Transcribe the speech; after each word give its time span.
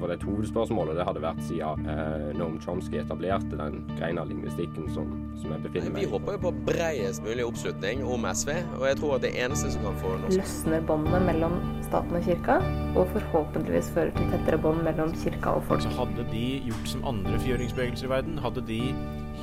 For 0.00 0.10
det 0.10 0.18
og 0.24 0.96
det 0.96 1.06
hadde 1.06 1.22
vært 1.22 1.42
siden 1.46 1.88
eh, 1.90 2.30
Noam 2.38 2.56
Chomsky 2.62 2.98
etablerte 3.00 3.58
den 3.58 3.80
greina 3.94 4.24
av 4.24 4.30
lingvistikken 4.30 4.88
som, 4.94 5.10
som 5.40 5.54
jeg 5.54 5.64
befinner 5.66 5.94
meg 5.94 6.04
i. 6.04 6.06
Vi 6.06 6.12
håper 6.12 6.36
jo 6.36 6.42
på 6.46 6.52
breiest 6.68 7.24
mulig 7.24 7.46
oppslutning 7.46 8.04
om 8.04 8.26
SV, 8.30 8.52
og 8.78 8.86
jeg 8.90 9.00
tror 9.00 9.16
at 9.18 9.26
det 9.26 9.34
eneste 9.44 9.72
som 9.74 9.86
kan 9.88 9.98
få 10.02 10.14
norsk 10.22 10.40
Løsner 10.40 10.86
båndet 10.88 11.26
mellom 11.28 11.58
staten 11.86 12.18
og 12.18 12.28
kirka, 12.28 12.60
og 12.94 13.10
forhåpentligvis 13.16 13.92
fører 13.96 14.14
til 14.16 14.32
tettere 14.32 14.60
bånd 14.62 14.82
mellom 14.86 15.12
kirka 15.24 15.58
og 15.58 15.68
folk. 15.68 15.84
Så 15.84 15.92
hadde 15.98 16.26
de 16.32 16.46
gjort 16.70 16.94
som 16.94 17.06
andre 17.14 17.38
frigjøringsbevegelser 17.42 18.08
i 18.08 18.14
verden, 18.14 18.40
hadde 18.44 18.64
de 18.68 18.80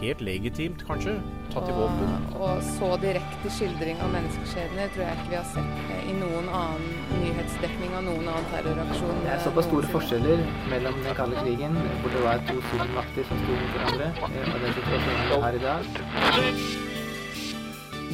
helt 0.02 0.22
legitimt, 0.26 0.82
kanskje, 0.88 1.18
tatt 1.54 1.70
i 1.70 1.76
våpen. 1.76 2.14
Og 2.40 2.64
så 2.66 2.90
direkte 3.02 3.52
skildring 3.54 4.00
av 4.02 4.14
menneskeskjebner 4.16 4.94
tror 4.96 5.06
jeg 5.06 5.20
ikke 5.20 5.34
vi 5.34 5.40
har 5.40 5.50
sett 5.52 6.08
i 6.10 6.16
noen 6.18 6.50
annen 6.50 7.21
nyhetsdekning 7.42 7.94
av 7.98 8.04
noen 8.06 8.28
annen 8.30 8.48
terroraksjon. 8.52 9.22
Det 9.24 9.32
er 9.34 9.42
såpass 9.42 9.68
store 9.70 9.90
forskjeller 9.92 10.44
mellom 10.70 10.98
den 11.06 11.18
kalde 11.18 11.42
krigen, 11.42 11.78
hvor 12.02 12.14
det 12.14 12.22
var 12.26 12.44
to 12.50 12.58
stormakter 12.70 13.28
som 13.30 13.42
sto 13.42 13.58
mot 13.58 13.74
hverandre, 13.78 14.12
eh, 14.30 14.54
og 14.54 14.58
den 14.66 14.74
situasjonen 14.78 15.26
vi 15.32 15.42
har 15.46 15.54
i 15.54 15.64
dag. 15.66 15.82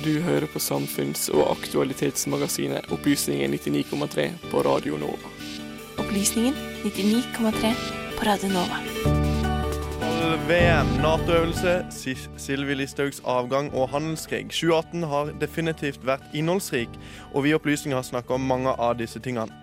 Du 0.03 0.13
hører 0.21 0.47
på 0.47 0.59
samfunns- 0.59 1.29
og 1.33 1.51
aktualitetsmagasinet 1.57 2.91
Opplysningen 2.91 3.51
99,3 3.51 4.31
på 4.51 4.63
Radio 4.63 4.97
Nova. 4.97 5.35
Opplysningen 5.97 6.53
99,3 6.85 7.75
på 8.17 8.25
Radio 8.25 8.49
Nova. 8.49 9.16
VM, 10.45 10.87
Nato-øvelse, 11.01 11.85
Sylvi 12.37 12.73
Listhaugs 12.73 13.21
avgang 13.25 13.73
og 13.73 13.89
handelskrig. 13.89 14.45
2018 14.49 15.03
har 15.03 15.31
definitivt 15.41 16.05
vært 16.05 16.23
innholdsrik, 16.33 16.89
og 17.33 17.43
vi 17.43 17.49
i 17.49 17.53
Opplysninger 17.53 17.97
har 17.97 18.03
snakka 18.03 18.33
om 18.33 18.41
mange 18.41 18.69
av 18.69 18.97
disse 18.99 19.19
tingene. 19.19 19.53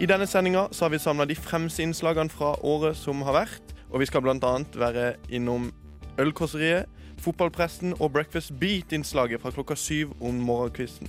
I 0.00 0.06
denne 0.06 0.26
sendinga 0.26 0.66
har 0.80 0.88
vi 0.88 0.98
samla 0.98 1.24
de 1.24 1.36
fremste 1.36 1.82
innslagene 1.82 2.30
fra 2.30 2.54
året 2.64 2.96
som 2.96 3.22
har 3.22 3.32
vært, 3.32 3.74
og 3.90 4.00
vi 4.00 4.06
skal 4.06 4.22
bl.a. 4.22 4.54
være 4.74 5.14
innom 5.28 5.72
Ølkåseriet, 6.18 6.88
Fotballpresten 7.20 7.94
og 8.00 8.12
Breakfast 8.12 8.52
Beat-innslaget 8.60 9.40
fra 9.40 9.50
klokka 9.50 9.74
syv 9.76 10.14
om 10.20 10.34
morgenkvisten. 10.34 11.08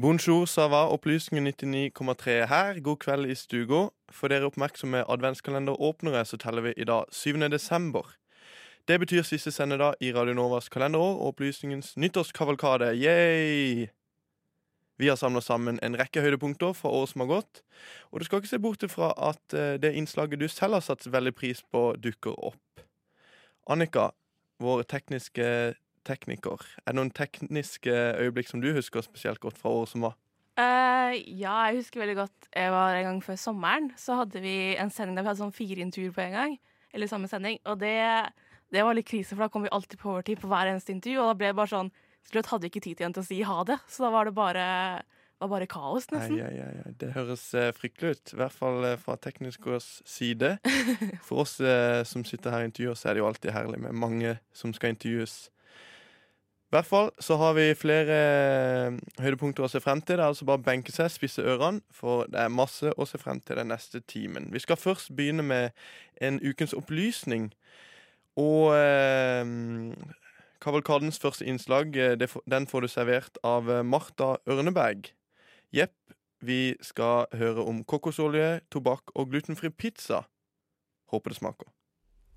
Bonjour, 0.00 0.46
Sava. 0.46 0.86
Opplysningen 0.94 1.46
99,3 1.46 2.46
her. 2.46 2.80
God 2.80 2.96
kveld 3.02 3.26
i 3.26 3.34
stuga. 3.34 3.88
For 4.14 4.30
dere 4.30 4.46
oppmerksomme 4.46 5.00
adventskalenderåpnere 5.10 6.20
så 6.24 6.38
teller 6.38 6.62
vi 6.68 6.72
i 6.76 6.84
dag 6.86 7.08
7. 7.10 7.32
desember. 7.50 8.06
Det 8.86 9.00
betyr 9.02 9.26
siste 9.26 9.50
sendedag 9.50 9.98
i 10.00 10.12
Radio 10.14 10.36
Novas 10.38 10.68
kalenderår 10.70 11.16
og 11.16 11.32
opplysningens 11.32 11.96
nyttårskavalkade. 11.96 12.92
Yay! 12.94 13.88
Vi 15.02 15.08
har 15.08 15.18
samla 15.18 15.42
sammen 15.42 15.82
en 15.82 15.98
rekke 15.98 16.22
høydepunkter 16.22 16.78
fra 16.78 16.94
året 16.94 17.10
som 17.10 17.26
har 17.26 17.32
gått. 17.32 17.64
Og 18.12 18.20
du 18.20 18.28
skal 18.28 18.38
ikke 18.38 18.52
se 18.54 18.62
bort 18.62 18.86
fra 18.94 19.10
at 19.18 19.58
eh, 19.58 19.82
det 19.82 19.96
innslaget 19.98 20.38
du 20.38 20.46
selv 20.46 20.78
har 20.78 20.86
satt 20.86 21.10
veldig 21.10 21.34
pris 21.34 21.64
på, 21.72 21.96
dukker 21.98 22.38
opp. 22.38 22.86
Annika, 23.66 24.12
vår 24.62 24.86
tekniske 24.86 25.74
tekniker, 26.08 26.64
er 26.82 26.90
det 26.90 26.98
noen 26.98 27.12
tekniske 27.14 27.92
øyeblikk 28.24 28.48
som 28.50 28.64
du 28.64 28.72
husker 28.76 29.04
spesielt 29.04 29.40
godt 29.44 29.60
fra 29.60 29.76
året 29.76 29.92
som 29.92 30.08
var? 30.08 30.16
Uh, 30.58 31.14
ja, 31.38 31.68
jeg 31.68 31.84
husker 31.84 32.02
veldig 32.02 32.16
godt 32.18 32.48
jeg 32.50 32.72
var 32.74 32.96
en 32.96 33.06
gang 33.06 33.20
før 33.22 33.38
sommeren. 33.38 33.92
Så 33.96 34.16
hadde 34.18 34.42
vi 34.42 34.74
en 34.80 34.90
sending 34.90 35.18
der 35.18 35.26
vi 35.26 35.30
hadde 35.30 35.42
sånn 35.44 35.54
fire 35.54 35.84
intervjuer 35.84 36.16
på 36.16 36.24
en 36.24 36.34
gang. 36.34 36.56
Eller 36.94 37.10
samme 37.10 37.30
sending. 37.30 37.60
Og 37.68 37.78
det, 37.78 37.94
det 38.74 38.82
var 38.84 38.96
litt 38.96 39.08
krise, 39.08 39.36
for 39.36 39.46
da 39.46 39.52
kom 39.52 39.66
vi 39.66 39.72
alltid 39.74 40.00
på 40.00 40.10
overtid 40.16 40.40
på 40.42 40.50
hver 40.50 40.72
eneste 40.72 40.94
intervju. 40.94 41.20
Og 41.22 41.30
da 41.30 41.36
ble 41.38 41.52
det 41.52 41.58
bare 41.60 41.74
sånn 41.74 41.92
Til 42.26 42.34
slutt 42.34 42.50
hadde 42.50 42.66
vi 42.66 42.72
ikke 42.72 42.84
tid 42.84 42.98
igjen 43.00 43.14
til 43.16 43.24
å 43.24 43.28
si 43.28 43.38
ha 43.46 43.62
det. 43.68 43.78
Så 43.88 44.04
da 44.04 44.10
var 44.12 44.28
det 44.28 44.34
bare, 44.36 44.64
var 45.40 45.52
bare 45.52 45.68
kaos, 45.70 46.10
nesten. 46.12 46.40
Ja, 46.40 46.48
ja, 46.52 46.66
ja. 46.80 46.90
Det 47.00 47.12
høres 47.14 47.46
uh, 47.54 47.70
fryktelig 47.76 48.18
ut. 48.18 48.32
I 48.34 48.40
hvert 48.42 48.56
fall 48.56 48.82
uh, 48.84 48.96
fra 49.00 49.16
teknikers 49.16 49.86
side. 50.08 50.56
For 51.28 51.44
oss 51.44 51.54
uh, 51.62 52.02
som 52.08 52.26
sitter 52.28 52.52
her 52.52 52.66
og 52.66 52.72
intervjuer, 52.72 52.98
så 52.98 53.08
er 53.08 53.16
det 53.16 53.22
jo 53.22 53.30
alltid 53.30 53.54
herlig 53.54 53.80
med 53.86 53.96
mange 53.96 54.34
som 54.52 54.74
skal 54.76 54.92
intervjues. 54.92 55.46
I 56.68 56.76
hvert 56.76 56.86
fall 56.86 57.06
så 57.24 57.38
har 57.40 57.54
vi 57.56 57.70
flere 57.80 58.16
eh, 58.20 58.96
høydepunkter 59.24 59.64
å 59.64 59.70
se 59.72 59.80
frem 59.80 60.02
til. 60.02 60.18
Det 60.18 60.24
er 60.24 60.28
altså 60.28 60.44
bare 60.44 60.60
å 60.60 60.66
benke 60.66 60.92
seg, 60.92 61.08
spisse 61.08 61.40
ørene, 61.40 61.80
for 61.88 62.28
det 62.28 62.42
er 62.42 62.52
masse 62.52 62.92
å 62.92 63.06
se 63.08 63.16
frem 63.20 63.40
til 63.40 63.56
den 63.56 63.70
neste 63.72 64.02
timen. 64.04 64.50
Vi 64.52 64.60
skal 64.60 64.76
først 64.76 65.14
begynne 65.16 65.46
med 65.48 65.70
en 66.20 66.36
ukens 66.44 66.76
opplysning. 66.76 67.48
Og 68.36 68.74
eh, 68.76 69.48
Kavalkadens 70.60 71.18
første 71.22 71.46
innslag, 71.48 71.96
eh, 71.96 72.18
det, 72.20 72.28
den 72.44 72.66
får 72.66 72.84
du 72.84 72.88
servert 72.92 73.40
av 73.46 73.70
eh, 73.70 73.80
Marta 73.82 74.34
Ørneberg. 74.44 75.08
Jepp, 75.72 75.96
vi 76.44 76.76
skal 76.84 77.30
høre 77.32 77.64
om 77.64 77.80
kokosolje, 77.84 78.60
tobakk 78.70 79.14
og 79.14 79.30
glutenfri 79.32 79.70
pizza. 79.70 80.26
Håper 81.08 81.32
det 81.32 81.40
smaker. 81.40 81.72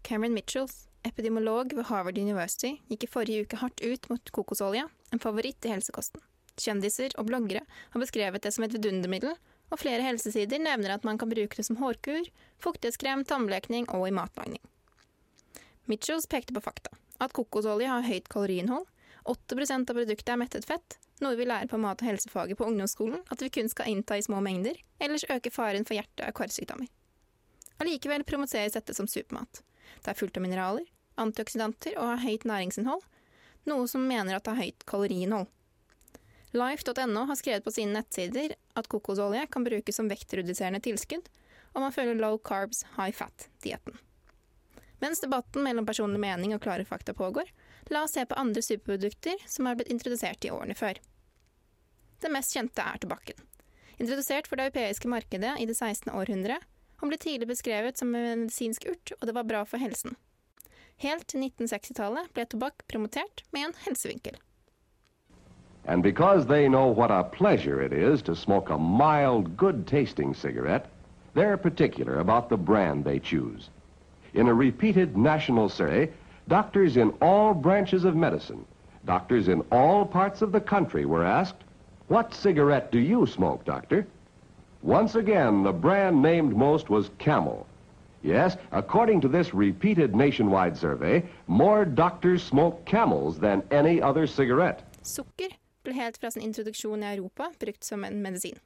Cameron 0.08 0.34
Mitchells 0.34 0.91
epidemiolog 1.08 1.74
ved 1.76 1.88
Harvard 1.90 2.18
University, 2.18 2.76
gikk 2.90 3.06
i 3.06 3.10
forrige 3.12 3.46
uke 3.46 3.60
hardt 3.62 3.82
ut 3.82 4.10
mot 4.12 4.32
kokosolje, 4.36 4.86
en 5.12 5.24
favoritt 5.24 5.66
i 5.66 5.72
helsekosten. 5.74 6.22
Kjendiser 6.60 7.16
og 7.18 7.30
bloggere 7.30 7.64
har 7.94 8.04
beskrevet 8.04 8.44
det 8.44 8.54
som 8.54 8.66
et 8.66 8.76
vidundermiddel, 8.76 9.36
og 9.72 9.80
flere 9.80 10.04
helsesider 10.04 10.60
nevner 10.60 10.96
at 10.96 11.06
man 11.08 11.18
kan 11.18 11.32
bruke 11.32 11.58
det 11.58 11.66
som 11.66 11.80
hårkur, 11.80 12.28
fuktighetskrem, 12.62 13.24
tannblekning 13.26 13.88
og 13.96 14.08
i 14.10 14.16
matlagning. 14.16 14.62
Mitchells 15.88 16.28
pekte 16.28 16.54
på 16.54 16.64
fakta. 16.64 16.92
At 17.22 17.34
kokosolje 17.38 17.88
har 17.90 18.06
høyt 18.06 18.28
kaloriinnhold. 18.32 18.86
8% 19.32 19.92
av 19.92 19.98
produktet 19.98 20.34
er 20.34 20.40
mettet 20.42 20.66
fett, 20.66 20.98
noe 21.22 21.38
vi 21.38 21.46
lærer 21.46 21.70
på 21.70 21.78
mat- 21.78 22.02
og 22.02 22.10
helsefaget 22.10 22.58
på 22.58 22.66
ungdomsskolen 22.66 23.22
at 23.30 23.42
vi 23.44 23.52
kun 23.54 23.70
skal 23.70 23.92
innta 23.92 24.18
i 24.18 24.24
små 24.26 24.42
mengder, 24.42 24.80
ellers 25.00 25.28
øker 25.30 25.54
faren 25.54 25.86
for 25.86 25.98
hjerte- 25.98 26.26
og 26.28 26.38
karsykdommer. 26.40 26.90
Allikevel 27.82 28.26
promoteres 28.26 28.74
dette 28.78 28.96
som 28.98 29.10
supermat. 29.10 29.62
Det 30.02 30.14
er 30.14 30.18
fullt 30.18 30.38
av 30.38 30.46
mineraler, 30.46 30.86
antioksidanter 31.22 31.98
og 31.98 32.14
har 32.14 32.24
høyt 32.26 32.46
næringsinnhold, 32.50 33.04
noe 33.70 33.88
som 33.90 34.06
mener 34.08 34.38
at 34.38 34.46
det 34.46 34.56
har 34.56 34.66
høyt 34.66 34.86
kaloriinnhold. 34.90 35.50
Life.no 36.52 37.26
har 37.30 37.38
skrevet 37.40 37.64
på 37.64 37.72
sine 37.72 37.96
nettsider 37.96 38.56
at 38.76 38.90
kokosolje 38.92 39.46
kan 39.52 39.64
brukes 39.64 39.96
som 39.96 40.10
vektreduserende 40.12 40.82
tilskudd, 40.84 41.30
og 41.72 41.86
man 41.86 41.94
følger 41.96 42.20
low 42.20 42.40
carbs, 42.44 42.84
high 42.98 43.14
fat-dietten. 43.16 43.96
Mens 45.02 45.24
debatten 45.24 45.64
mellom 45.66 45.88
personlig 45.88 46.20
mening 46.22 46.54
og 46.54 46.62
klare 46.62 46.86
fakta 46.86 47.16
pågår, 47.18 47.48
la 47.90 48.04
oss 48.06 48.18
se 48.18 48.26
på 48.28 48.38
andre 48.38 48.62
superprodukter 48.62 49.40
som 49.50 49.66
har 49.66 49.80
blitt 49.80 49.90
introdusert 49.94 50.46
i 50.46 50.52
årene 50.54 50.76
før. 50.78 51.00
Det 52.22 52.30
mest 52.30 52.54
kjente 52.54 52.84
er 52.86 53.00
tobakken. 53.02 53.40
Introdusert 53.98 54.50
for 54.50 54.60
det 54.60 54.68
europeiske 54.70 55.10
markedet 55.10 55.56
i 55.62 55.66
det 55.70 55.78
16. 55.78 56.12
århundret, 56.14 56.68
han 57.02 57.10
ble 57.10 57.18
tidlig 57.18 57.48
beskrevet 57.50 57.98
som 57.98 58.14
en 58.16 58.46
medisinsk 58.46 58.86
urt, 58.86 59.14
og 59.20 59.28
det 59.28 59.34
var 59.36 59.50
bra 59.50 59.64
for 59.66 59.82
helsen. 59.82 60.16
Helt 61.02 61.26
til 61.32 61.42
1960-tallet 61.48 62.30
ble 62.36 62.46
tobakk 62.46 62.86
promotert 62.92 63.42
med 63.52 63.68
en 63.68 63.78
helsevinkel. 63.88 64.38
And 65.86 66.04
because 66.04 66.46
they 66.46 66.68
know 66.68 66.88
what 66.88 67.10
a 67.10 67.24
pleasure 67.24 67.82
it 67.82 67.92
is 67.92 68.22
to 68.22 68.36
smoke 68.36 68.70
a 68.70 68.78
mild, 68.78 69.58
good-tasting 69.58 70.36
cigarette, 70.36 70.86
they're 71.34 71.58
particular 71.58 72.20
about 72.20 72.50
the 72.50 72.58
brand 72.58 73.04
they 73.04 73.20
choose. 73.20 73.72
In 74.36 74.48
a 74.48 74.54
repeated 74.54 75.18
national 75.18 75.70
survey, 75.70 76.12
doctors 76.48 76.98
in 76.98 77.10
all 77.20 77.56
branches 77.56 78.06
of 78.06 78.16
medicine, 78.16 78.64
doctors 79.06 79.48
in 79.48 79.62
all 79.72 80.06
parts 80.06 80.44
of 80.44 80.52
the 80.52 80.62
country 80.62 81.06
were 81.06 81.26
asked, 81.26 81.64
What 82.10 82.34
cigarette 82.34 82.92
do 82.92 83.00
you 83.00 83.26
smoke, 83.26 83.66
doctor? 83.66 84.06
Once 84.84 85.14
again, 85.14 85.64
the 85.64 85.72
brand 85.72 86.22
named 86.22 86.56
most 86.56 86.90
was 86.90 87.12
Camel. 87.20 87.68
Yes, 88.24 88.58
according 88.72 89.22
to 89.22 89.28
this 89.28 89.54
repeated 89.54 90.16
nationwide 90.16 90.76
survey, 90.76 91.24
more 91.48 91.86
doctors 91.86 92.44
smoke 92.44 92.84
Camels 92.86 93.38
than 93.38 93.62
any 93.72 94.02
other 94.02 94.26
cigarette. 94.26 94.82
Sukker 95.04 95.54
ble 95.84 95.94
helt 95.94 96.18
fra 96.18 96.32
sin 96.32 96.42
introduksjon 96.42 97.04
i 97.04 97.14
Europa 97.14 97.52
brukt 97.60 97.84
som 97.84 98.04
en 98.04 98.22
medisin. 98.22 98.58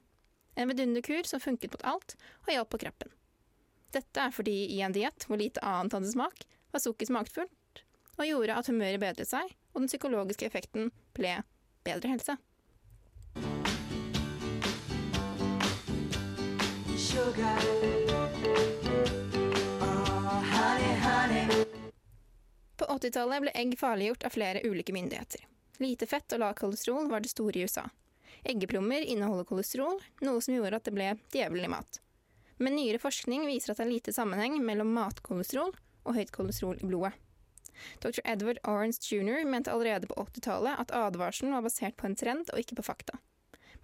En 0.56 0.68
vidunderkur 0.68 1.24
som 1.28 1.40
funket 1.40 1.72
mot 1.72 1.84
alt 1.84 2.16
og 2.46 2.52
hjalp 2.52 2.70
på 2.72 2.80
kroppen. 2.86 3.12
Dette 3.92 4.20
er 4.20 4.32
fordi 4.32 4.56
i 4.72 4.80
en 4.84 4.96
diett 4.96 5.28
hvor 5.28 5.40
lite 5.40 5.60
annet 5.64 5.92
hadde 5.96 6.12
smak, 6.12 6.44
var 6.72 6.80
sukker 6.80 7.08
smakfullt 7.08 7.84
og 8.16 8.24
gjorde 8.24 8.56
at 8.56 8.68
humøret 8.72 9.00
bedret 9.00 9.28
seg, 9.28 9.52
og 9.74 9.84
den 9.84 9.92
psykologiske 9.92 10.48
effekten 10.48 10.88
ble 11.16 11.42
bedre 11.84 12.16
helse. 12.16 12.36
På 22.76 22.84
80-tallet 22.84 23.40
ble 23.42 23.50
egg 23.54 23.78
farliggjort 23.78 24.24
av 24.24 24.34
flere 24.34 24.60
ulike 24.64 24.92
myndigheter. 24.92 25.46
Lite 25.78 26.06
fett 26.06 26.32
og 26.32 26.42
lav 26.42 26.56
kolesterol 26.58 27.08
var 27.08 27.24
det 27.24 27.32
store 27.32 27.58
i 27.58 27.62
USA. 27.64 27.86
Eggeplommer 28.44 29.00
inneholder 29.00 29.48
kolesterol, 29.48 30.00
noe 30.20 30.42
som 30.44 30.54
gjorde 30.54 30.76
at 30.76 30.84
det 30.84 30.94
ble 30.96 31.14
djevelen 31.32 31.72
mat. 31.72 32.00
Men 32.56 32.76
nyere 32.76 33.00
forskning 33.00 33.46
viser 33.48 33.72
at 33.72 33.80
det 33.80 33.86
er 33.86 33.94
lite 33.94 34.14
sammenheng 34.16 34.60
mellom 34.64 34.92
matkolesterol 34.96 35.72
og 36.04 36.16
høyt 36.16 36.32
kolesterol 36.36 36.76
i 36.80 36.88
blodet. 36.88 37.16
Dr. 38.00 38.22
Edward 38.24 38.60
Orange 38.64 39.00
jr. 39.04 39.44
mente 39.44 39.72
allerede 39.72 40.08
på 40.08 40.16
80-tallet 40.20 40.80
at 40.80 40.92
advarselen 40.96 41.52
var 41.56 41.64
basert 41.66 41.96
på 41.96 42.08
en 42.08 42.16
trend 42.16 42.52
og 42.52 42.60
ikke 42.60 42.78
på 42.78 42.86
fakta. 42.86 43.18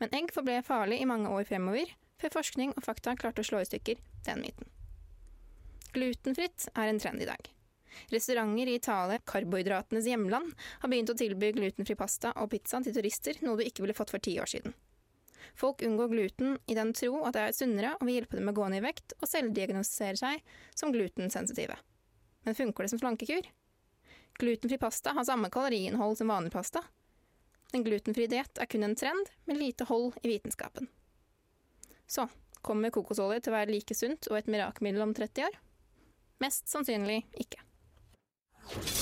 Men 0.01 0.13
egg 0.17 0.33
forble 0.35 0.63
farlig 0.65 1.01
i 1.03 1.09
mange 1.09 1.29
år 1.33 1.45
fremover, 1.49 1.93
før 2.23 2.39
forskning 2.39 2.77
og 2.77 2.87
fakta 2.87 3.17
klarte 3.19 3.43
å 3.43 3.49
slå 3.51 3.63
i 3.63 3.69
stykker 3.69 3.99
den 4.29 4.45
myten. 4.45 4.71
Glutenfritt 5.93 6.71
er 6.73 6.89
en 6.89 7.03
trend 7.03 7.21
i 7.21 7.29
dag. 7.29 7.51
Restauranter 8.09 8.71
i 8.71 8.75
Italia, 8.79 9.21
karbohydratenes 9.29 10.07
hjemland, 10.09 10.55
har 10.81 10.89
begynt 10.89 11.13
å 11.13 11.17
tilby 11.19 11.53
glutenfri 11.53 11.97
pasta 11.99 12.33
og 12.41 12.49
pizza 12.55 12.81
til 12.81 12.95
turister, 12.97 13.37
noe 13.45 13.59
du 13.61 13.67
ikke 13.67 13.85
ville 13.85 13.97
fått 13.97 14.15
for 14.15 14.25
ti 14.25 14.39
år 14.41 14.49
siden. 14.49 14.73
Folk 15.59 15.83
unngår 15.85 16.09
gluten 16.09 16.57
i 16.67 16.77
den 16.79 16.95
tro 16.97 17.19
at 17.27 17.37
det 17.37 17.43
er 17.45 17.57
sunnere 17.57 17.91
og 17.99 18.07
vil 18.09 18.21
hjelpe 18.21 18.39
dem 18.39 18.47
med 18.49 18.55
å 18.55 18.63
gå 18.63 18.71
ned 18.73 18.81
i 18.81 18.87
vekt, 18.87 19.13
og 19.21 19.29
selvdiagnostisere 19.29 20.17
seg 20.17 20.55
som 20.79 20.95
glutensensitive. 20.95 21.77
Men 22.47 22.57
funker 22.57 22.87
det 22.87 22.95
som 22.95 23.03
slankekur? 23.03 23.51
Glutenfri 24.41 24.81
pasta 24.81 25.13
har 25.13 25.29
samme 25.29 25.53
kaloriinnhold 25.53 26.17
som 26.19 26.33
vanlig 26.33 26.55
pasta. 26.55 26.81
En 27.77 27.85
glutenfri 27.85 28.27
diett 28.33 28.59
er 28.61 28.69
kun 28.69 28.89
en 28.89 28.97
trend, 28.97 29.29
med 29.45 29.61
lite 29.61 29.85
hold 29.89 30.17
i 30.23 30.33
vitenskapen. 30.33 30.89
Så 32.09 32.29
kommer 32.63 32.95
kokosolje 32.95 33.43
til 33.43 33.53
å 33.53 33.59
være 33.59 33.75
like 33.75 33.97
sunt 33.97 34.31
og 34.31 34.39
et 34.39 34.51
mirakelmiddel 34.51 35.05
om 35.05 35.15
30 35.17 35.49
år? 35.49 35.61
Mest 36.43 36.71
sannsynlig 36.71 37.23
ikke. 37.39 37.63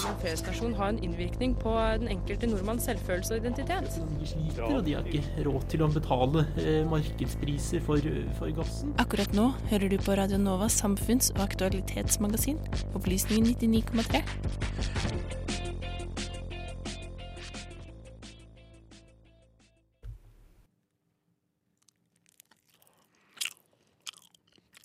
En 0.09 0.17
P-stasjon 0.23 0.73
har 0.75 0.89
en 0.89 0.99
innvirkning 1.05 1.53
på 1.61 1.73
den 2.01 2.09
enkelte 2.11 2.49
nordmanns 2.49 2.87
selvfølelse 2.89 3.37
og 3.37 3.43
identitet. 3.45 3.99
De 4.19 4.29
sliter, 4.29 4.63
og 4.65 4.87
de 4.87 4.95
har 4.97 5.11
ikke 5.13 5.45
råd 5.47 5.67
til 5.73 5.85
å 5.85 5.91
betale 5.93 6.45
eh, 6.63 6.81
markedspriser 6.89 7.85
for, 7.85 8.09
for 8.39 8.55
gassen. 8.57 8.95
Akkurat 9.03 9.37
nå 9.37 9.51
hører 9.71 9.93
du 9.93 9.99
på 10.01 10.17
Radio 10.19 10.41
Novas 10.41 10.81
samfunns- 10.81 11.31
og 11.37 11.45
aktualitetsmagasin, 11.45 12.59
Opplysningen 12.97 13.53
99,3. 13.53 15.40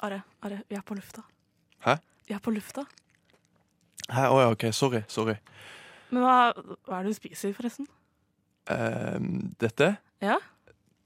Are, 0.06 0.22
Are, 0.46 0.62
vi 0.70 0.76
er 0.78 0.82
på 0.86 0.94
lufta. 0.98 1.22
Hæ? 1.86 1.96
Vi 2.28 2.34
er 2.34 2.40
på 2.44 2.52
lufta. 2.54 2.84
Hæ, 4.10 4.28
Å 4.30 4.40
ja, 4.44 4.50
OK. 4.54 4.66
Sorry. 4.76 5.02
Sorry. 5.10 5.36
Men 6.14 6.22
hva, 6.26 6.36
hva 6.86 7.00
er 7.00 7.08
det 7.08 7.14
du 7.16 7.18
spiser, 7.18 7.54
forresten? 7.58 7.88
Ehm, 8.72 9.56
dette 9.62 9.96
Ja? 10.22 10.38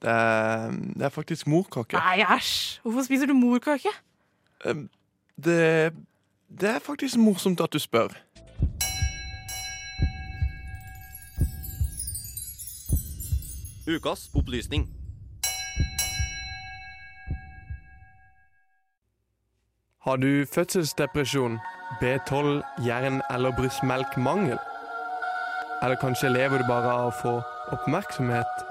det 0.02 0.12
er, 0.12 0.72
det 0.96 1.06
er 1.08 1.12
faktisk 1.12 1.48
morkake. 1.52 1.98
Nei, 2.00 2.22
æsj! 2.24 2.80
Hvorfor 2.84 3.04
spiser 3.08 3.28
du 3.28 3.34
morkake? 3.36 3.92
Ehm, 4.66 4.86
det, 5.36 5.94
det 6.50 6.70
er 6.76 6.80
faktisk 6.84 7.18
morsomt 7.20 7.60
at 7.64 7.74
du 7.74 7.80
spør. 7.80 8.16
Ukas 13.88 14.30
opplysning. 14.36 14.88
Har 20.10 20.18
du 20.18 20.46
fødselsdepresjon, 20.46 21.60
B12, 22.02 22.64
jern- 22.80 23.22
eller 23.36 23.52
brystmelkmangel? 23.52 24.58
Eller 25.84 25.96
kanskje 26.02 26.32
lever 26.34 26.58
du 26.58 26.66
bare 26.68 26.94
av 26.94 27.12
å 27.12 27.18
få 27.22 27.34
oppmerksomhet? 27.76 28.64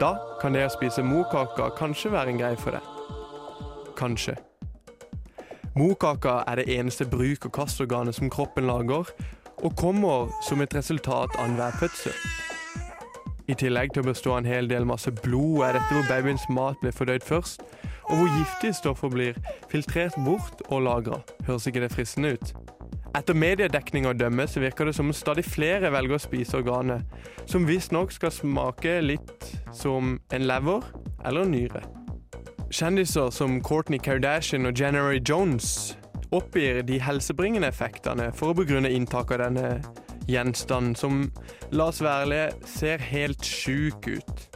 Da 0.00 0.16
kan 0.40 0.56
det 0.56 0.64
å 0.66 0.72
spise 0.74 1.04
morkaker 1.06 1.76
kanskje 1.78 2.10
være 2.10 2.34
en 2.34 2.40
greie 2.42 2.58
for 2.58 2.74
deg. 2.74 2.88
Kanskje. 3.94 4.34
Morkaker 5.78 6.42
er 6.50 6.58
det 6.58 6.66
eneste 6.74 7.06
bruk- 7.06 7.46
og 7.46 7.52
kastorganet 7.52 8.14
som 8.14 8.30
kroppen 8.30 8.66
lager, 8.66 9.14
og 9.62 9.76
kommer 9.76 10.34
som 10.48 10.60
et 10.60 10.74
resultat 10.74 11.38
av 11.38 11.52
enhver 11.52 11.78
fødsel. 11.78 12.18
I 13.46 13.54
tillegg 13.54 13.94
til 13.94 14.02
å 14.02 14.10
bestå 14.10 14.34
en 14.40 14.50
hel 14.50 14.66
del 14.66 14.90
masse 14.90 15.14
blod, 15.22 15.62
er 15.68 15.78
dette 15.78 15.94
hvor 15.94 16.10
babyens 16.10 16.48
mat 16.50 16.82
blir 16.82 16.98
fordøyd 16.98 17.22
først, 17.22 17.62
og 18.12 18.18
hvor 18.18 18.28
giftige 18.36 18.76
stoffer 18.76 19.08
blir 19.08 19.38
filtrert 19.72 20.16
bort 20.26 20.60
og 20.68 20.84
lagra. 20.84 21.22
Høres 21.46 21.66
ikke 21.66 21.80
det 21.80 21.92
fristende 21.94 22.34
ut? 22.36 22.52
Etter 23.16 23.36
mediedekning 23.36 24.06
å 24.08 24.14
dømme 24.16 24.44
så 24.48 24.60
virker 24.60 24.88
det 24.88 24.94
som 24.96 25.08
om 25.08 25.16
stadig 25.16 25.44
flere 25.48 25.90
velger 25.92 26.16
å 26.16 26.20
spise 26.20 26.60
organet, 26.60 27.08
som 27.48 27.66
visstnok 27.68 28.12
skal 28.12 28.32
smake 28.32 28.98
litt 29.04 29.48
som 29.76 30.18
en 30.32 30.46
lever 30.48 30.86
eller 31.24 31.44
en 31.44 31.52
nyre. 31.52 31.82
Kjendiser 32.72 33.32
som 33.32 33.58
Kourtney 33.64 34.00
Kardashian 34.00 34.68
og 34.68 34.80
January 34.80 35.20
Jones 35.28 35.96
oppgir 36.32 36.80
de 36.88 37.00
helsebringende 37.00 37.68
effektene 37.68 38.30
for 38.36 38.52
å 38.52 38.56
begrunne 38.56 38.92
inntak 38.92 39.32
av 39.32 39.44
denne 39.44 39.74
gjenstanden, 40.28 40.96
som, 40.96 41.26
la 41.72 41.90
oss 41.92 42.00
være 42.04 42.24
ærlige, 42.28 42.48
ser 42.68 43.04
helt 43.12 43.44
sjuk 43.44 44.08
ut. 44.08 44.51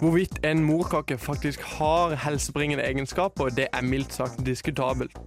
Hvorvidt 0.00 0.38
en 0.44 0.64
morkake 0.64 1.18
faktisk 1.18 1.60
har 1.60 2.14
helsebringende 2.14 2.84
egenskaper, 2.84 3.44
det 3.44 3.66
er 3.72 3.82
mildt 3.82 4.12
sagt 4.12 4.46
diskutabelt. 4.46 5.18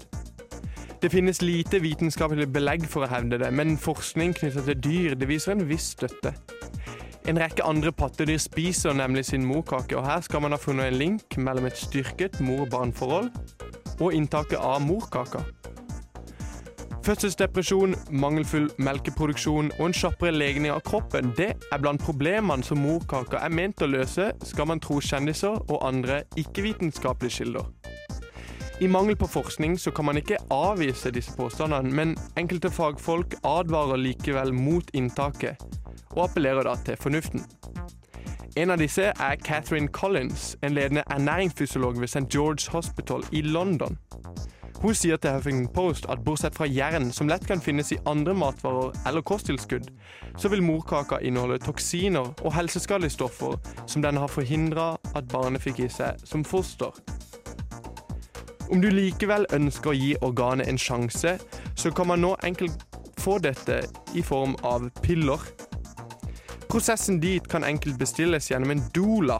Det 1.01 1.11
finnes 1.11 1.41
lite 1.41 1.79
vitenskapelig 1.81 2.49
belegg 2.53 2.87
for 2.89 3.05
å 3.05 3.09
hevde 3.11 3.37
det, 3.37 3.51
men 3.53 3.77
forskning 3.77 4.33
knyttet 4.35 4.65
til 4.65 4.79
dyr 4.83 5.15
det 5.15 5.29
viser 5.29 5.53
en 5.53 5.67
viss 5.69 5.91
støtte. 5.93 6.33
En 7.27 7.39
rekke 7.39 7.63
andre 7.67 7.91
pattedyr 7.91 8.39
spiser 8.41 8.95
nemlig 8.97 9.25
sin 9.29 9.45
morkake, 9.45 9.97
og 9.97 10.05
her 10.07 10.21
skal 10.25 10.41
man 10.41 10.55
ha 10.55 10.59
funnet 10.59 10.91
en 10.91 10.99
link 10.99 11.37
mellom 11.37 11.67
et 11.69 11.77
styrket 11.77 12.39
mor-barn-forhold 12.41 13.31
og 13.99 14.13
inntaket 14.13 14.59
av 14.59 14.81
morkaka. 14.81 15.43
Fødselsdepresjon, 17.07 17.93
mangelfull 18.11 18.65
melkeproduksjon 18.83 19.69
og 19.77 19.83
en 19.85 19.93
kjappere 19.95 20.33
legning 20.35 20.73
av 20.73 20.81
kroppen 20.83 21.29
det 21.37 21.53
er 21.55 21.79
blant 21.79 22.01
problemene 22.03 22.65
som 22.67 22.81
morkaka 22.83 23.39
er 23.45 23.53
ment 23.55 23.79
å 23.79 23.87
løse, 23.87 24.25
skal 24.43 24.67
man 24.67 24.81
tro 24.83 24.97
kjendiser 24.99 25.55
og 25.55 25.85
andre 25.87 26.17
ikke-vitenskapelige 26.35 27.37
kilder. 27.37 27.69
I 28.83 28.89
mangel 28.91 29.15
på 29.15 29.29
forskning 29.37 29.77
så 29.79 29.93
kan 29.95 30.09
man 30.09 30.19
ikke 30.19 30.41
avvise 30.51 31.13
disse 31.15 31.31
påstandene, 31.37 31.93
men 31.95 32.17
enkelte 32.35 32.73
fagfolk 32.75 33.37
advarer 33.39 34.03
likevel 34.03 34.51
mot 34.51 34.91
inntaket, 34.91 35.63
og 36.11 36.25
appellerer 36.25 36.67
da 36.67 36.75
til 36.83 36.99
fornuften. 36.99 37.47
En 38.59 38.75
av 38.75 38.83
disse 38.83 39.13
er 39.15 39.39
Catherine 39.47 39.87
Collins, 39.95 40.57
en 40.59 40.75
ledende 40.75 41.07
ernæringsfysiolog 41.07 42.01
ved 42.03 42.11
St. 42.11 42.27
George 42.27 42.67
Hospital 42.75 43.23
i 43.31 43.45
London. 43.47 43.95
Hun 44.77 44.93
sier 44.93 45.17
til 45.17 45.33
Huffington 45.33 45.73
Post 45.73 46.05
at 46.09 46.21
bortsett 46.25 46.55
fra 46.55 46.67
jern, 46.69 47.09
som 47.11 47.29
lett 47.29 47.47
kan 47.49 47.61
finnes 47.61 47.89
i 47.91 47.97
andre 48.05 48.35
matvarer 48.37 48.93
eller 49.09 49.25
kosttilskudd, 49.25 49.89
så 50.37 50.51
vil 50.53 50.61
morkaka 50.61 51.17
inneholde 51.25 51.57
toksiner 51.65 52.29
og 52.43 52.53
helseskadelige 52.53 53.15
stoffer 53.15 53.57
som 53.87 54.05
den 54.05 54.21
har 54.21 54.29
forhindra 54.29 54.91
at 55.17 55.31
barnet 55.33 55.65
fikk 55.65 55.81
i 55.81 55.89
seg 55.89 56.21
som 56.29 56.45
foster. 56.45 56.93
Om 58.69 58.83
du 58.83 58.89
likevel 58.91 59.47
ønsker 59.55 59.93
å 59.93 59.97
gi 59.97 60.11
organet 60.21 60.69
en 60.69 60.77
sjanse, 60.77 61.37
så 61.73 61.91
kan 61.95 62.11
man 62.11 62.21
nå 62.21 62.35
enkelt 62.45 62.83
få 63.17 63.39
dette 63.41 63.81
i 64.13 64.21
form 64.21 64.53
av 64.67 64.91
piller. 65.01 65.41
Prosessen 66.67 67.17
dit 67.23 67.47
kan 67.49 67.65
enkelt 67.65 67.97
bestilles 67.97 68.51
gjennom 68.51 68.75
en 68.75 68.83
doula, 68.93 69.39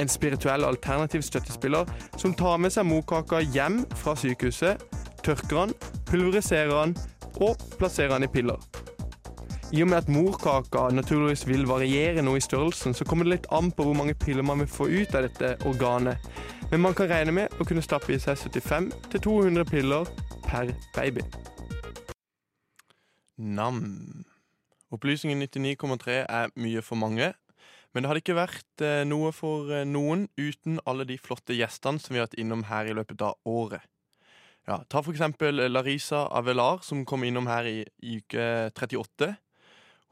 en 0.00 0.08
spirituell 0.08 0.64
alternativ 0.64 1.22
støttespiller 1.26 1.88
som 2.16 2.34
tar 2.34 2.60
med 2.62 2.72
seg 2.74 2.86
morkaka 2.88 3.42
hjem 3.54 3.82
fra 3.98 4.16
sykehuset, 4.16 4.80
tørker 5.24 5.58
den, 5.58 5.74
pulveriserer 6.08 6.72
den 6.72 6.96
og 7.40 7.60
plasserer 7.78 8.16
den 8.16 8.28
i 8.28 8.32
piller. 8.32 8.58
I 9.72 9.82
og 9.82 9.88
med 9.88 10.02
at 10.02 10.08
morkaka 10.08 10.88
naturligvis 10.92 11.46
vil 11.48 11.64
variere 11.68 12.22
noe 12.22 12.36
i 12.36 12.44
størrelsen, 12.44 12.92
så 12.94 13.06
kommer 13.08 13.24
det 13.24 13.32
litt 13.32 13.46
an 13.56 13.70
på 13.72 13.86
hvor 13.86 13.96
mange 13.96 14.14
piller 14.14 14.44
man 14.44 14.60
vil 14.60 14.68
få 14.68 14.88
ut 14.92 15.14
av 15.16 15.24
dette 15.24 15.54
organet. 15.64 16.20
Men 16.70 16.84
man 16.84 16.96
kan 16.96 17.08
regne 17.08 17.32
med 17.32 17.56
å 17.56 17.64
kunne 17.64 17.84
stappe 17.84 18.12
i 18.12 18.20
seg 18.20 18.36
75-200 18.36 19.64
piller 19.70 20.08
per 20.44 20.74
baby. 20.96 21.24
Nam. 23.38 23.80
Opplysningen 24.92 25.40
99,3 25.48 26.18
er 26.28 26.52
mye 26.60 26.82
for 26.84 27.00
mange. 27.00 27.32
Men 27.92 28.02
det 28.02 28.10
hadde 28.10 28.22
ikke 28.24 28.38
vært 28.38 28.84
eh, 28.84 29.02
noe 29.08 29.32
for 29.36 29.72
eh, 29.72 29.86
noen 29.88 30.26
uten 30.40 30.80
alle 30.88 31.04
de 31.08 31.18
flotte 31.20 31.56
gjestene 31.56 32.00
som 32.00 32.14
vi 32.14 32.20
har 32.22 32.30
hatt 32.30 32.38
innom 32.40 32.66
her 32.70 32.88
i 32.88 32.96
løpet 32.96 33.24
av 33.24 33.36
året. 33.48 33.84
Ja, 34.68 34.78
Ta 34.88 35.02
for 35.02 35.10
eksempel 35.10 35.58
Larisa 35.72 36.28
Avelar, 36.30 36.84
som 36.86 37.02
kom 37.04 37.24
innom 37.26 37.48
her 37.50 37.66
i, 37.66 37.80
i 38.00 38.20
uke 38.22 38.70
38. 38.78 39.32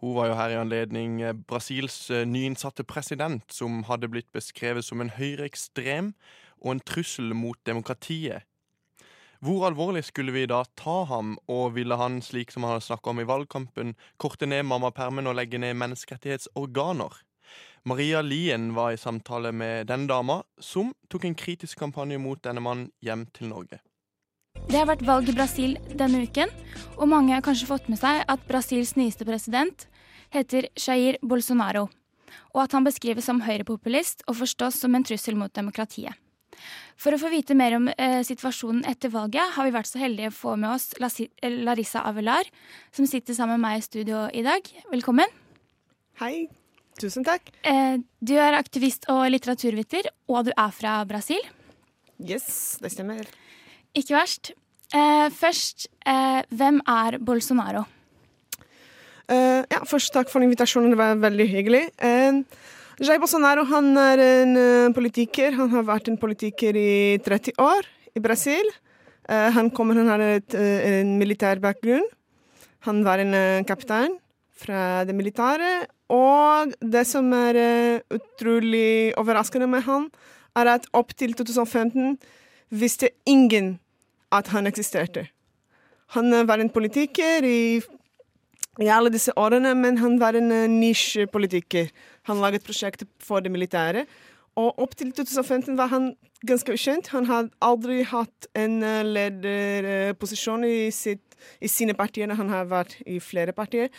Hun 0.00 0.14
var 0.16 0.30
jo 0.30 0.36
her 0.38 0.54
i 0.54 0.60
anledning 0.60 1.20
eh, 1.22 1.32
Brasils 1.36 2.10
eh, 2.10 2.26
nyinnsatte 2.26 2.84
president, 2.88 3.44
som 3.52 3.82
hadde 3.88 4.08
blitt 4.08 4.30
beskrevet 4.32 4.86
som 4.86 5.00
en 5.00 5.12
høyreekstrem 5.12 6.14
og 6.60 6.72
en 6.72 6.84
trussel 6.84 7.34
mot 7.36 7.60
demokratiet. 7.68 8.46
Hvor 9.40 9.64
alvorlig 9.68 10.02
skulle 10.04 10.34
vi 10.36 10.44
da 10.48 10.62
ta 10.76 11.02
ham, 11.08 11.38
og 11.48 11.76
ville 11.76 11.96
han, 11.96 12.20
slik 12.24 12.52
som 12.52 12.64
han 12.64 12.74
hadde 12.74 12.88
snakka 12.90 13.12
om 13.12 13.20
i 13.22 13.28
valgkampen, 13.28 13.94
korte 14.20 14.48
ned 14.48 14.66
mammapermen 14.68 15.28
og 15.28 15.36
legge 15.36 15.60
ned 15.60 15.78
menneskerettighetsorganer? 15.80 17.20
Maria 17.84 18.20
Lien 18.22 18.74
var 18.74 18.92
i 18.92 18.98
samtale 19.00 19.52
med 19.52 19.86
denne 19.88 20.08
dama, 20.08 20.42
som 20.60 20.92
tok 21.08 21.24
en 21.24 21.34
kritisk 21.34 21.78
kampanje 21.80 22.18
mot 22.20 22.40
denne 22.44 22.60
mannen 22.60 22.90
hjem 23.00 23.24
til 23.32 23.48
Norge. 23.48 23.80
Det 24.68 24.76
har 24.76 24.88
vært 24.90 25.06
valg 25.06 25.30
i 25.30 25.34
Brasil 25.34 25.78
denne 25.96 26.24
uken, 26.26 26.50
og 26.98 27.08
mange 27.08 27.32
har 27.32 27.44
kanskje 27.44 27.70
fått 27.70 27.88
med 27.88 28.00
seg 28.02 28.20
at 28.28 28.44
Brasils 28.48 28.96
nyeste 28.98 29.24
president 29.24 29.86
heter 30.34 30.68
Jair 30.76 31.16
Bolsonaro, 31.24 31.88
og 32.52 32.62
at 32.66 32.76
han 32.76 32.84
beskrives 32.86 33.26
som 33.30 33.40
høyrepopulist 33.46 34.26
og 34.28 34.42
forstås 34.42 34.82
som 34.82 34.94
en 34.94 35.06
trussel 35.06 35.38
mot 35.38 35.54
demokratiet. 35.54 36.12
For 37.00 37.16
å 37.16 37.20
få 37.22 37.30
vite 37.32 37.56
mer 37.56 37.78
om 37.78 37.88
eh, 37.94 38.20
situasjonen 38.26 38.84
etter 38.90 39.14
valget, 39.14 39.54
har 39.56 39.64
vi 39.64 39.72
vært 39.72 39.88
så 39.88 40.02
heldige 40.02 40.28
å 40.28 40.36
få 40.36 40.56
med 40.60 40.74
oss 40.74 40.90
Larissa 41.40 42.04
Avelar, 42.04 42.50
som 42.92 43.08
sitter 43.08 43.38
sammen 43.38 43.56
med 43.56 43.70
meg 43.70 43.80
i 43.80 43.86
studio 43.88 44.26
i 44.28 44.44
dag. 44.44 44.68
Velkommen. 44.92 45.38
Hei. 46.20 46.50
Tusen 47.00 47.24
takk. 47.24 47.48
Eh, 47.64 47.96
du 48.20 48.34
er 48.36 48.58
aktivist 48.58 49.06
og 49.08 49.24
litteraturviter, 49.32 50.10
og 50.28 50.50
du 50.50 50.52
er 50.52 50.72
fra 50.76 50.98
Brasil. 51.08 51.40
Yes, 52.20 52.76
det 52.82 52.92
stemmer. 52.92 53.24
Ikke 53.96 54.18
verst. 54.18 54.52
Eh, 54.92 55.30
først, 55.30 55.88
eh, 56.04 56.42
hvem 56.50 56.80
er 56.86 57.18
Bolsonaro? 57.18 57.86
Eh, 59.28 59.62
ja, 59.70 59.80
først 59.86 60.12
takk 60.12 60.28
for 60.28 60.42
invitasjonen, 60.42 60.90
det 60.90 60.98
var 60.98 61.14
veldig 61.16 61.48
hyggelig. 61.48 61.90
Jair 63.00 63.18
Bolsonaro 63.18 63.64
han 63.64 63.96
er 63.96 64.18
en 64.18 64.92
politiker. 64.92 65.54
Han 65.56 65.70
har 65.70 65.84
vært 65.84 66.08
en 66.08 66.18
politiker 66.18 66.76
i 66.76 67.18
30 67.18 67.52
år 67.56 67.86
i 68.14 68.20
Brasil. 68.20 68.66
Eh, 69.28 69.50
han 69.50 69.70
kommer, 69.70 69.94
han 69.94 70.08
har 70.08 70.20
et, 70.20 70.54
en 70.54 71.18
militær 71.18 71.60
bakgrunn. 71.60 72.04
Han 72.80 73.04
var 73.04 73.18
en 73.18 73.64
kaptein 73.64 74.18
fra 74.60 75.04
det 75.08 75.16
militære. 75.16 75.70
Og 76.10 76.74
det 76.82 77.04
som 77.06 77.30
er 77.36 77.58
eh, 77.58 78.16
utrolig 78.16 79.12
overraskende 79.20 79.68
med 79.70 79.84
han, 79.86 80.08
er 80.58 80.74
at 80.74 80.88
opp 80.96 81.14
til 81.14 81.36
2015 81.38 82.16
visste 82.70 83.12
ingen 83.26 83.76
at 84.34 84.50
han 84.50 84.66
eksisterte. 84.66 85.28
Han 86.16 86.32
eh, 86.34 86.46
var 86.48 86.58
en 86.58 86.72
politiker 86.74 87.46
i, 87.46 87.78
i 88.82 88.90
alle 88.90 89.12
disse 89.14 89.34
årene, 89.38 89.76
men 89.78 90.00
han 90.02 90.18
var 90.18 90.38
en 90.38 90.50
uh, 90.50 90.66
nisjepolitiker. 90.70 91.92
Han 92.26 92.42
laget 92.42 92.66
prosjekter 92.66 93.06
for 93.22 93.42
det 93.44 93.54
militære. 93.54 94.04
Og 94.58 94.82
opp 94.82 94.96
til 94.98 95.12
2015 95.14 95.78
var 95.78 95.92
han 95.94 96.12
ganske 96.46 96.74
ukjent. 96.74 97.12
Han 97.14 97.28
hadde 97.30 97.54
aldri 97.62 98.02
hatt 98.02 98.48
en 98.58 98.80
lederposisjon 99.06 100.66
i, 100.66 100.90
sitt, 100.90 101.38
i 101.62 101.70
sine 101.70 101.94
partier. 101.94 102.34
Han 102.34 102.50
har 102.50 102.66
vært 102.68 102.98
i 103.06 103.20
flere 103.22 103.54
partier. 103.54 103.94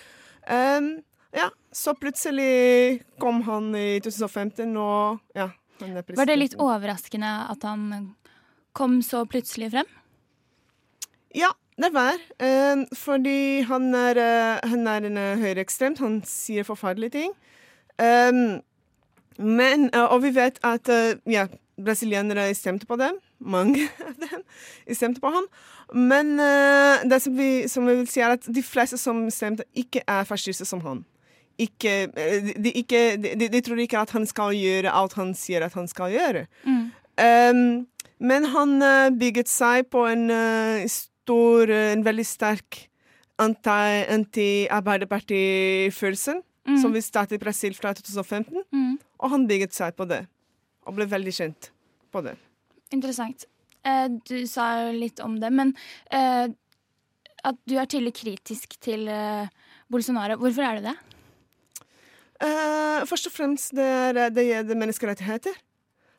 Um, 0.49 1.01
ja, 1.35 1.49
så 1.71 1.93
plutselig 1.95 3.01
kom 3.21 3.41
han 3.47 3.71
i 3.77 3.99
2015, 4.03 4.77
og 4.77 5.19
ja, 5.37 5.51
Var 5.81 6.29
det 6.29 6.37
litt 6.37 6.57
overraskende 6.61 7.29
at 7.49 7.63
han 7.65 8.11
kom 8.77 8.99
så 9.05 9.23
plutselig 9.25 9.71
frem? 9.73 9.87
Ja, 11.33 11.49
det 11.81 11.93
var. 11.95 12.19
Um, 12.37 12.83
fordi 12.97 13.61
han 13.65 13.93
er, 13.95 14.19
eh, 14.19 14.69
han 14.69 14.87
er 14.87 15.07
en 15.07 15.17
uh, 15.17 15.39
høyreekstremt. 15.41 16.03
Han 16.03 16.19
sier 16.27 16.67
forferdelige 16.67 17.15
ting. 17.15 17.33
Um, 17.97 18.59
men, 19.41 19.89
eh, 19.93 20.05
og 20.05 20.21
vi 20.23 20.35
vet 20.35 20.59
at 20.63 20.89
eh, 20.89 21.17
ja, 21.29 21.47
brasilianere 21.85 22.49
stemte 22.55 22.85
på 22.89 22.95
dem. 22.99 23.17
Mange 23.39 23.87
av 24.07 24.13
dem 24.21 24.41
stemte 24.95 25.21
på 25.23 25.31
ham. 25.33 25.47
Men 25.93 26.35
uh, 26.39 27.01
det 27.09 27.21
som 27.23 27.35
vi, 27.37 27.67
som 27.71 27.87
vi 27.89 27.95
vil 28.01 28.07
si, 28.09 28.21
er 28.23 28.37
at 28.37 28.45
de 28.47 28.63
fleste 28.63 28.97
som 29.01 29.25
stemte, 29.33 29.63
ikke 29.75 30.01
er 30.07 30.23
fascister 30.29 30.65
som 30.69 30.81
han. 30.85 31.03
Ikke, 31.61 32.07
eh, 32.17 32.51
de, 32.57 32.71
ikke, 32.79 33.17
de, 33.21 33.35
de, 33.51 33.61
tror 33.61 33.77
ikke 33.83 33.99
at 34.01 34.13
han 34.15 34.23
skal 34.25 34.55
gjøre 34.55 34.89
alt 34.97 35.13
han 35.19 35.33
sier 35.37 35.61
at 35.65 35.75
han 35.77 35.87
skal 35.91 36.09
gjøre. 36.13 36.45
Um, 36.65 37.83
men 38.23 38.47
han 38.53 38.77
uh, 38.81 39.09
bygget 39.13 39.49
seg 39.51 39.89
på 39.93 40.05
en 40.09 40.29
uh, 40.31 40.87
stor, 40.89 41.69
en 41.91 42.05
veldig 42.07 42.25
sterk 42.25 42.87
anti- 43.41 44.07
anti-Arbeiderparti-følelse, 45.11 46.41
Mm. 46.61 46.77
som 46.77 46.91
vi 46.93 47.01
startet 47.01 47.31
i 47.35 47.41
Brasil 47.41 47.73
fra 47.73 47.89
2015. 47.93 48.61
Mm. 48.71 48.99
Og 49.19 49.29
han 49.33 49.47
bygget 49.49 49.73
seg 49.73 49.95
på 49.97 50.05
det, 50.05 50.27
og 50.87 50.97
ble 50.97 51.07
veldig 51.09 51.33
kjent 51.35 51.71
på 52.11 52.23
det. 52.25 52.35
Interessant. 52.91 53.45
Eh, 53.87 54.07
du 54.27 54.45
sa 54.49 54.67
jo 54.85 54.97
litt 54.97 55.21
om 55.23 55.39
det, 55.41 55.51
men 55.53 55.73
eh, 56.13 56.51
at 57.41 57.57
du 57.65 57.77
er 57.77 57.89
tydelig 57.89 58.13
kritisk 58.19 58.77
til 58.83 59.07
eh, 59.09 59.49
Bolsonaro. 59.91 60.37
Hvorfor 60.41 60.67
er 60.67 60.79
du 60.79 60.89
det? 60.89 60.95
Eh, 62.41 63.01
først 63.09 63.29
og 63.29 63.35
fremst 63.35 63.75
det, 63.77 63.85
er, 63.85 64.29
det 64.33 64.47
gjelder 64.47 64.81
menneskerettigheter. 64.81 65.57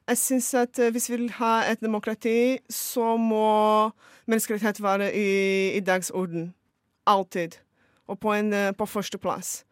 Jeg 0.09 0.19
syns 0.19 0.55
at 0.59 0.79
eh, 0.79 0.91
hvis 0.91 1.11
vi 1.11 1.17
vil 1.17 1.31
ha 1.39 1.63
et 1.71 1.81
demokrati, 1.83 2.59
så 2.71 3.17
må 3.17 3.91
menneskerettighet 4.27 4.83
være 4.83 5.13
i, 5.15 5.31
i 5.77 5.81
dagsorden. 5.81 6.55
Alltid. 7.07 7.59
Og 8.07 8.19
på, 8.19 8.33
en, 8.35 8.53
eh, 8.53 8.73
på 8.75 8.87
førsteplass. 8.87 9.65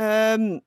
Um, 0.00 0.60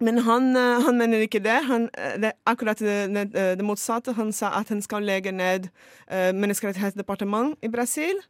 men 0.00 0.18
han, 0.24 0.50
eh, 0.56 0.80
han 0.86 0.98
mener 0.98 1.24
ikke 1.24 1.42
det. 1.44 1.58
Han, 1.68 1.88
eh, 1.98 2.16
det 2.20 2.32
akkurat 2.48 2.78
det, 2.80 2.98
det, 3.14 3.46
det 3.60 3.66
motsatte. 3.66 4.16
Han 4.16 4.32
sa 4.32 4.54
at 4.58 4.72
han 4.72 4.82
skal 4.82 5.04
legge 5.04 5.32
ned 5.32 5.68
uh, 6.08 6.32
menneskerettighetsdepartement 6.32 7.58
i 7.62 7.68
Brasil. 7.68 8.20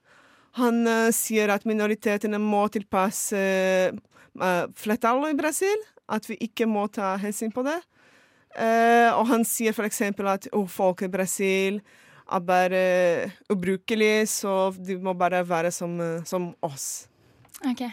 Han 0.59 0.83
eh, 0.89 1.11
sier 1.15 1.53
at 1.55 1.67
minoritetene 1.69 2.41
må 2.43 2.65
tilpasse 2.75 3.39
eh, 3.39 4.67
flertallet 4.83 5.35
i 5.35 5.39
Brasil. 5.39 5.87
At 6.11 6.27
vi 6.27 6.39
ikke 6.43 6.67
må 6.67 6.89
ta 6.91 7.15
hensyn 7.23 7.53
på 7.55 7.63
det. 7.67 7.79
Eh, 8.59 9.11
og 9.15 9.29
han 9.31 9.47
sier 9.47 9.77
f.eks. 9.77 10.03
at 10.11 10.49
folk 10.73 11.05
i 11.07 11.13
Brasil 11.13 11.79
er 12.31 12.43
bare 12.47 12.83
ubrukelige, 13.51 14.27
så 14.27 14.73
de 14.75 14.99
må 14.99 15.15
bare 15.19 15.45
være 15.47 15.71
som, 15.75 15.95
eh, 16.03 16.25
som 16.27 16.51
oss. 16.67 17.07
Ok. 17.63 17.87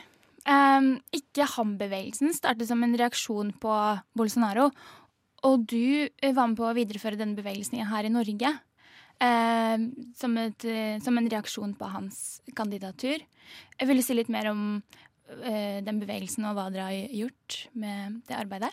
Um, 0.47 0.93
ikke 1.11 1.43
ham-bevegelsen 1.57 2.31
startet 2.31 2.69
som 2.69 2.79
en 2.85 2.95
reaksjon 2.95 3.51
på 3.59 3.73
Bolsonaro. 4.15 4.69
Og 5.47 5.65
du 5.69 6.07
eh, 6.07 6.33
var 6.33 6.47
med 6.47 6.57
på 6.57 6.65
å 6.65 6.75
videreføre 6.77 7.19
denne 7.19 7.37
bevegelsen 7.37 7.83
her 7.83 8.07
i 8.07 8.13
Norge. 8.13 8.53
eh, 9.19 9.77
som, 10.15 10.37
et, 10.37 10.65
eh, 10.65 10.99
som 11.03 11.17
en 11.17 11.29
reaksjon 11.29 11.73
på 11.77 11.89
hans 11.89 12.41
kandidatur. 12.55 13.21
Jeg 13.79 13.89
ville 13.89 14.03
si 14.05 14.13
litt 14.13 14.29
mer 14.29 14.51
om 14.51 14.63
eh, 15.43 15.83
den 15.85 16.01
bevegelsen 16.01 16.45
og 16.45 16.57
hva 16.57 16.67
dere 16.73 16.89
har 16.89 17.15
gjort 17.15 17.61
med 17.73 18.21
det 18.29 18.37
arbeidet. 18.37 18.71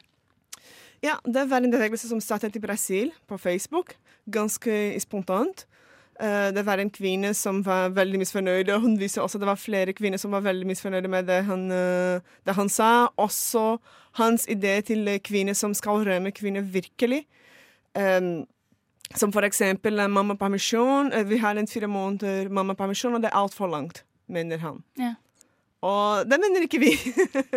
Ja, 1.04 1.18
det 1.24 1.48
var 1.50 1.64
en 1.64 1.74
bevegelse 1.74 2.08
som 2.08 2.20
startet 2.22 2.56
i 2.56 2.62
Brasil, 2.62 3.12
på 3.28 3.36
Facebook. 3.40 3.96
Ganske 4.24 4.96
spontant. 5.02 5.66
Eh, 6.20 6.52
det 6.54 6.62
var 6.62 6.78
en 6.78 6.90
kvinne 6.90 7.32
som 7.34 7.58
var 7.66 7.90
veldig 7.94 8.20
misfornøyd, 8.22 8.70
og 8.70 8.84
hun 8.84 8.98
viste 9.00 9.22
også 9.22 9.38
at 9.38 9.42
det 9.42 9.50
var 9.50 9.58
flere 9.58 9.94
kvinner 9.96 10.20
som 10.20 10.34
var 10.34 10.44
veldig 10.46 10.68
misfornøyde 10.68 11.10
med 11.10 11.26
det 11.26 11.40
han, 11.48 11.66
eh, 11.74 12.20
det 12.46 12.54
han 12.54 12.70
sa. 12.70 13.08
Også 13.18 13.78
hans 14.20 14.46
idé 14.46 14.80
til 14.86 15.08
kvinner 15.24 15.58
som 15.58 15.74
skal 15.74 16.06
rømme 16.06 16.30
kvinner 16.30 16.62
virkelig. 16.62 17.24
Um, 17.94 18.46
som 19.14 19.30
for 19.32 19.46
eksempel 19.46 19.98
eh, 19.98 20.08
mammapermisjon. 20.08 21.12
Vi 21.26 21.38
har 21.38 21.56
en 21.56 21.66
fire 21.66 21.86
måneder 21.86 22.48
mammapermisjon, 22.48 23.14
og 23.14 23.22
det 23.22 23.30
er 23.30 23.38
altfor 23.38 23.70
langt, 23.70 24.04
mener 24.26 24.58
han. 24.58 24.82
Ja. 24.98 25.14
Og 25.82 26.24
det 26.30 26.38
mener 26.40 26.62
ikke 26.64 26.80
vi, 26.80 26.94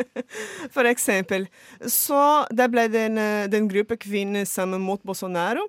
for 0.75 0.83
eksempel. 0.83 1.47
Så 1.87 2.45
det 2.51 2.71
ble 2.71 2.89
det 2.91 3.05
en, 3.07 3.21
den 3.51 3.69
gruppe 3.69 3.97
kvinner 3.97 4.43
sammen 4.45 4.81
mot 4.81 5.01
Bolsonaro. 5.01 5.63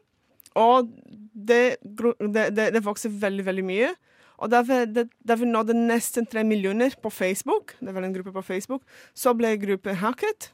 Og 0.58 0.90
det, 1.32 1.78
det, 1.82 2.50
det, 2.58 2.84
vokser 2.84 3.14
veldig, 3.14 3.46
veldig 3.46 3.64
mye. 3.66 3.94
Og 4.38 4.52
vi, 4.68 4.82
det, 4.94 5.08
da 5.26 5.34
nådde 5.38 5.74
nesten 5.78 6.26
tre 6.26 6.44
millioner 6.46 6.94
på 7.02 7.10
Facebook, 7.10 7.74
det 7.80 7.94
var 7.94 8.06
en 8.06 8.14
gruppe 8.14 8.34
på 8.34 8.44
Facebook, 8.52 8.84
så 9.14 9.34
ble 9.34 9.56
gruppen 9.58 9.98
hacket. 9.98 10.52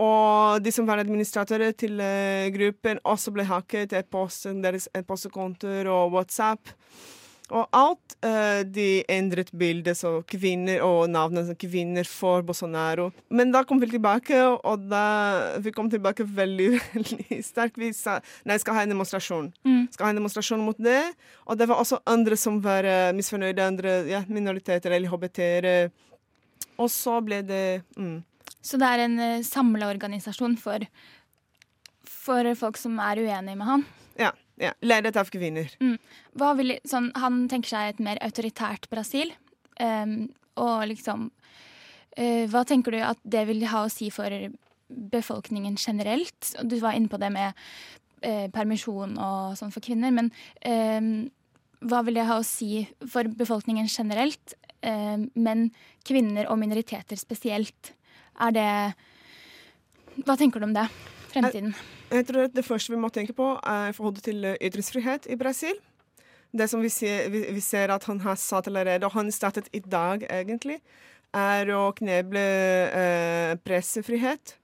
Og 0.00 0.62
de 0.64 0.72
som 0.72 0.86
var 0.88 1.02
administratorer 1.02 1.74
til 1.76 2.00
eh, 2.00 2.48
gruppen, 2.54 3.02
også 3.04 3.34
ble 3.36 3.44
hacket. 3.44 3.92
E-posten 3.92 4.62
deres, 4.64 4.88
e-postkontoer 4.96 5.90
og 5.92 6.14
WhatsApp. 6.14 6.72
Og 7.50 7.66
alt 7.74 8.14
uh, 8.22 8.62
de 8.62 9.02
endret 9.10 9.50
bildet, 9.56 9.98
så 9.98 10.20
kvinner 10.30 10.84
og 10.86 11.10
navnet 11.10 11.48
som 11.48 11.58
kvinner 11.58 12.06
for 12.06 12.44
Bolsonaro. 12.46 13.08
Men 13.28 13.50
da 13.54 13.64
kom 13.66 13.80
vi 13.82 13.88
tilbake, 13.90 14.38
og 14.38 14.86
da 14.90 15.04
vi 15.62 15.72
kom 15.74 15.90
tilbake 15.90 16.26
veldig, 16.26 16.68
veldig 16.94 17.40
sterkt. 17.46 17.80
Vi 17.80 17.90
sa 17.96 18.20
nei, 18.46 18.58
skal 18.62 18.78
ha 18.78 18.84
en 18.86 18.94
demonstrasjon. 18.94 19.50
Mm. 19.66 19.82
Skal 19.90 20.06
ha 20.06 20.14
en 20.14 20.20
demonstrasjon 20.22 20.62
mot 20.62 20.78
det. 20.78 21.02
Og 21.50 21.58
det 21.58 21.68
var 21.70 21.82
også 21.82 22.02
andre 22.10 22.38
som 22.38 22.60
var 22.62 22.86
uh, 22.86 23.10
misfornøyde, 23.16 23.66
andre 23.66 23.96
ja, 24.10 24.22
minoriteter 24.30 24.94
eller 24.94 25.10
HBT-ere. 25.10 25.78
Og 26.80 26.90
så 26.92 27.18
ble 27.24 27.42
det 27.44 27.64
mm. 27.98 28.20
Så 28.60 28.76
det 28.76 28.88
er 28.92 29.02
en 29.06 29.16
uh, 29.16 29.46
samleorganisasjon 29.46 30.54
for, 30.60 30.84
for 32.04 32.46
folk 32.60 32.78
som 32.78 32.98
er 33.02 33.22
uenige 33.24 33.56
med 33.56 33.66
han. 33.66 33.84
Ja, 34.20 34.34
ja, 34.60 34.74
ledet 34.84 35.16
av 35.16 35.30
kvinner. 35.32 35.70
Mm. 35.80 35.96
Vil, 36.58 36.74
sånn, 36.88 37.10
han 37.18 37.44
tenker 37.50 37.72
seg 37.72 37.94
et 37.94 38.02
mer 38.04 38.20
autoritært 38.24 38.88
Brasil. 38.92 39.32
Um, 39.80 40.28
og 40.60 40.82
liksom 40.90 41.30
uh, 41.30 42.44
Hva 42.52 42.66
tenker 42.68 42.92
du 42.92 43.00
at 43.00 43.20
det 43.24 43.46
vil 43.48 43.64
ha 43.70 43.86
å 43.86 43.92
si 43.92 44.10
for 44.12 44.28
befolkningen 44.90 45.78
generelt? 45.80 46.52
Du 46.60 46.76
var 46.82 46.98
inne 46.98 47.08
på 47.08 47.20
det 47.22 47.30
med 47.32 47.56
uh, 48.26 48.48
permisjon 48.52 49.16
og 49.16 49.56
sånn 49.58 49.72
for 49.72 49.84
kvinner, 49.84 50.12
men 50.12 50.32
um, 50.66 51.30
hva 51.80 52.02
vil 52.04 52.18
det 52.18 52.26
ha 52.28 52.36
å 52.40 52.44
si 52.44 52.82
for 53.08 53.24
befolkningen 53.24 53.88
generelt, 53.88 54.52
um, 54.84 55.30
men 55.32 55.70
kvinner 56.04 56.50
og 56.52 56.60
minoriteter 56.60 57.16
spesielt? 57.20 57.94
Er 58.40 58.52
det 58.56 58.68
Hva 60.26 60.36
tenker 60.36 60.60
du 60.60 60.66
om 60.66 60.76
det? 60.76 60.88
Fremtiden? 61.30 61.74
Jeg, 61.74 62.16
jeg 62.16 62.26
tror 62.30 62.50
Det 62.54 62.64
første 62.66 62.92
vi 62.92 62.98
må 63.00 63.08
tenke 63.14 63.36
på, 63.36 63.52
er 63.62 63.90
i 63.90 63.96
forhold 63.96 64.22
til 64.24 64.50
ytringsfrihet 64.56 65.30
i 65.30 65.38
Brasil. 65.40 65.78
Det 66.50 66.66
som 66.70 66.82
vi 66.82 66.90
ser, 66.90 67.28
vi, 67.30 67.44
vi 67.54 67.62
ser 67.62 67.92
at 67.94 68.04
han 68.10 68.20
har 68.20 68.34
satt 68.34 68.66
allerede, 68.66 69.06
og 69.06 69.14
han 69.14 69.30
startet 69.32 69.68
i 69.72 69.78
dag 69.78 70.26
egentlig, 70.26 70.80
er 71.34 71.70
å 71.70 71.92
kneble 71.94 72.42
eh, 72.90 73.54
pressefrihet. 73.62 74.56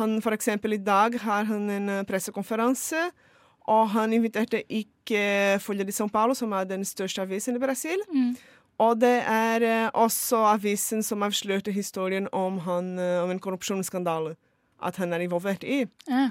Han 0.00 0.20
eksempel 0.20 0.76
i 0.76 0.80
dag 0.80 1.16
har 1.20 1.48
han 1.48 1.70
en 1.70 1.90
pressekonferanse, 2.08 3.10
og 3.68 3.88
han 3.94 4.12
inviterte 4.12 4.62
ikke 4.68 5.58
Folha 5.60 5.84
de 5.84 5.92
São 5.92 6.10
Paulo, 6.10 6.34
som 6.34 6.52
er 6.52 6.64
den 6.64 6.84
største 6.84 7.22
avisen 7.22 7.56
i 7.56 7.62
Brasil. 7.62 8.00
Mm. 8.12 8.34
Og 8.82 9.00
det 9.00 9.18
er 9.28 9.62
eh, 9.62 9.90
også 9.94 10.40
avisen 10.52 11.02
som 11.02 11.22
avslørte 11.22 11.72
historien 11.72 12.28
om, 12.32 12.58
han, 12.66 12.98
eh, 12.98 13.20
om 13.22 13.30
en 13.30 13.40
korrupsjonsskandale. 13.40 14.34
At 14.82 14.96
han 14.96 15.12
er 15.12 15.24
involvert 15.24 15.64
i. 15.64 15.84
Ja. 16.08 16.30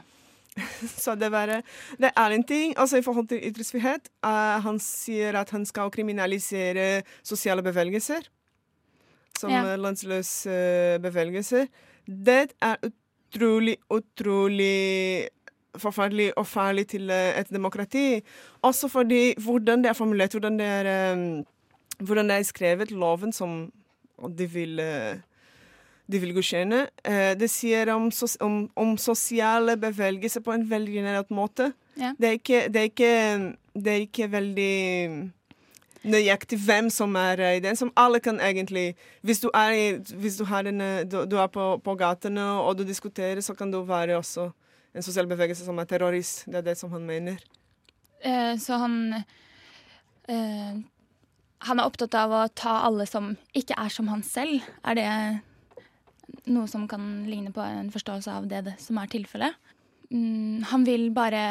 Så 1.04 1.16
det, 1.16 1.30
bare, 1.32 1.62
det 2.00 2.12
er 2.18 2.34
en 2.36 2.44
ting. 2.44 2.74
Altså 2.78 2.98
i 3.00 3.06
forhold 3.06 3.28
til 3.32 3.40
ytringsfrihet, 3.40 4.10
uh, 4.26 4.60
han 4.66 4.80
sier 4.84 5.38
at 5.40 5.50
han 5.56 5.66
skal 5.66 5.92
kriminalisere 5.94 7.04
sosiale 7.24 7.64
bevegelser. 7.64 8.28
Som 9.40 9.52
Ja. 9.52 9.76
landsløse 9.80 10.50
uh, 10.98 11.02
bevegelser. 11.02 11.68
Det 12.08 12.52
er 12.62 12.76
utrolig, 13.32 13.78
utrolig 13.90 15.30
forferdelig 15.80 16.34
og 16.38 16.48
farlig 16.48 16.88
til 16.88 17.10
uh, 17.10 17.40
et 17.40 17.50
demokrati. 17.50 18.20
Også 18.62 18.88
fordi 18.92 19.34
hvordan 19.40 19.84
det 19.84 19.90
er 19.90 19.94
formulert, 19.98 20.32
hvordan 20.36 20.60
det 20.60 20.68
er, 20.68 21.14
um, 21.16 21.46
hvordan 22.00 22.30
det 22.30 22.38
er 22.38 22.44
skrevet, 22.44 22.92
loven 22.92 23.32
som 23.34 23.72
de 24.38 24.50
vil 24.52 24.80
uh, 24.84 25.16
de 26.12 26.22
vil 26.22 26.34
godkjenne. 26.36 26.86
Eh, 27.08 27.34
det 27.40 27.50
sier 27.52 27.90
om, 27.94 28.10
sos 28.12 28.38
om, 28.44 28.66
om 28.76 28.96
sosiale 29.00 29.78
bevegelser 29.80 30.44
på 30.46 30.54
en 30.56 30.66
veldig 30.70 30.98
generelt 31.00 31.32
måte. 31.34 31.72
Ja. 32.00 32.14
Det, 32.20 32.28
er 32.28 32.40
ikke, 32.40 32.64
det, 32.72 32.82
er 32.82 32.90
ikke, 32.92 33.14
det 33.76 33.94
er 33.94 34.04
ikke 34.06 34.32
veldig 34.32 34.74
nøyaktig 36.02 36.58
hvem 36.66 36.90
som 36.94 37.16
er 37.20 37.42
eh, 37.42 37.58
i 37.60 37.64
den, 37.64 37.78
som 37.78 37.92
alle 38.00 38.20
kan 38.24 38.40
egentlig 38.42 38.96
Hvis 39.22 39.42
du 39.44 39.50
er, 39.54 40.00
hvis 40.18 40.38
du 40.40 40.46
har 40.50 40.66
en, 40.66 40.82
eh, 40.82 41.04
du, 41.06 41.24
du 41.26 41.38
er 41.38 41.48
på, 41.48 41.78
på 41.84 41.96
gatene 41.96 42.46
og 42.62 42.78
du 42.78 42.84
diskuterer, 42.84 43.42
så 43.42 43.54
kan 43.54 43.72
du 43.72 43.82
være 43.86 44.18
også 44.18 44.50
en 44.96 45.06
sosial 45.06 45.28
bevegelse 45.28 45.66
som 45.66 45.78
er 45.80 45.88
terrorist. 45.88 46.46
Det 46.48 46.60
er 46.60 46.66
det 46.66 46.78
som 46.78 46.92
han 46.92 47.06
mener. 47.06 47.38
Eh, 48.24 48.58
så 48.60 48.78
han 48.78 49.14
eh, 50.28 50.82
Han 51.62 51.80
er 51.80 51.86
opptatt 51.86 52.16
av 52.18 52.32
å 52.34 52.48
ta 52.58 52.80
alle 52.88 53.06
som 53.06 53.36
ikke 53.54 53.78
er 53.78 53.90
som 53.94 54.08
han 54.10 54.24
selv. 54.26 54.66
Er 54.84 54.98
det 54.98 55.10
noe 56.50 56.70
som 56.70 56.88
kan 56.90 57.06
ligne 57.30 57.54
på 57.56 57.64
en 57.66 57.92
forståelse 57.94 58.34
av 58.34 58.48
det, 58.52 58.64
det 58.70 58.78
som 58.82 59.00
er 59.02 59.12
tilfellet? 59.12 59.58
Mm, 60.12 60.64
han 60.72 60.88
vil 60.88 61.10
bare 61.16 61.44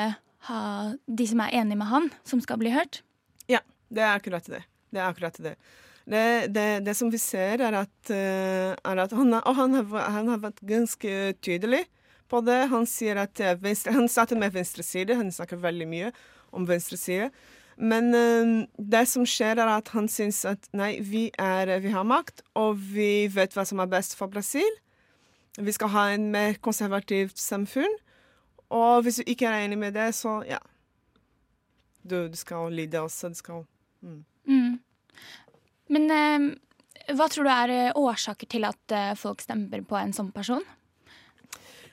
ha 0.49 0.63
de 1.07 1.27
som 1.29 1.43
er 1.45 1.55
enige 1.61 1.81
med 1.81 1.91
han, 1.91 2.11
som 2.25 2.41
skal 2.45 2.61
bli 2.61 2.73
hørt. 2.75 3.03
Ja, 3.51 3.61
det 3.89 4.05
er 4.05 4.17
akkurat 4.17 4.49
det. 4.49 4.65
Det 4.91 5.01
er 5.01 5.09
akkurat 5.09 5.39
det. 5.43 5.55
Det, 6.11 6.25
det, 6.51 6.67
det 6.87 6.95
som 6.99 7.11
vi 7.13 7.21
ser, 7.23 7.61
er 7.63 7.77
at, 7.85 8.11
eh, 8.11 8.73
er 8.75 9.03
at 9.05 9.13
han, 9.15 9.35
Og 9.37 9.55
han 9.55 9.77
har, 9.77 10.11
han 10.11 10.29
har 10.33 10.43
vært 10.43 10.63
ganske 10.67 11.35
tydelig 11.45 11.85
på 12.31 12.41
det. 12.47 12.61
Han 12.73 12.89
sier 12.89 13.21
at 13.23 13.41
eh, 13.41 13.59
venstre, 13.61 13.95
Han 13.95 14.09
starter 14.09 14.39
med 14.41 14.55
venstreside. 14.55 15.19
Han 15.19 15.31
snakker 15.33 15.61
veldig 15.61 15.89
mye 15.91 16.13
om 16.51 16.67
venstreside. 16.67 17.31
Men 17.81 18.13
eh, 18.15 18.53
det 18.77 19.07
som 19.09 19.25
skjer, 19.29 19.57
er 19.57 19.73
at 19.73 19.91
han 19.95 20.09
syns 20.13 20.43
at 20.49 20.69
nei, 20.77 20.99
vi, 21.01 21.29
er, 21.41 21.73
vi 21.81 21.93
har 21.95 22.05
makt, 22.05 22.45
og 22.61 22.77
vi 22.93 23.27
vet 23.33 23.57
hva 23.57 23.65
som 23.69 23.81
er 23.81 23.91
best 23.91 24.17
for 24.19 24.33
Brasil. 24.33 24.69
Vi 25.59 25.73
skal 25.75 25.93
ha 25.95 26.07
en 26.15 26.29
mer 26.33 26.61
konservativt 26.63 27.41
samfunn. 27.41 27.97
Og 28.71 29.03
hvis 29.03 29.19
du 29.19 29.27
ikke 29.27 29.49
er 29.49 29.65
enig 29.65 29.81
med 29.81 29.97
det, 29.99 30.13
så 30.15 30.41
ja. 30.47 30.61
Du, 32.07 32.29
du 32.31 32.37
skal 32.39 32.73
lide 32.73 33.01
også. 33.01 33.29
Du 33.29 33.35
skal 33.35 33.65
mm. 34.01 34.21
Mm. 34.47 34.77
Men 35.91 36.13
eh, 36.15 36.47
hva 37.17 37.27
tror 37.29 37.47
du 37.47 37.53
er 37.53 37.73
eh, 37.75 37.97
årsaker 37.99 38.49
til 38.51 38.67
at 38.69 38.95
eh, 38.95 39.17
folk 39.19 39.43
stemmer 39.43 39.83
på 39.87 39.99
en 39.99 40.15
sånn 40.17 40.31
person? 40.35 40.63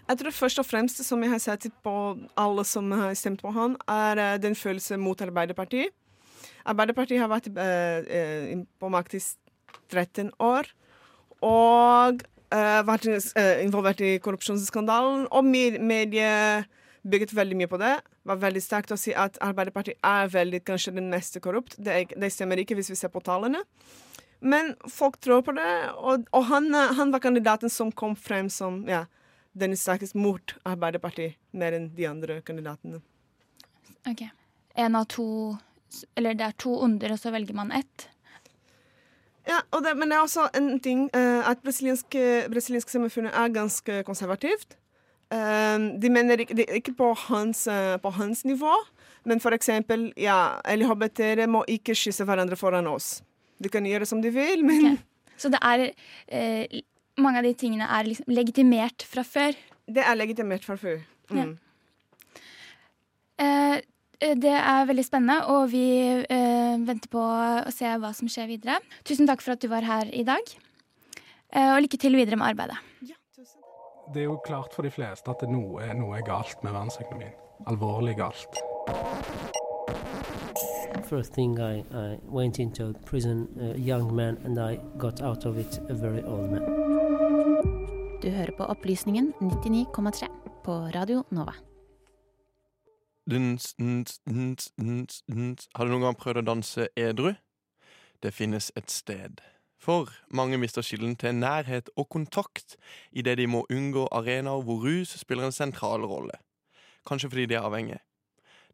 Jeg 0.08 0.20
tror 0.22 0.32
først 0.36 0.60
og 0.62 0.66
fremst, 0.68 1.02
som 1.04 1.24
jeg 1.24 1.34
har 1.34 1.42
sett 1.44 1.68
på 1.84 1.94
alle 2.40 2.64
som 2.68 2.92
har 2.96 3.14
stemt 3.20 3.42
på 3.44 3.52
han, 3.56 3.76
er 3.92 4.22
eh, 4.24 4.38
den 4.40 4.56
følelsen 4.56 5.02
mot 5.04 5.20
Arbeiderpartiet. 5.26 5.92
Arbeiderpartiet 6.68 7.20
har 7.20 7.32
vært 7.32 7.50
eh, 7.52 8.08
eh, 8.08 8.54
på 8.80 8.90
makt 8.92 9.18
i 9.20 9.22
13 9.92 10.32
år. 10.44 10.70
Og 11.44 12.24
eh, 12.56 12.80
vært 12.88 13.08
eh, 13.12 13.62
involvert 13.66 14.02
i 14.04 14.16
korrupsjonsskandalen. 14.24 15.28
Og 15.32 15.46
me- 15.48 15.80
mediet 15.80 16.68
bygget 17.08 17.36
veldig 17.36 17.56
mye 17.60 17.72
på 17.72 17.80
det. 17.80 17.94
var 18.28 18.40
veldig 18.42 18.62
sterkt 18.64 18.92
å 18.92 18.98
si 19.00 19.14
at 19.16 19.38
Arbeiderpartiet 19.44 20.00
er 20.04 20.28
veldig 20.34 20.64
kanskje 20.68 20.96
den 20.98 21.12
neste 21.12 21.40
korrupt. 21.44 21.78
Det, 21.80 22.08
det 22.16 22.32
stemmer 22.36 22.60
ikke 22.60 22.76
hvis 22.80 22.90
vi 22.92 22.98
ser 23.00 23.12
på 23.14 23.24
tallene. 23.24 23.62
Men 24.40 24.74
folk 24.92 25.16
tror 25.24 25.42
på 25.42 25.54
det, 25.56 25.70
og, 25.98 26.28
og 26.36 26.44
han, 26.52 26.68
han 26.74 27.12
var 27.12 27.24
kandidaten 27.24 27.72
som 27.74 27.90
kom 27.92 28.14
frem 28.20 28.52
som 28.54 28.84
ja, 28.86 29.06
den 29.60 29.78
sterkest 29.78 30.16
mot 30.18 30.56
Arbeiderpartiet, 30.68 31.38
mer 31.52 31.76
enn 31.78 31.90
de 31.96 32.08
andre 32.10 32.42
kandidatene. 32.46 33.02
Ok. 34.08 34.28
En 34.78 34.96
av 34.96 35.08
to 35.12 35.58
Eller 36.20 36.36
det 36.36 36.44
er 36.44 36.56
to 36.60 36.74
onder, 36.84 37.14
og 37.16 37.20
så 37.20 37.32
velger 37.32 37.56
man 37.56 37.72
ett. 37.72 38.10
Ja, 39.48 39.62
det, 39.80 39.94
men 39.96 40.10
det 40.12 40.18
er 40.18 40.26
også 40.26 40.50
en 40.60 40.82
ting 40.84 41.06
uh, 41.16 41.48
at 41.48 41.62
brasiliansk, 41.64 42.18
brasiliansk 42.52 42.92
samfunnet 42.92 43.32
er 43.32 43.54
ganske 43.56 44.02
konservativt. 44.04 44.76
Eh, 45.32 45.78
de 46.02 46.10
mener 46.12 46.40
ikke, 46.44 46.56
de, 46.56 46.66
ikke 46.78 46.94
på, 46.96 47.12
hans, 47.28 47.66
uh, 47.68 47.98
på 48.00 48.12
hans 48.16 48.46
nivå, 48.48 48.74
men 49.28 49.42
for 49.44 49.56
eksempel 49.56 50.10
ja, 50.16 50.60
LHBT-ere 50.64 51.50
må 51.52 51.66
ikke 51.68 51.96
kysse 51.98 52.24
hverandre 52.28 52.56
foran 52.56 52.88
oss. 52.88 53.18
De 53.60 53.72
kan 53.72 53.86
gjøre 53.88 54.08
som 54.08 54.22
de 54.24 54.32
vil, 54.32 54.64
men 54.68 54.98
Så 55.38 55.52
det 55.54 55.60
er 55.62 55.84
eh, 56.28 56.80
Mange 57.18 57.42
av 57.42 57.48
de 57.48 57.54
tingene 57.58 57.88
er 57.90 58.06
liksom 58.06 58.30
legitimert 58.30 59.06
fra 59.10 59.24
før. 59.26 59.58
Det 59.88 60.04
er 60.04 60.18
legitimert 60.20 60.66
fra 60.68 60.76
før. 60.78 61.00
Mm. 61.34 61.56
Eh, 63.42 63.80
det 64.18 64.54
er 64.54 64.86
veldig 64.90 65.06
spennende, 65.06 65.40
og 65.54 65.72
vi 65.72 65.86
eh, 66.26 66.78
venter 66.86 67.10
på 67.10 67.22
å 67.22 67.74
se 67.74 67.90
hva 68.02 68.14
som 68.18 68.30
skjer 68.30 68.50
videre. 68.50 68.80
Tusen 69.06 69.30
takk 69.30 69.44
for 69.46 69.54
at 69.54 69.62
du 69.62 69.70
var 69.72 69.86
her 69.86 70.10
i 70.14 70.26
dag. 70.28 70.54
Eh, 71.54 71.74
og 71.74 71.82
lykke 71.86 72.00
til 72.02 72.18
videre 72.18 72.40
med 72.40 72.52
arbeidet. 72.54 72.80
Det 74.14 74.22
er 74.24 74.30
jo 74.30 74.38
klart 74.46 74.74
for 74.74 74.88
de 74.88 74.92
fleste 74.94 75.32
at 75.32 75.44
noe, 75.52 75.84
noe 76.00 76.18
er 76.18 76.26
galt 76.26 76.62
med 76.64 76.72
verdensøkonomien. 76.72 77.36
Alvorlig 77.68 78.16
galt. 78.18 78.62
First 81.08 81.34
thing 81.34 81.60
I, 81.60 81.84
I 81.92 82.18
went 82.24 82.60
into 82.60 82.94
prison 83.06 83.48
a 83.60 83.78
young 83.78 84.16
man 84.16 84.38
and 84.46 84.60
I 84.60 84.80
got 84.98 85.22
out 85.22 85.46
of 85.46 85.58
it 85.58 85.80
a 85.90 85.94
very 85.94 86.24
old 86.24 86.52
man. 86.52 86.87
Du 88.28 88.32
hører 88.36 88.52
på 88.52 88.66
Opplysningen 88.68 89.30
99,3 89.40 90.28
på 90.66 90.74
Radio 90.92 91.22
Nova. 91.32 91.54
Duns, 93.32 93.74
duns, 93.80 94.18
duns. 94.76 95.70
Har 95.76 95.86
du 95.86 95.94
noen 95.94 96.04
gang 96.04 96.18
prøvd 96.20 96.42
å 96.42 96.44
danse 96.50 96.90
edru? 97.00 97.30
Det 98.20 98.34
finnes 98.36 98.68
et 98.76 98.92
sted. 98.92 99.40
For 99.80 100.12
mange 100.28 100.60
mister 100.60 100.84
skillen 100.84 101.16
til 101.16 101.40
nærhet 101.40 101.88
og 101.96 102.10
kontakt 102.12 102.76
idet 103.16 103.40
de 103.40 103.48
må 103.48 103.64
unngå 103.72 104.10
arenaer 104.12 104.60
hvor 104.60 104.84
rus 104.84 105.16
spiller 105.24 105.48
en 105.48 105.56
sentral 105.56 106.04
rolle. 106.04 106.36
Kanskje 107.08 107.32
fordi 107.32 107.48
de 107.48 107.62
er 107.62 107.72
avhengige. 107.72 108.04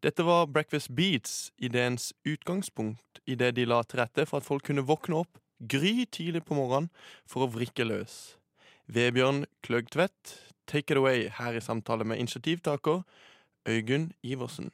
Dette 0.02 0.26
var 0.26 0.50
Breakfast 0.50 0.96
Beats, 0.98 1.52
ideens 1.62 2.10
utgangspunkt, 2.26 3.22
idet 3.30 3.54
de 3.62 3.70
la 3.70 3.84
til 3.86 4.02
rette 4.02 4.26
for 4.26 4.42
at 4.42 4.50
folk 4.50 4.66
kunne 4.66 4.90
våkne 4.90 5.22
opp 5.22 5.38
gry 5.62 6.08
tidlig 6.10 6.42
på 6.42 6.58
morgenen 6.58 6.90
for 7.30 7.46
å 7.46 7.54
vrikke 7.54 7.86
løs. 7.86 8.40
Vebjørn 8.92 9.46
Kløgtvedt, 9.64 10.38
take 10.68 10.92
it 10.92 11.00
away 11.00 11.30
her 11.32 11.56
i 11.56 11.62
samtale 11.64 12.04
med 12.04 12.20
initiativtaker 12.20 13.04
Øygunn 13.68 14.10
Iversen. 14.24 14.72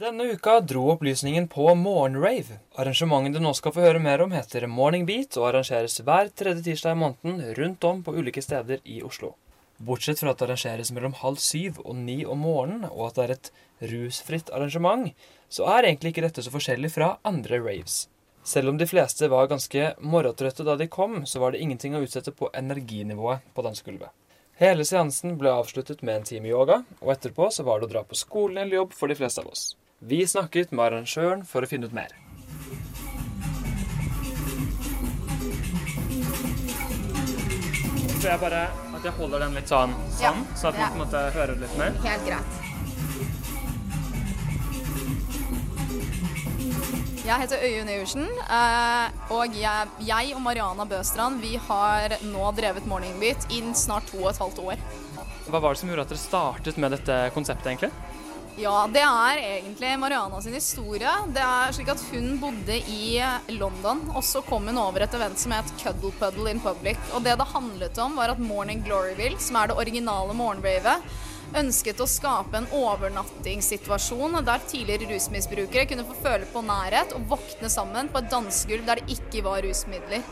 Denne 0.00 0.26
uka 0.32 0.58
dro 0.60 0.86
opplysningen 0.92 1.48
på 1.48 1.64
morgenrave. 1.74 2.58
Arrangementet 2.76 3.36
du 3.36 3.40
nå 3.44 3.54
skal 3.56 3.72
få 3.72 3.86
høre 3.86 4.00
mer 4.00 4.20
om, 4.24 4.32
heter 4.36 4.68
Morning 4.68 5.06
Beat 5.08 5.36
og 5.40 5.48
arrangeres 5.50 5.98
hver 6.04 6.28
tredje 6.36 6.66
tirsdag 6.68 6.96
i 6.96 7.00
måneden 7.00 7.40
rundt 7.56 7.84
om 7.88 8.04
på 8.04 8.14
ulike 8.16 8.44
steder 8.44 8.84
i 8.84 9.00
Oslo. 9.04 9.34
Bortsett 9.80 10.20
fra 10.20 10.34
at 10.34 10.40
det 10.40 10.50
arrangeres 10.50 10.92
mellom 10.92 11.16
halv 11.16 11.40
syv 11.40 11.80
og 11.84 11.96
ni 11.96 12.20
om 12.28 12.44
morgenen, 12.44 12.84
og 12.92 13.08
at 13.08 13.16
det 13.16 13.24
er 13.24 13.36
et 13.38 13.52
rusfritt 13.92 14.52
arrangement, 14.52 15.12
så 15.48 15.64
er 15.78 15.88
egentlig 15.88 16.12
ikke 16.12 16.28
dette 16.28 16.44
så 16.44 16.52
forskjellig 16.52 16.92
fra 16.92 17.14
andre 17.24 17.60
raves. 17.64 18.02
Selv 18.42 18.68
om 18.68 18.78
de 18.78 18.86
fleste 18.86 19.28
var 19.28 19.46
ganske 19.50 19.94
morgentrøtte 20.00 20.64
da 20.64 20.76
de 20.76 20.86
kom, 20.88 21.26
så 21.26 21.42
var 21.42 21.52
det 21.52 21.60
ingenting 21.60 21.94
å 21.94 22.00
utsette 22.04 22.32
på 22.32 22.48
energinivået 22.56 23.44
på 23.54 23.64
dansegulvet. 23.66 24.08
Hele 24.60 24.84
seansen 24.84 25.36
ble 25.40 25.52
avsluttet 25.52 26.02
med 26.02 26.20
en 26.20 26.26
time 26.28 26.48
yoga, 26.48 26.82
og 27.00 27.12
etterpå 27.14 27.50
så 27.52 27.64
var 27.68 27.80
det 27.80 27.88
å 27.88 27.92
dra 27.94 28.02
på 28.04 28.16
skolen 28.16 28.62
eller 28.62 28.80
jobb 28.80 28.96
for 28.96 29.12
de 29.12 29.16
fleste 29.16 29.44
av 29.44 29.52
oss. 29.52 29.74
Vi 30.00 30.22
snakket 30.26 30.72
med 30.72 30.86
arrangøren 30.86 31.44
for 31.48 31.64
å 31.64 31.68
finne 31.68 31.88
ut 31.88 31.96
mer. 31.96 32.12
Så 38.20 38.28
jeg 38.28 38.40
bare 38.40 38.66
at 38.68 39.04
jeg 39.04 39.16
holder 39.16 39.46
den 39.46 39.54
litt 39.56 39.70
sånn 39.70 39.94
sånn, 40.12 40.20
Ja, 40.20 40.56
sånn 40.60 40.74
at 40.74 40.80
man 40.80 40.90
på 40.90 40.98
en 40.98 41.04
måte 41.06 41.22
hører 41.36 41.56
litt 41.60 41.78
mer. 41.80 41.96
Helt 42.04 42.28
greit. 42.28 42.69
Jeg 47.20 47.36
heter 47.42 47.60
Øyunn 47.60 47.88
Iversen, 47.92 48.22
eh, 48.24 49.18
og 49.36 49.56
jeg, 49.58 49.88
jeg 50.08 50.30
og 50.32 50.40
Mariana 50.40 50.86
Bøstrand 50.88 51.42
vi 51.44 51.58
har 51.60 52.14
nå 52.24 52.46
drevet 52.56 52.86
Morning 52.88 53.18
Beat 53.20 53.44
i 53.52 53.60
snart 53.76 54.08
to 54.08 54.22
og 54.22 54.30
et 54.30 54.40
halvt 54.40 54.62
år. 54.64 54.80
Hva 55.50 55.60
var 55.60 55.74
det 55.74 55.82
som 55.82 55.90
gjorde 55.90 56.06
at 56.06 56.14
dere 56.14 56.22
startet 56.22 56.80
med 56.80 56.96
dette 56.96 57.18
konseptet, 57.36 57.68
egentlig? 57.74 57.90
Ja, 58.60 58.86
det 58.92 59.02
er 59.04 59.38
egentlig 59.44 59.92
Mariana 60.00 60.40
sin 60.40 60.56
historie. 60.56 61.12
Det 61.36 61.44
er 61.44 61.76
slik 61.76 61.92
at 61.92 62.02
hun 62.08 62.38
bodde 62.40 62.80
i 62.88 63.20
London, 63.52 64.02
og 64.14 64.24
så 64.24 64.40
kom 64.46 64.68
hun 64.68 64.80
over 64.80 65.04
et 65.04 65.16
event 65.20 65.40
som 65.40 65.52
het 65.54 65.74
Cuddle 65.80 66.12
Puddle 66.16 66.54
in 66.54 66.60
Public. 66.64 67.00
Og 67.12 67.24
det 67.24 67.36
det 67.36 67.52
handlet 67.52 68.00
om, 68.00 68.16
var 68.16 68.32
at 68.32 68.40
Morning 68.40 68.80
Gloryville, 68.86 69.40
som 69.40 69.60
er 69.60 69.70
det 69.70 69.80
originale 69.80 70.36
morgenravet, 70.36 71.12
ønsket 71.56 72.00
å 72.00 72.06
skape 72.08 72.60
en 72.60 72.68
overnattingssituasjon 72.76 74.38
der 74.46 74.62
tidligere 74.70 75.10
rusmisbrukere 75.14 75.88
kunne 75.90 76.06
få 76.08 76.16
føle 76.22 76.48
på 76.52 76.62
nærhet 76.64 77.14
og 77.16 77.26
våkne 77.34 77.70
sammen 77.72 78.10
på 78.12 78.22
et 78.22 78.30
dansegulv 78.32 78.86
der 78.86 79.00
det 79.00 79.18
ikke 79.18 79.44
var 79.46 79.62
rusmidler. 79.66 80.24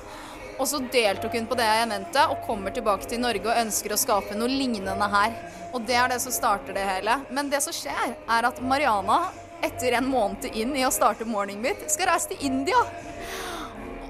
Og 0.58 0.66
så 0.66 0.80
deltok 0.90 1.36
hun 1.38 1.46
på 1.46 1.56
det 1.58 1.66
jeg 1.66 1.90
mente, 1.90 2.22
og 2.26 2.42
kommer 2.46 2.74
tilbake 2.74 3.06
til 3.06 3.20
Norge 3.22 3.46
og 3.46 3.60
ønsker 3.60 3.94
å 3.94 4.00
skape 4.00 4.38
noe 4.38 4.50
lignende 4.50 5.10
her. 5.12 5.36
Og 5.70 5.84
det 5.86 5.94
er 6.00 6.10
det 6.10 6.18
som 6.24 6.34
starter 6.34 6.74
det 6.74 6.86
hele. 6.88 7.20
Men 7.30 7.50
det 7.52 7.62
som 7.62 7.74
skjer, 7.74 8.16
er 8.18 8.48
at 8.48 8.58
Mariana, 8.64 9.20
etter 9.62 9.94
en 9.98 10.10
måned 10.10 10.50
inn 10.58 10.74
i 10.74 10.82
å 10.86 10.90
starte 10.94 11.26
Morning 11.28 11.62
Bit, 11.62 11.86
skal 11.92 12.10
reise 12.10 12.32
til 12.32 12.42
India. 12.50 12.80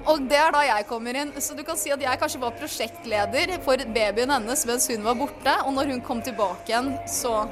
Og 0.09 0.25
det 0.25 0.38
er 0.40 0.53
da 0.55 0.62
jeg 0.64 0.87
kommer 0.88 1.16
inn. 1.21 1.35
Så 1.42 1.57
du 1.57 1.61
kan 1.66 1.77
si 1.77 1.92
at 1.92 2.01
jeg 2.01 2.21
kanskje 2.21 2.40
var 2.40 2.57
prosjektleder 2.57 3.59
for 3.64 3.83
babyen 3.94 4.33
hennes 4.33 4.64
mens 4.68 4.88
hun 4.88 5.05
var 5.05 5.18
borte. 5.18 5.57
Og 5.66 5.75
når 5.77 5.92
hun 5.92 6.05
kom 6.05 6.23
tilbake 6.25 6.73
igjen, 6.73 6.94
så 7.09 7.42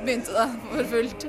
begynte 0.00 0.32
det 0.32 0.46
for 0.70 0.90
fullt. 0.94 1.28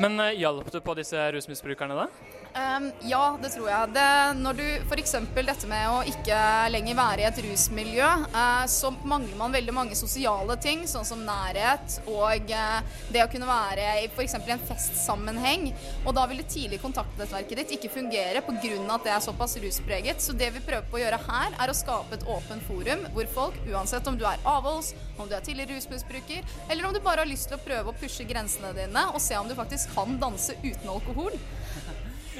Men 0.00 0.20
eh, 0.20 0.36
hjalp 0.40 0.72
du 0.72 0.80
på 0.84 0.96
disse 0.96 1.28
rusmisbrukerne 1.36 1.96
da? 1.96 2.08
Ehm, 2.56 2.86
ja, 3.04 3.36
det 3.42 3.50
tror 3.52 3.68
jeg. 3.68 3.88
Det, 3.92 4.08
når 4.40 4.56
du 4.56 4.64
f.eks. 4.88 5.14
dette 5.34 5.68
med 5.68 5.90
å 5.92 5.98
ikke 6.08 6.38
lenger 6.72 6.96
være 6.96 7.24
i 7.24 7.26
et 7.28 7.40
rusmiljø, 7.44 8.08
uh, 8.32 8.64
så 8.70 8.92
mangler 9.04 9.36
man 9.36 9.52
veldig 9.52 9.74
mange 9.76 9.98
sosiale 9.98 10.56
ting, 10.64 10.86
sånn 10.88 11.04
som 11.04 11.24
nærhet 11.26 11.98
og 12.08 12.52
uh, 12.56 12.78
det 13.12 13.24
å 13.24 13.28
kunne 13.32 13.48
være 13.48 13.90
i 14.00 14.06
f.eks. 14.08 14.38
en 14.40 14.64
festsammenheng. 14.70 15.68
Og 16.06 16.16
da 16.16 16.24
vil 16.30 16.40
det 16.40 16.48
tidlige 16.54 16.84
kontaktnettverket 16.86 17.60
ditt 17.60 17.76
ikke 17.76 17.92
fungere 17.98 18.44
pga. 18.46 18.54
at 18.96 19.04
det 19.04 19.12
er 19.12 19.24
såpass 19.24 19.58
ruspreget. 19.60 20.24
Så 20.24 20.32
det 20.32 20.48
vi 20.54 20.64
prøver 20.64 20.88
på 20.88 20.96
å 20.96 21.04
gjøre 21.04 21.20
her, 21.28 21.58
er 21.60 21.70
å 21.70 21.76
skape 21.76 22.16
et 22.16 22.24
åpent 22.24 22.64
forum 22.64 23.04
hvor 23.12 23.28
folk, 23.34 23.60
uansett 23.68 24.08
om 24.08 24.16
du 24.16 24.24
er 24.24 24.40
avholds, 24.48 24.94
om 25.18 25.28
du 25.28 25.36
er 25.36 25.44
tidligere 25.44 25.76
rusmisbruker, 25.76 26.44
eller 26.70 26.88
om 26.88 26.96
du 26.96 27.02
bare 27.04 27.24
har 27.24 27.28
lyst 27.28 27.50
til 27.50 27.60
å 27.60 27.64
prøve 27.64 27.92
å 27.92 28.00
pushe 28.00 28.24
grensene 28.28 28.72
dine 28.76 29.06
og 29.12 29.20
se 29.20 29.36
om 29.36 29.48
du 29.48 29.54
faktisk 29.58 29.92
kan 29.96 30.16
danse 30.20 30.56
uten 30.64 30.88
alkohol, 30.92 31.36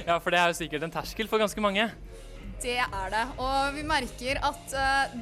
Ja, 0.04 0.18
for 0.20 0.34
det 0.34 0.42
er 0.42 0.52
jo 0.52 0.58
sikkert 0.58 0.84
en 0.86 0.92
terskel 0.92 1.30
for 1.30 1.40
ganske 1.40 1.62
mange. 1.62 1.88
Det 2.62 2.78
er 2.82 3.08
det. 3.12 3.24
Og 3.42 3.76
vi 3.76 3.84
merker 3.86 4.40
at 4.44 4.76
uh, 4.76 5.16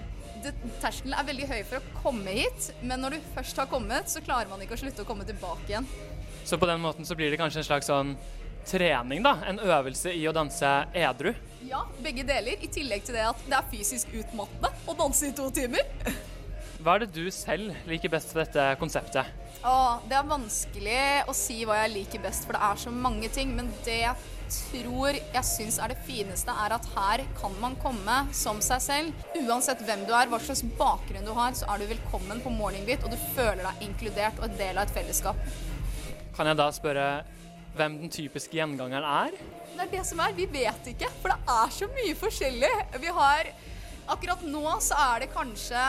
det, 0.44 0.54
terskelen 0.82 1.16
er 1.16 1.26
veldig 1.28 1.48
høy 1.50 1.60
for 1.68 1.80
å 1.80 2.02
komme 2.02 2.34
hit, 2.36 2.70
men 2.82 3.02
når 3.02 3.16
du 3.16 3.28
først 3.36 3.58
har 3.62 3.70
kommet, 3.70 4.10
så 4.10 4.22
klarer 4.24 4.50
man 4.50 4.62
ikke 4.64 4.76
å 4.78 4.82
slutte 4.84 5.04
å 5.04 5.08
komme 5.08 5.26
tilbake 5.28 5.68
igjen. 5.70 5.88
Så 6.44 6.58
på 6.60 6.68
den 6.68 6.82
måten 6.82 7.06
så 7.08 7.16
blir 7.16 7.32
det 7.32 7.40
kanskje 7.40 7.62
en 7.62 7.68
slags 7.70 7.88
sånn 7.88 8.14
trening, 8.68 9.22
da? 9.24 9.38
En 9.48 9.60
øvelse 9.60 10.12
i 10.12 10.24
å 10.28 10.34
danse 10.36 10.70
edru? 10.96 11.32
Ja, 11.64 11.84
begge 12.04 12.24
deler. 12.28 12.60
I 12.60 12.68
tillegg 12.72 13.06
til 13.06 13.16
det 13.16 13.24
at 13.28 13.48
det 13.48 13.56
er 13.56 13.72
fysisk 13.72 14.12
utmattende 14.12 14.72
å 14.88 14.96
danse 14.98 15.28
i 15.28 15.36
to 15.36 15.48
timer. 15.54 15.84
Hva 16.84 16.98
er 16.98 17.06
det 17.06 17.14
du 17.16 17.30
selv 17.32 17.70
liker 17.88 18.10
best 18.12 18.34
ved 18.36 18.44
dette 18.44 18.64
konseptet? 18.76 19.24
Åh, 19.64 20.02
det 20.04 20.18
er 20.18 20.26
vanskelig 20.28 21.04
å 21.32 21.32
si 21.32 21.62
hva 21.64 21.78
jeg 21.78 21.94
liker 21.94 22.20
best, 22.20 22.44
for 22.44 22.52
det 22.52 22.60
er 22.66 22.80
så 22.82 22.90
mange 22.92 23.30
ting. 23.32 23.54
Men 23.56 23.70
det 23.86 24.02
jeg 24.02 24.18
tror 24.52 25.16
jeg 25.16 25.48
syns 25.48 25.78
er 25.80 25.94
det 25.94 26.02
fineste, 26.04 26.52
er 26.52 26.74
at 26.76 26.90
her 26.92 27.22
kan 27.38 27.56
man 27.62 27.78
komme 27.80 28.18
som 28.36 28.60
seg 28.60 28.84
selv. 28.84 29.24
Uansett 29.46 29.80
hvem 29.86 30.04
du 30.04 30.12
er, 30.12 30.28
hva 30.28 30.42
slags 30.44 30.60
bakgrunn 30.76 31.24
du 31.24 31.32
har, 31.32 31.56
så 31.56 31.70
er 31.72 31.80
du 31.80 31.88
velkommen 31.94 32.44
på 32.44 32.52
Morning 32.52 32.84
Beat, 32.84 33.08
og 33.08 33.16
du 33.16 33.24
føler 33.32 33.64
deg 33.64 33.88
inkludert 33.88 34.42
og 34.42 34.50
en 34.50 34.60
del 34.60 34.76
av 34.76 34.84
et 34.84 34.96
fellesskap. 34.98 35.40
Kan 36.36 36.52
jeg 36.52 36.60
da 36.60 36.68
spørre 36.76 37.08
hvem 37.78 37.96
den 38.02 38.12
typiske 38.12 38.60
gjengangeren 38.60 39.08
er? 39.08 39.40
Det 39.72 39.86
er 39.86 39.94
det 39.96 40.04
som 40.04 40.20
er, 40.20 40.36
vi 40.36 40.52
vet 40.52 40.92
ikke, 40.92 41.08
for 41.22 41.32
det 41.32 41.56
er 41.56 41.76
så 41.80 41.88
mye 41.96 42.20
forskjellig. 42.26 42.74
Vi 43.00 43.20
har 43.22 43.54
Akkurat 44.04 44.42
nå 44.44 44.68
så 44.84 44.98
er 45.00 45.22
det 45.22 45.30
kanskje 45.32 45.80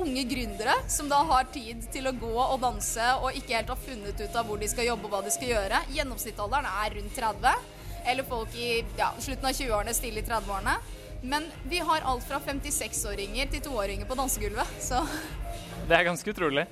unge 0.00 0.22
gründere 0.28 0.74
som 0.90 1.08
da 1.10 1.20
har 1.28 1.48
tid 1.54 1.84
til 1.92 2.08
å 2.08 2.14
gå 2.16 2.32
og 2.42 2.60
danse 2.62 3.06
og 3.20 3.36
ikke 3.36 3.56
helt 3.58 3.72
har 3.72 3.82
funnet 3.84 4.20
ut 4.20 4.38
av 4.38 4.48
hvor 4.48 4.60
de 4.60 4.68
skal 4.70 4.88
jobbe 4.88 5.08
og 5.08 5.14
hva 5.14 5.20
de 5.26 5.34
skal 5.34 5.52
gjøre. 5.52 5.82
Gjennomsnittsalderen 5.96 6.68
er 6.70 6.96
rundt 6.96 7.18
30, 7.18 7.68
eller 8.12 8.28
folk 8.28 8.56
i 8.56 8.70
ja, 8.98 9.10
slutten 9.20 9.50
av 9.50 9.56
20-årene, 9.56 9.96
stille 9.96 10.22
i 10.22 10.26
30-årene. 10.26 10.76
Men 11.22 11.50
vi 11.68 11.82
har 11.84 12.06
alt 12.08 12.24
fra 12.24 12.40
56-åringer 12.46 13.50
til 13.52 13.64
toåringer 13.66 14.08
på 14.08 14.16
dansegulvet, 14.16 14.78
så 14.80 15.02
Det 15.88 15.96
er 15.96 16.06
ganske 16.06 16.32
utrolig. 16.32 16.64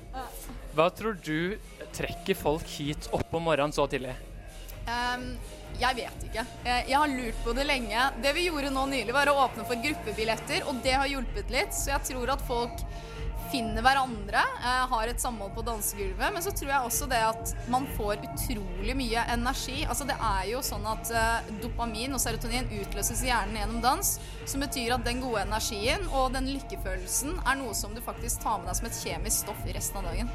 Hva 0.77 0.87
tror 0.95 1.17
du 1.25 1.57
trekker 1.95 2.37
folk 2.37 2.65
hit 2.77 3.09
opp 3.15 3.33
om 3.35 3.45
morgenen 3.49 3.73
så 3.75 3.85
tidlig? 3.89 4.13
Ehm, 4.89 5.33
jeg 5.79 5.95
vet 5.95 6.25
ikke. 6.29 6.45
Eh, 6.63 6.89
Jeg 6.89 6.97
har 6.97 7.07
lurt 7.07 7.43
på 7.45 7.53
det 7.55 7.67
lenge. 7.67 8.07
Det 8.23 8.33
vi 8.35 8.47
gjorde 8.49 8.71
nå 8.73 8.85
nylig, 8.89 9.13
var 9.13 9.29
å 9.31 9.37
åpne 9.45 9.67
for 9.67 9.75
gruppebilletter, 9.83 10.65
og 10.67 10.81
det 10.83 10.97
har 10.97 11.07
hjulpet 11.07 11.53
litt. 11.53 11.73
Så 11.75 11.93
jeg 11.93 12.09
tror 12.11 12.33
at 12.33 12.41
folk 12.47 12.83
finner 13.49 13.81
hverandre, 13.81 14.41
eh, 14.61 14.83
har 14.91 15.07
et 15.07 15.21
samhold 15.21 15.55
på 15.55 15.63
dansegulvet. 15.65 16.33
Men 16.33 16.41
så 16.41 16.51
tror 16.53 16.69
jeg 16.69 16.85
også 16.85 17.07
det 17.09 17.21
at 17.25 17.53
man 17.67 17.87
får 17.97 18.21
utrolig 18.27 18.95
mye 18.95 19.23
energi. 19.33 19.85
Altså 19.89 20.05
det 20.05 20.17
er 20.21 20.43
jo 20.51 20.61
sånn 20.61 20.85
at 20.85 21.09
eh, 21.09 21.49
dopamin 21.63 22.13
og 22.13 22.21
serotonin 22.21 22.69
utløses 22.81 23.23
i 23.23 23.31
hjernen 23.31 23.57
gjennom 23.57 23.81
dans, 23.81 24.19
som 24.45 24.61
betyr 24.61 24.93
at 24.93 25.05
den 25.05 25.21
gode 25.21 25.41
energien 25.47 26.05
og 26.11 26.33
den 26.33 26.51
lykkefølelsen 26.53 27.39
er 27.45 27.55
noe 27.61 27.73
som 27.73 27.95
du 27.95 28.01
faktisk 28.05 28.43
tar 28.43 28.59
med 28.59 28.69
deg 28.69 28.75
som 28.81 28.91
et 28.91 29.01
kjemisk 29.01 29.45
stoff 29.47 29.65
resten 29.65 29.97
av 29.97 30.11
dagen. 30.11 30.29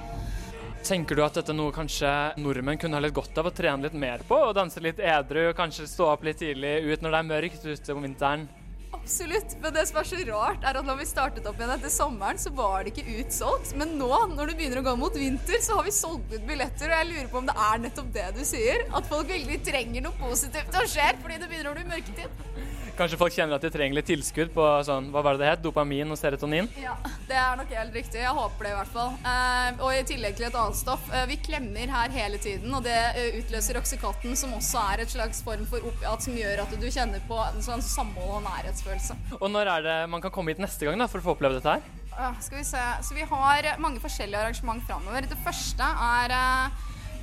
Tenker 0.85 1.17
du 1.17 1.23
at 1.25 1.33
dette 1.39 1.49
er 1.49 1.57
noe 1.57 1.73
kanskje 1.73 2.09
nordmenn 2.45 2.77
kunne 2.77 2.99
ha 2.99 3.01
litt 3.01 3.15
godt 3.17 3.39
av 3.41 3.47
å 3.49 3.53
trene 3.57 3.87
litt 3.87 3.95
mer 3.97 4.21
på? 4.29 4.37
Og 4.37 4.53
danse 4.57 4.83
litt 4.85 4.99
edru, 5.01 5.47
kanskje 5.57 5.87
stå 5.89 6.11
opp 6.13 6.27
litt 6.29 6.43
tidlig 6.43 6.75
ut 6.85 7.01
når 7.01 7.15
det 7.15 7.21
er 7.23 7.31
mørkt 7.31 7.65
ute 7.65 7.97
om 7.97 8.05
vinteren? 8.05 8.45
Absolutt. 8.93 9.57
Men 9.63 9.73
det 9.73 9.87
som 9.89 10.03
er 10.03 10.11
så 10.11 10.19
rart, 10.29 10.61
er 10.61 10.77
at 10.77 10.85
når 10.85 11.01
vi 11.01 11.09
startet 11.09 11.49
opp 11.49 11.57
igjen 11.57 11.73
etter 11.73 11.93
sommeren, 11.93 12.37
så 12.41 12.53
var 12.53 12.85
det 12.85 12.93
ikke 12.93 13.17
utsolgt. 13.23 13.73
Men 13.81 13.97
nå, 13.97 14.11
når 14.37 14.53
det 14.53 14.59
begynner 14.61 14.83
å 14.83 14.87
gå 14.91 14.95
mot 15.01 15.17
vinter, 15.17 15.57
så 15.65 15.81
har 15.81 15.89
vi 15.89 15.97
solgt 15.97 16.37
ut 16.37 16.45
billetter. 16.45 16.93
Og 16.93 16.97
jeg 17.01 17.11
lurer 17.15 17.33
på 17.33 17.41
om 17.41 17.49
det 17.49 17.57
er 17.71 17.83
nettopp 17.87 18.13
det 18.21 18.29
du 18.37 18.45
sier. 18.45 18.85
At 18.93 19.09
folk 19.09 19.33
veldig 19.33 19.61
trenger 19.65 20.05
noe 20.05 20.21
positivt 20.21 20.69
som 20.77 20.89
skjer 20.99 21.17
fordi 21.25 21.41
det 21.41 21.49
begynner 21.49 21.73
å 21.73 21.79
bli 21.81 21.89
mørketid. 21.97 22.73
Kanskje 22.95 23.19
folk 23.19 23.35
kjenner 23.35 23.59
at 23.59 23.65
de 23.65 23.71
trenger 23.75 23.97
litt 23.97 24.07
tilskudd 24.07 24.53
på 24.55 24.65
sånn, 24.87 25.09
hva 25.11 25.23
var 25.27 25.35
det 25.35 25.43
det 25.43 25.49
het, 25.49 25.63
dopamin 25.65 26.15
og 26.15 26.19
serotonin? 26.19 26.69
Ja, 26.79 26.93
det 27.27 27.35
er 27.35 27.57
nok 27.59 27.73
helt 27.75 27.97
riktig. 27.97 28.21
Jeg 28.23 28.35
håper 28.37 28.69
det 28.69 28.71
i 28.71 28.77
hvert 28.77 28.93
fall. 28.95 29.17
Eh, 29.33 29.81
og 29.83 29.91
i 29.91 30.05
tillegg 30.07 30.37
til 30.39 30.47
et 30.47 30.59
annet 30.61 30.79
stoff. 30.79 31.09
Eh, 31.11 31.25
vi 31.27 31.41
klemmer 31.43 31.91
her 31.91 32.15
hele 32.15 32.39
tiden, 32.39 32.71
og 32.71 32.85
det 32.87 32.95
eh, 33.19 33.41
utløser 33.41 33.81
oksykotten, 33.81 34.37
som 34.39 34.55
også 34.55 34.85
er 34.93 35.03
et 35.03 35.11
slags 35.11 35.43
form 35.43 35.67
for 35.71 35.83
opiat 35.91 36.23
som 36.23 36.39
gjør 36.39 36.63
at 36.63 36.77
du 36.79 36.87
kjenner 36.87 37.25
på 37.27 37.41
en 37.43 37.67
sånn 37.67 37.83
samhold 37.83 38.37
og 38.39 38.47
nærhetsfølelse. 38.47 39.19
Og 39.41 39.51
når 39.51 39.73
er 39.73 39.89
det 39.89 39.99
man 40.15 40.23
kan 40.23 40.35
komme 40.37 40.55
hit 40.55 40.63
neste 40.63 40.87
gang 40.87 41.03
da, 41.03 41.11
for 41.11 41.19
å 41.19 41.27
få 41.27 41.35
oppleve 41.35 41.59
dette 41.59 41.75
her? 41.75 42.37
Skal 42.47 42.61
vi 42.61 42.69
se. 42.69 42.85
Så 43.03 43.19
vi 43.19 43.27
har 43.27 43.73
mange 43.83 43.99
forskjellige 43.99 44.39
arrangement 44.39 44.87
framover. 44.87 45.27
Det 45.27 45.41
første 45.43 45.83
er 45.83 46.39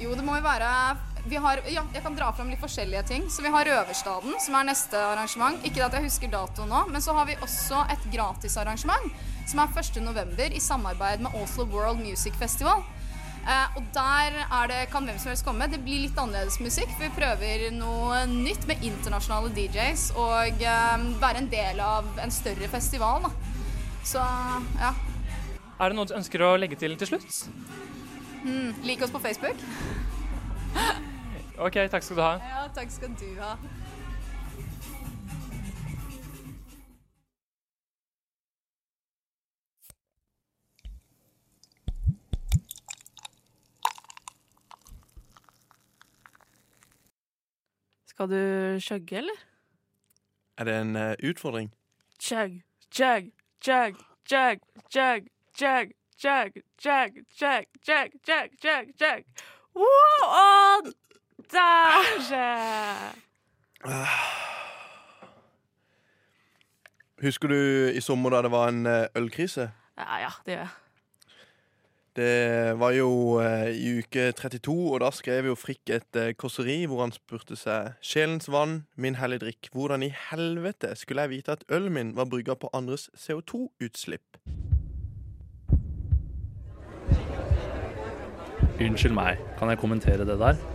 Jo, 0.02 0.12
det 0.18 0.26
må 0.26 0.36
jo 0.36 0.44
være 0.44 0.68
har, 1.42 1.62
ja, 1.70 1.84
jeg 1.94 2.04
kan 2.04 2.16
dra 2.18 2.32
fram 2.34 2.50
litt 2.50 2.62
forskjellige 2.62 3.04
ting. 3.12 3.28
Så 3.30 3.44
vi 3.46 3.52
har 3.54 3.68
Røverstaden, 3.68 4.38
som 4.42 4.56
er 4.58 4.70
neste 4.72 4.98
arrangement. 4.98 5.62
Ikke 5.68 5.86
at 5.86 5.94
jeg 5.98 6.08
husker 6.08 6.32
datoen 6.32 6.72
nå, 6.72 6.86
men 6.92 7.04
så 7.04 7.14
har 7.18 7.30
vi 7.30 7.38
også 7.42 7.86
et 7.94 8.08
gratisarrangement 8.14 9.12
som 9.50 9.62
er 9.62 9.78
1.11. 9.82 10.56
i 10.56 10.64
samarbeid 10.64 11.22
med 11.22 11.36
Oslo 11.42 11.68
World 11.70 12.02
Music 12.02 12.34
Festival. 12.40 12.84
Eh, 13.42 13.78
og 13.78 13.86
der 13.94 14.36
er 14.44 14.68
det, 14.70 14.82
kan 14.92 15.06
hvem 15.06 15.18
som 15.18 15.32
helst 15.32 15.46
komme. 15.46 15.68
Det 15.70 15.82
blir 15.82 16.04
litt 16.04 16.18
annerledes 16.18 16.60
musikk. 16.62 16.90
For 16.96 17.08
vi 17.08 17.14
prøver 17.16 17.70
noe 17.74 18.24
nytt 18.30 18.68
med 18.70 18.84
internasjonale 18.86 19.54
DJs 19.56 20.12
og 20.16 20.62
eh, 20.62 21.08
være 21.22 21.44
en 21.44 21.50
del 21.54 21.82
av 21.86 22.10
en 22.22 22.34
større 22.34 22.70
festival. 22.72 23.26
Da. 23.26 23.34
Så 24.06 24.26
ja. 24.82 24.94
Er 25.82 25.90
det 25.90 25.98
noe 25.98 26.10
du 26.10 26.18
ønsker 26.18 26.46
å 26.46 26.54
legge 26.62 26.78
til 26.78 26.94
til 27.00 27.14
slutt? 27.14 27.42
Mm, 28.46 28.84
lik 28.86 29.02
oss 29.02 29.14
på 29.14 29.22
Facebook. 29.22 29.58
OK, 31.62 31.74
takk 31.74 32.04
skal 32.04 32.18
du 32.18 32.22
ha. 32.22 32.32
Ja, 32.32 32.68
takk 32.74 32.90
skal 32.90 33.10
du 33.20 33.40
ha. 33.40 33.56
Skal 48.08 48.30
du 48.30 48.80
chugge, 48.80 49.18
eller? 49.18 49.46
Er 50.58 50.64
det 50.64 50.82
en 50.82 50.96
uh, 50.96 51.14
utfordring? 51.30 51.76
Chug, 52.22 52.62
chug, 52.92 53.30
chug, 53.64 53.96
chug, 54.30 54.58
chug, 54.90 55.28
chug, 55.58 55.92
chug, 56.18 56.52
chug, 56.82 57.14
chug, 57.38 57.64
chug, 57.86 58.10
chug, 58.26 58.50
chug, 58.62 58.86
chug. 58.98 59.24
Wow! 59.76 61.01
Å! 63.82 64.04
Husker 67.22 67.52
du 67.52 67.92
i 67.94 68.02
sommer 68.02 68.34
da 68.34 68.42
det 68.46 68.52
var 68.54 68.72
en 68.72 68.86
eh, 68.90 69.10
ølkrise? 69.18 69.68
Ja, 70.00 70.24
ja, 70.24 70.32
det 70.46 70.56
gjør 70.56 70.64
jeg. 70.64 70.72
Det 72.12 72.74
var 72.76 72.92
jo 72.92 73.12
eh, 73.40 73.70
i 73.72 73.92
uke 74.02 74.32
32, 74.36 74.74
og 74.92 74.98
da 75.04 75.12
skrev 75.16 75.48
jo 75.48 75.56
Frikk 75.56 75.94
et 75.96 76.18
eh, 76.20 76.34
kåseri 76.36 76.82
hvor 76.90 77.06
han 77.06 77.14
spurte 77.16 77.56
seg 77.56 77.94
Sjelens 78.04 78.50
vann, 78.52 78.82
min 79.00 79.16
hellige 79.22 79.46
drikk, 79.46 79.70
hvordan 79.72 80.04
i 80.04 80.12
helvete 80.32 80.92
skulle 81.00 81.24
jeg 81.24 81.36
vite 81.38 81.56
at 81.56 81.64
ølen 81.72 81.96
min 81.96 82.12
var 82.18 82.28
brygga 82.28 82.58
på 82.60 82.74
andres 82.76 83.08
CO2-utslipp? 83.16 84.42
Unnskyld 88.82 89.14
meg, 89.16 89.40
kan 89.62 89.70
jeg 89.70 89.80
kommentere 89.80 90.26
det 90.28 90.40
der? 90.42 90.71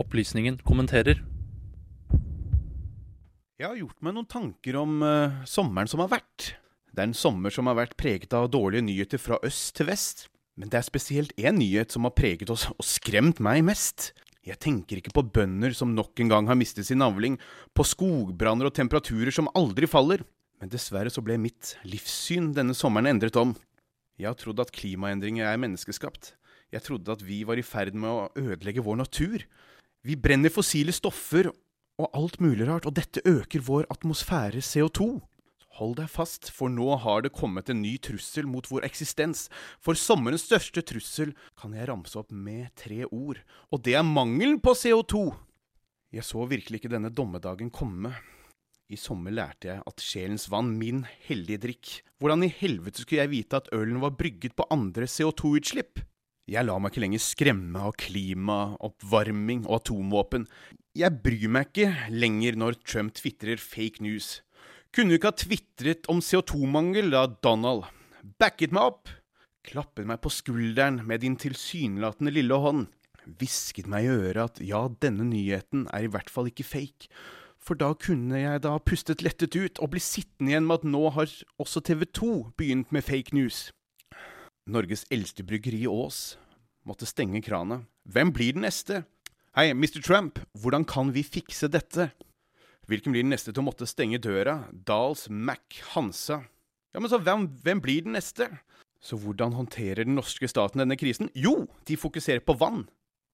Opplysningen 0.00 0.56
kommenterer. 0.64 1.20
Jeg 3.60 3.68
har 3.68 3.76
gjort 3.76 4.00
meg 4.02 4.16
noen 4.16 4.28
tanker 4.30 4.76
om 4.80 5.02
uh, 5.04 5.42
sommeren 5.46 5.90
som 5.90 6.00
har 6.02 6.10
vært. 6.14 6.54
Det 6.92 7.02
er 7.02 7.10
en 7.10 7.16
sommer 7.16 7.52
som 7.52 7.68
har 7.68 7.76
vært 7.78 7.96
preget 8.00 8.32
av 8.36 8.48
dårlige 8.52 8.84
nyheter 8.86 9.20
fra 9.20 9.38
øst 9.44 9.76
til 9.76 9.90
vest. 9.90 10.26
Men 10.56 10.72
det 10.72 10.80
er 10.80 10.86
spesielt 10.88 11.32
én 11.40 11.60
nyhet 11.60 11.92
som 11.92 12.08
har 12.08 12.14
preget 12.16 12.50
oss 12.52 12.66
og 12.72 12.84
skremt 12.84 13.40
meg 13.44 13.62
mest. 13.64 14.10
Jeg 14.42 14.58
tenker 14.64 14.98
ikke 14.98 15.14
på 15.14 15.24
bønder 15.36 15.76
som 15.76 15.92
nok 15.94 16.18
en 16.20 16.32
gang 16.32 16.48
har 16.50 16.58
mistet 16.58 16.88
sin 16.88 17.04
avling, 17.04 17.36
på 17.76 17.84
skogbranner 17.86 18.68
og 18.68 18.76
temperaturer 18.76 19.32
som 19.32 19.50
aldri 19.56 19.86
faller. 19.86 20.24
Men 20.60 20.72
dessverre 20.72 21.12
så 21.12 21.22
ble 21.24 21.38
mitt 21.40 21.76
livssyn 21.88 22.50
denne 22.56 22.74
sommeren 22.76 23.12
endret 23.12 23.38
om. 23.38 23.54
Jeg 24.18 24.28
har 24.28 24.38
trodd 24.40 24.60
at 24.62 24.72
klimaendringer 24.74 25.46
er 25.48 25.60
menneskeskapt. 25.60 26.34
Jeg 26.72 26.84
trodde 26.86 27.12
at 27.14 27.22
vi 27.24 27.42
var 27.44 27.60
i 27.60 27.64
ferd 27.66 27.94
med 27.94 28.10
å 28.10 28.28
ødelegge 28.38 28.84
vår 28.84 29.00
natur. 29.04 29.44
Vi 30.02 30.16
brenner 30.18 30.50
fossile 30.50 30.90
stoffer 30.90 31.46
og 32.02 32.08
alt 32.18 32.40
mulig 32.42 32.66
rart, 32.66 32.88
og 32.88 32.96
dette 32.96 33.22
øker 33.28 33.62
vår 33.62 33.86
atmosfære 33.92 34.58
CO2. 34.58 35.20
Hold 35.78 35.94
deg 36.00 36.10
fast, 36.10 36.50
for 36.52 36.68
nå 36.68 36.88
har 37.04 37.22
det 37.22 37.32
kommet 37.36 37.70
en 37.70 37.80
ny 37.84 37.94
trussel 38.02 38.48
mot 38.50 38.66
vår 38.68 38.84
eksistens. 38.88 39.46
For 39.80 39.96
sommerens 39.96 40.48
største 40.48 40.82
trussel 40.84 41.32
kan 41.60 41.76
jeg 41.78 41.86
ramse 41.88 42.18
opp 42.18 42.34
med 42.34 42.74
tre 42.76 43.06
ord, 43.06 43.38
og 43.70 43.86
det 43.86 43.94
er 43.96 44.04
mangelen 44.04 44.58
på 44.60 44.74
CO2. 44.76 45.30
Jeg 46.12 46.26
så 46.28 46.44
virkelig 46.50 46.82
ikke 46.82 46.92
denne 46.92 47.12
dommedagen 47.14 47.70
komme. 47.72 48.12
I 48.92 48.98
sommer 49.00 49.32
lærte 49.32 49.70
jeg 49.70 49.86
at 49.86 50.02
sjelens 50.04 50.50
vann, 50.52 50.74
min 50.76 51.06
hellige 51.28 51.62
drikk. 51.62 51.92
Hvordan 52.20 52.42
i 52.44 52.52
helvete 52.52 53.00
skulle 53.00 53.22
jeg 53.22 53.32
vite 53.38 53.62
at 53.62 53.70
ølen 53.72 54.02
var 54.02 54.18
brygget 54.18 54.58
på 54.58 54.66
andre 54.74 55.06
CO2-utslipp? 55.08 56.02
Jeg 56.50 56.66
lar 56.66 56.80
meg 56.82 56.90
ikke 56.90 57.04
lenger 57.04 57.22
skremme 57.22 57.82
av 57.86 57.92
klima, 58.02 58.74
oppvarming 58.82 59.62
og 59.68 59.76
atomvåpen. 59.78 60.48
Jeg 60.98 61.22
bryr 61.22 61.50
meg 61.54 61.68
ikke 61.70 62.08
lenger 62.10 62.56
når 62.58 62.80
Trump 62.82 63.14
tvitrer 63.14 63.62
fake 63.62 64.02
news. 64.02 64.40
Kunne 64.92 65.16
ikke 65.16 65.30
ha 65.30 65.38
tvitret 65.38 66.08
om 66.10 66.18
CO2-mangel 66.18 67.12
da, 67.14 67.28
Donald? 67.46 67.86
Backet 68.42 68.74
meg 68.74 68.90
opp! 68.90 69.12
Klappet 69.62 70.08
meg 70.10 70.18
på 70.24 70.32
skulderen 70.34 70.98
med 71.06 71.22
din 71.22 71.38
tilsynelatende 71.38 72.32
lille 72.34 72.58
hånd. 72.58 72.88
Hvisket 73.38 73.86
meg 73.86 74.08
i 74.08 74.10
øret 74.10 74.42
at 74.42 74.58
ja, 74.66 74.88
denne 74.98 75.28
nyheten 75.28 75.86
er 75.94 76.08
i 76.08 76.10
hvert 76.10 76.32
fall 76.32 76.50
ikke 76.50 76.66
fake. 76.66 77.06
For 77.62 77.78
da 77.78 77.92
kunne 77.94 78.40
jeg 78.40 78.64
da 78.64 78.74
pustet 78.82 79.22
lettet 79.22 79.54
ut 79.54 79.78
og 79.78 79.92
bli 79.94 80.02
sittende 80.02 80.50
igjen 80.50 80.66
med 80.66 80.82
at 80.82 80.90
nå 80.90 81.04
har 81.14 81.30
også 81.62 81.84
TV 81.86 82.02
2 82.10 82.32
begynt 82.58 82.90
med 82.90 83.06
fake 83.06 83.38
news. 83.38 83.68
Norges 84.70 85.02
eldste 85.10 85.42
bryggeri 85.42 85.88
Ås 85.90 86.36
måtte 86.86 87.06
stenge 87.06 87.40
kranet. 87.42 87.82
Hvem 88.06 88.30
blir 88.30 88.54
den 88.54 88.62
neste? 88.62 89.00
Hei, 89.58 89.72
Mr. 89.74 89.98
Trump, 89.98 90.38
hvordan 90.54 90.84
kan 90.86 91.10
vi 91.10 91.24
fikse 91.26 91.66
dette? 91.66 92.12
Hvilken 92.86 93.10
blir 93.10 93.24
den 93.24 93.34
neste 93.34 93.50
til 93.50 93.58
å 93.58 93.66
måtte 93.66 93.88
stenge 93.90 94.20
døra? 94.22 94.60
Dahls, 94.70 95.26
Mac, 95.26 95.80
Hansa? 95.96 96.44
Ja, 96.94 97.02
men 97.02 97.10
så 97.10 97.18
hvem, 97.18 97.48
hvem 97.64 97.82
blir 97.82 98.06
den 98.06 98.14
neste? 98.14 98.46
Så 99.02 99.18
hvordan 99.18 99.56
håndterer 99.58 100.06
den 100.06 100.14
norske 100.14 100.46
staten 100.46 100.78
denne 100.78 100.98
krisen? 101.00 101.32
Jo, 101.34 101.66
de 101.88 101.98
fokuserer 101.98 102.44
på 102.46 102.54
vann. 102.54 102.84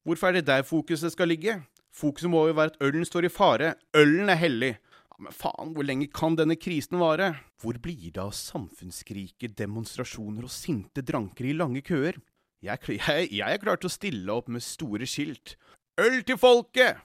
Hvorfor 0.09 0.31
er 0.31 0.39
det 0.39 0.49
der 0.49 0.65
fokuset 0.65 1.13
skal 1.13 1.29
ligge? 1.29 1.59
Fokuset 1.93 2.33
må 2.33 2.47
jo 2.49 2.57
være 2.57 2.73
at 2.73 2.81
ølen 2.89 3.05
står 3.05 3.29
i 3.29 3.35
fare. 3.35 3.75
Ølen 3.93 4.33
er 4.33 4.41
hellig. 4.41 4.75
Men 5.19 5.35
faen, 5.35 5.73
hvor 5.75 5.87
lenge 5.87 6.07
kan 6.15 6.37
denne 6.39 6.55
krisen 6.55 7.01
vare? 7.01 7.33
Hvor 7.59 7.79
blir 7.83 8.13
det 8.15 8.23
av 8.23 8.31
samfunnsskrike, 8.39 9.51
demonstrasjoner 9.59 10.47
og 10.47 10.53
sinte 10.55 11.03
dranker 11.03 11.49
i 11.49 11.57
lange 11.57 11.83
køer? 11.83 12.21
Jeg, 12.63 12.83
jeg, 12.95 13.31
jeg 13.35 13.43
er 13.43 13.63
klar 13.63 13.81
til 13.83 13.91
å 13.91 13.95
stille 13.95 14.35
opp 14.35 14.51
med 14.51 14.63
store 14.63 15.07
skilt. 15.11 15.57
Øl 15.99 16.23
til 16.27 16.39
folket! 16.39 17.03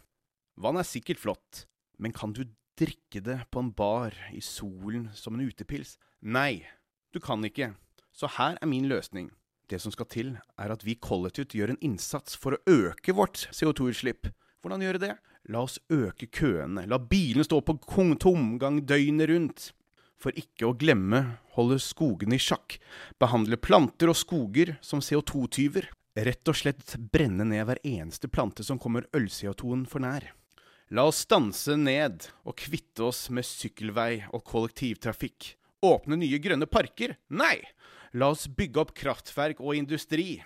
Vann 0.62 0.78
er 0.78 0.86
sikkert 0.86 1.22
flott, 1.24 1.64
men 1.98 2.14
kan 2.14 2.36
du 2.38 2.44
drikke 2.78 3.22
det 3.26 3.40
på 3.50 3.64
en 3.64 3.74
bar 3.74 4.14
i 4.34 4.42
solen 4.46 5.08
som 5.18 5.34
en 5.34 5.46
utepils? 5.48 5.98
Nei, 6.22 6.62
du 7.14 7.18
kan 7.22 7.42
ikke. 7.46 7.72
Så 8.14 8.30
her 8.38 8.60
er 8.62 8.70
min 8.70 8.86
løsning. 8.90 9.32
Det 9.70 9.80
som 9.82 9.94
skal 9.94 10.06
til, 10.14 10.36
er 10.62 10.70
at 10.70 10.86
vi 10.86 10.94
kollektivt 11.02 11.56
gjør 11.58 11.74
en 11.74 11.82
innsats 11.82 12.38
for 12.38 12.54
å 12.54 12.62
øke 12.70 13.16
vårt 13.18 13.48
CO2-utslipp. 13.50 14.30
Hvordan 14.62 14.86
gjøre 14.86 15.02
det? 15.02 15.14
La 15.52 15.66
oss 15.66 15.80
øke 15.92 16.30
køene, 16.32 16.86
la 16.88 17.00
bilene 17.00 17.44
stå 17.44 17.60
på 17.66 17.76
tomgang 18.20 18.80
døgnet 18.88 19.30
rundt. 19.30 19.72
For 20.16 20.32
ikke 20.40 20.70
å 20.70 20.76
glemme 20.80 21.40
holde 21.58 21.82
skogene 21.84 22.38
i 22.38 22.42
sjakk, 22.42 22.78
behandle 23.20 23.60
planter 23.60 24.08
og 24.08 24.16
skoger 24.16 24.78
som 24.80 25.04
CO2-tyver. 25.04 25.90
Rett 26.14 26.48
og 26.48 26.56
slett 26.56 26.94
brenne 27.12 27.44
ned 27.50 27.66
hver 27.68 27.82
eneste 27.84 28.30
plante 28.30 28.64
som 28.64 28.80
kommer 28.80 29.10
øl-CO2-en 29.18 29.84
for 29.90 30.06
nær. 30.06 30.30
La 30.94 31.08
oss 31.10 31.24
stanse 31.26 31.76
ned 31.76 32.30
og 32.46 32.56
kvitte 32.62 33.08
oss 33.10 33.26
med 33.34 33.48
sykkelvei 33.50 34.30
og 34.30 34.46
kollektivtrafikk. 34.48 35.56
Åpne 35.84 36.22
nye 36.22 36.40
grønne 36.40 36.70
parker? 36.70 37.18
Nei! 37.34 37.58
La 38.14 38.30
oss 38.32 38.46
bygge 38.48 38.80
opp 38.80 38.94
kraftverk 38.96 39.60
og 39.60 39.76
industri. 39.76 40.38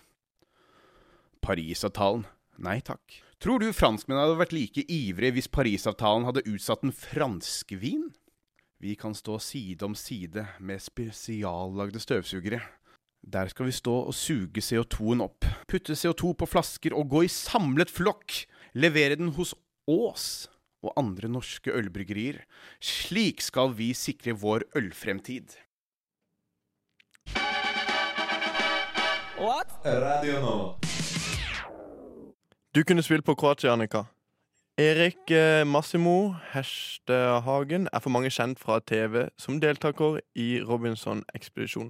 Parisavtalen? 1.43 2.23
Nei 2.63 2.79
takk. 2.81 3.19
Tror 3.38 3.62
du 3.62 3.69
franskmennene 3.69 4.23
hadde 4.26 4.39
vært 4.39 4.54
like 4.56 4.84
ivrige 4.89 5.36
hvis 5.36 5.50
Parisavtalen 5.54 6.26
hadde 6.26 6.45
utsatt 6.50 6.82
en 6.86 6.93
franskvin? 6.95 8.08
Vi 8.82 8.95
kan 8.97 9.13
stå 9.17 9.38
side 9.41 9.86
om 9.86 9.93
side 9.97 10.45
med 10.58 10.82
spesiallagde 10.82 12.02
støvsugere. 12.02 12.63
Der 13.21 13.50
skal 13.52 13.69
vi 13.69 13.76
stå 13.78 13.93
og 14.10 14.15
suge 14.17 14.62
CO2-en 14.62 15.21
opp, 15.26 15.45
putte 15.69 15.93
CO2 15.97 16.34
på 16.38 16.50
flasker 16.50 16.95
og 16.97 17.10
gå 17.13 17.23
i 17.28 17.32
samlet 17.34 17.93
flokk, 17.93 18.45
levere 18.73 19.17
den 19.19 19.34
hos 19.38 19.54
Ås 19.88 20.47
og 20.86 20.93
andre 20.97 21.30
norske 21.30 21.73
ølbryggerier. 21.73 22.41
Slik 22.82 23.41
skal 23.45 23.73
vi 23.78 23.91
sikre 23.97 24.34
vår 24.38 24.65
ølfremtid. 24.78 25.54
What? 29.38 29.78
Radio 29.86 30.41
Nova. 30.41 31.16
Du 32.78 32.84
kunne 32.84 33.02
spilt 33.02 33.26
på 33.26 33.34
Kroatia, 33.34 33.72
Annika. 33.74 34.04
Erik 34.78 35.32
eh, 35.32 35.68
Massimo 35.68 36.36
Herstehagen 36.52 37.88
er 37.94 38.00
for 38.00 38.13
mange 38.13 38.30
kjent 38.30 38.60
fra 38.62 38.78
TV 38.80 39.24
som 39.42 39.58
deltaker 39.58 40.20
i 40.36 40.62
Robinson-ekspedisjonen. 40.62 41.90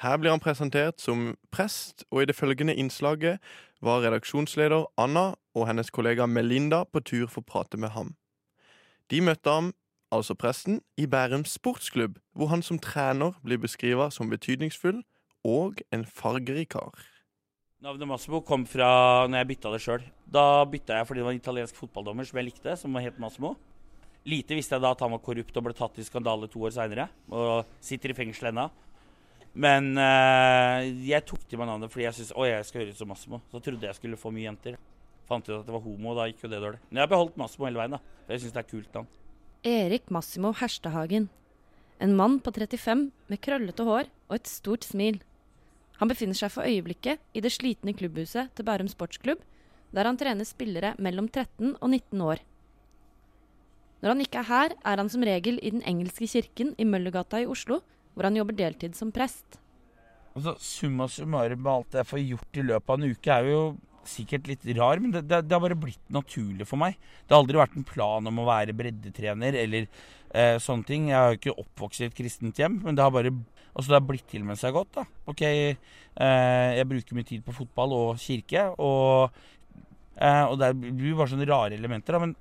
Her 0.00 0.16
blir 0.16 0.32
han 0.32 0.40
presentert 0.40 1.04
som 1.04 1.34
prest, 1.52 2.06
og 2.10 2.22
i 2.22 2.24
det 2.24 2.36
følgende 2.36 2.74
innslaget 2.74 3.36
var 3.82 4.00
redaksjonsleder 4.00 4.86
Anna 4.96 5.34
og 5.54 5.68
hennes 5.68 5.90
kollega 5.90 6.26
Melinda 6.26 6.86
på 6.88 7.04
tur 7.04 7.26
for 7.26 7.44
å 7.44 7.50
prate 7.52 7.76
med 7.76 7.92
ham. 7.92 8.14
De 9.12 9.20
møtte 9.20 9.50
ham, 9.52 9.74
altså 10.08 10.32
presten, 10.34 10.80
i 10.96 11.04
Bærum 11.04 11.44
sportsklubb, 11.44 12.16
hvor 12.32 12.48
han 12.48 12.64
som 12.64 12.80
trener 12.80 13.36
blir 13.44 13.60
beskrevet 13.60 14.16
som 14.16 14.32
betydningsfull 14.32 15.04
og 15.44 15.84
en 15.92 16.08
fargerik 16.08 16.72
kar. 16.78 16.96
Navnet 17.78 18.08
Massimo 18.10 18.40
kom 18.42 18.64
fra 18.66 18.88
når 19.30 19.38
jeg 19.38 19.46
bytta 19.52 19.70
det 19.70 19.78
sjøl. 19.84 20.06
Da 20.26 20.64
bytta 20.66 20.96
jeg 20.98 21.06
fordi 21.06 21.20
det 21.20 21.26
var 21.28 21.34
en 21.36 21.38
italiensk 21.38 21.76
fotballdommer 21.78 22.26
som 22.26 22.40
jeg 22.40 22.48
likte, 22.48 22.72
som 22.74 22.96
het 22.98 23.20
Massimo. 23.22 23.52
Lite 24.26 24.56
visste 24.58 24.74
jeg 24.74 24.82
da 24.82 24.90
at 24.96 25.04
han 25.04 25.12
var 25.14 25.20
korrupt 25.22 25.60
og 25.60 25.64
ble 25.68 25.74
tatt 25.78 26.00
i 26.02 26.06
skandale 26.06 26.48
to 26.50 26.64
år 26.66 26.74
seinere, 26.74 27.06
og 27.30 27.70
sitter 27.78 28.10
i 28.10 28.16
fengsel 28.18 28.50
ennå. 28.50 28.64
Men 29.54 29.92
uh, 29.94 30.82
jeg 31.06 31.22
tok 31.30 31.46
til 31.46 31.62
meg 31.62 31.70
navnet 31.70 31.94
fordi 31.94 32.08
jeg 32.08 32.16
syntes 32.18 32.34
å, 32.34 32.48
jeg 32.48 32.66
skal 32.66 32.82
høre 32.82 32.96
ut 32.96 32.98
som 32.98 33.12
Massimo. 33.14 33.40
Så 33.54 33.62
trodde 33.62 33.86
jeg 33.86 34.00
skulle 34.00 34.18
få 34.18 34.34
mye 34.34 34.48
jenter. 34.48 34.74
Fant 35.30 35.46
ut 35.46 35.54
at 35.60 35.70
det 35.70 35.76
var 35.76 35.86
homo, 35.86 36.10
og 36.10 36.18
da 36.18 36.26
gikk 36.32 36.42
jo 36.48 36.50
det 36.50 36.62
dårlig. 36.64 36.82
Men 36.88 36.98
jeg 36.98 37.06
har 37.06 37.14
beholdt 37.14 37.38
Massimo 37.38 37.70
hele 37.70 37.78
veien, 37.78 37.94
da. 37.94 38.18
For 38.24 38.34
jeg 38.34 38.42
syns 38.42 38.58
det 38.58 38.64
er 38.64 38.70
kult 38.74 38.98
navn. 38.98 39.10
Erik 39.76 40.10
Massimo 40.18 40.50
Herstehagen. 40.58 41.30
En 42.02 42.18
mann 42.18 42.40
på 42.42 42.50
35 42.58 43.06
med 43.30 43.44
krøllete 43.46 43.86
hår 43.86 44.10
og 44.10 44.40
et 44.40 44.50
stort 44.50 44.90
smil. 44.90 45.22
Han 45.98 46.10
befinner 46.10 46.38
seg 46.38 46.52
for 46.54 46.66
øyeblikket 46.66 47.22
i 47.34 47.42
det 47.42 47.50
slitne 47.54 47.94
klubbhuset 47.96 48.52
til 48.54 48.66
Bærum 48.66 48.90
sportsklubb, 48.90 49.40
der 49.94 50.06
han 50.06 50.18
trener 50.20 50.46
spillere 50.46 50.94
mellom 50.98 51.28
13 51.28 51.74
og 51.80 51.88
19 51.90 52.20
år. 52.22 52.42
Når 53.98 54.14
han 54.14 54.20
ikke 54.22 54.42
er 54.44 54.48
her, 54.48 54.74
er 54.86 55.00
han 55.00 55.08
som 55.10 55.24
regel 55.26 55.58
i 55.58 55.72
Den 55.74 55.82
engelske 55.82 56.28
kirken 56.30 56.74
i 56.78 56.86
Møllergata 56.86 57.40
i 57.42 57.48
Oslo, 57.50 57.80
hvor 58.14 58.28
han 58.28 58.36
jobber 58.38 58.54
deltid 58.54 58.94
som 58.94 59.10
prest. 59.14 59.58
Altså, 60.36 60.54
Summa 60.62 61.08
summarum 61.10 61.58
med 61.64 61.72
alt 61.72 61.98
jeg 61.98 62.06
får 62.06 62.22
gjort 62.22 62.60
i 62.60 62.66
løpet 62.68 62.92
av 62.94 63.00
en 63.00 63.10
uke, 63.10 63.34
er 63.34 63.50
jo 63.50 63.62
sikkert 64.08 64.46
litt 64.48 64.64
rar, 64.78 65.02
men 65.02 65.12
det, 65.12 65.24
det, 65.28 65.42
det 65.48 65.56
har 65.56 65.64
bare 65.64 65.78
blitt 65.78 66.12
naturlig 66.14 66.66
for 66.68 66.80
meg. 66.80 66.94
Det 67.26 67.34
har 67.34 67.42
aldri 67.42 67.58
vært 67.58 67.76
en 67.76 67.86
plan 67.88 68.30
om 68.30 68.38
å 68.38 68.46
være 68.46 68.76
breddetrener 68.76 69.58
eller 69.58 69.88
eh, 69.88 70.56
sånne 70.62 70.86
ting. 70.88 71.10
Jeg 71.10 71.18
har 71.18 71.34
jo 71.34 71.40
ikke 71.40 71.56
oppvokst 71.64 72.04
i 72.04 72.08
et 72.08 72.16
kristent 72.16 72.60
hjem, 72.60 72.78
men 72.84 72.96
det 72.96 73.04
har 73.04 73.12
bare 73.14 73.34
altså 73.74 73.92
det 73.92 73.98
har 73.98 74.08
blitt 74.08 74.26
til 74.30 74.44
med 74.44 74.58
seg 74.60 74.74
godt. 74.76 74.92
da. 74.94 75.04
Ok, 75.26 75.42
eh, 75.42 75.76
Jeg 76.18 76.88
bruker 76.88 77.14
mye 77.14 77.28
tid 77.28 77.44
på 77.44 77.54
fotball 77.54 77.92
og 77.92 78.18
kirke, 78.18 78.68
og, 78.78 79.30
eh, 80.16 80.44
og 80.44 80.58
det 80.58 80.72
blir 80.80 81.16
bare 81.16 81.32
sånne 81.32 81.48
rare 81.48 81.74
elementer. 81.78 82.12
da, 82.12 82.18
Men 82.18 82.36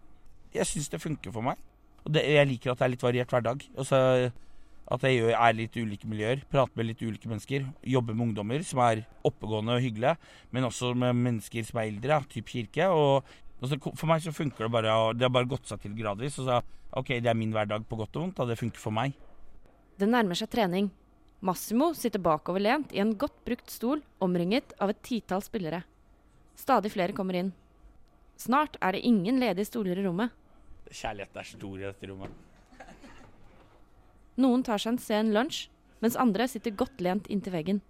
jeg 0.54 0.66
syns 0.66 0.90
det 0.90 1.02
funker 1.02 1.32
for 1.32 1.42
meg. 1.42 1.58
Og 2.06 2.14
det, 2.14 2.24
jeg 2.24 2.48
liker 2.48 2.72
at 2.72 2.80
det 2.80 2.86
er 2.86 2.94
litt 2.96 3.04
variert 3.04 3.30
hverdag. 3.30 3.64
Altså, 3.78 4.32
at 4.88 5.04
jeg 5.04 5.18
gjør, 5.20 5.34
er 5.36 5.58
litt 5.58 5.76
ulike 5.76 6.08
miljøer, 6.08 6.44
prater 6.50 6.80
med 6.80 6.88
litt 6.88 7.02
ulike 7.04 7.28
mennesker. 7.28 7.66
Jobber 7.84 8.16
med 8.16 8.30
ungdommer 8.30 8.64
som 8.64 8.80
er 8.80 9.04
oppegående 9.28 9.76
og 9.76 9.84
hyggelige, 9.84 10.16
men 10.56 10.64
også 10.64 10.94
med 10.96 11.18
mennesker 11.20 11.66
som 11.68 11.82
er 11.82 11.90
eldre, 11.92 12.22
typ 12.32 12.48
kirke. 12.48 12.88
Og, 12.88 13.28
altså, 13.62 13.80
for 13.92 14.08
meg 14.08 14.24
så 14.24 14.32
funker 14.32 14.68
det 14.68 14.72
bare, 14.72 14.96
det 15.14 15.28
har 15.28 15.34
bare 15.36 15.50
gått 15.52 15.68
seg 15.68 15.84
til 15.84 15.98
gradvis. 15.98 16.40
Og 16.40 16.48
så 16.48 16.62
OK, 16.98 17.18
det 17.20 17.28
er 17.28 17.36
min 17.36 17.52
hverdag 17.52 17.84
på 17.90 18.00
godt 18.00 18.16
og 18.16 18.24
vondt, 18.24 18.40
og 18.40 18.48
det 18.48 18.60
funker 18.60 18.80
for 18.80 18.96
meg. 18.96 19.18
Det 20.00 20.08
nærmer 20.08 20.38
seg 20.40 20.50
trening. 20.54 20.88
Massimo 21.40 21.92
sitter 21.94 22.20
bakoverlent 22.20 22.94
i 22.96 23.02
en 23.04 23.14
godt 23.18 23.36
brukt 23.46 23.70
stol, 23.70 24.02
omringet 24.20 24.74
av 24.82 24.90
et 24.90 25.02
titall 25.06 25.44
spillere. 25.46 25.84
Stadig 26.58 26.90
flere 26.96 27.14
kommer 27.14 27.38
inn. 27.38 27.52
Snart 28.42 28.78
er 28.82 28.96
det 28.98 29.06
ingen 29.06 29.38
ledige 29.42 29.70
stoler 29.70 30.00
i 30.00 30.06
rommet. 30.06 30.34
Kjærligheten 30.90 31.42
er 31.42 31.50
stor 31.52 31.78
i 31.78 31.86
dette 31.86 32.10
rommet. 32.10 32.32
Noen 34.38 34.64
tar 34.66 34.82
seg 34.82 34.96
en 34.96 35.00
sen 35.02 35.32
lunsj, 35.34 35.68
mens 36.02 36.18
andre 36.18 36.46
sitter 36.50 36.74
godt 36.78 37.02
lent 37.02 37.30
inntil 37.34 37.54
veggen. 37.54 37.84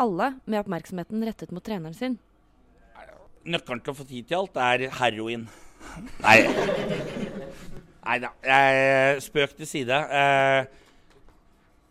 Alle 0.00 0.34
med 0.44 0.60
oppmerksomheten 0.62 1.24
rettet 1.26 1.52
mot 1.52 1.64
treneren 1.64 1.96
sin. 1.96 2.18
Nøkkelen 3.48 3.80
til 3.84 3.92
å 3.92 3.96
få 3.96 4.04
tid 4.08 4.28
til 4.28 4.40
alt 4.42 4.58
er 4.60 4.88
heroin. 4.98 5.46
Nei. 6.20 6.38
Nei 8.04 8.18
da. 8.24 8.32
Spøk 9.24 9.56
til 9.56 9.68
side. 9.68 9.96
Eh, 9.96 10.87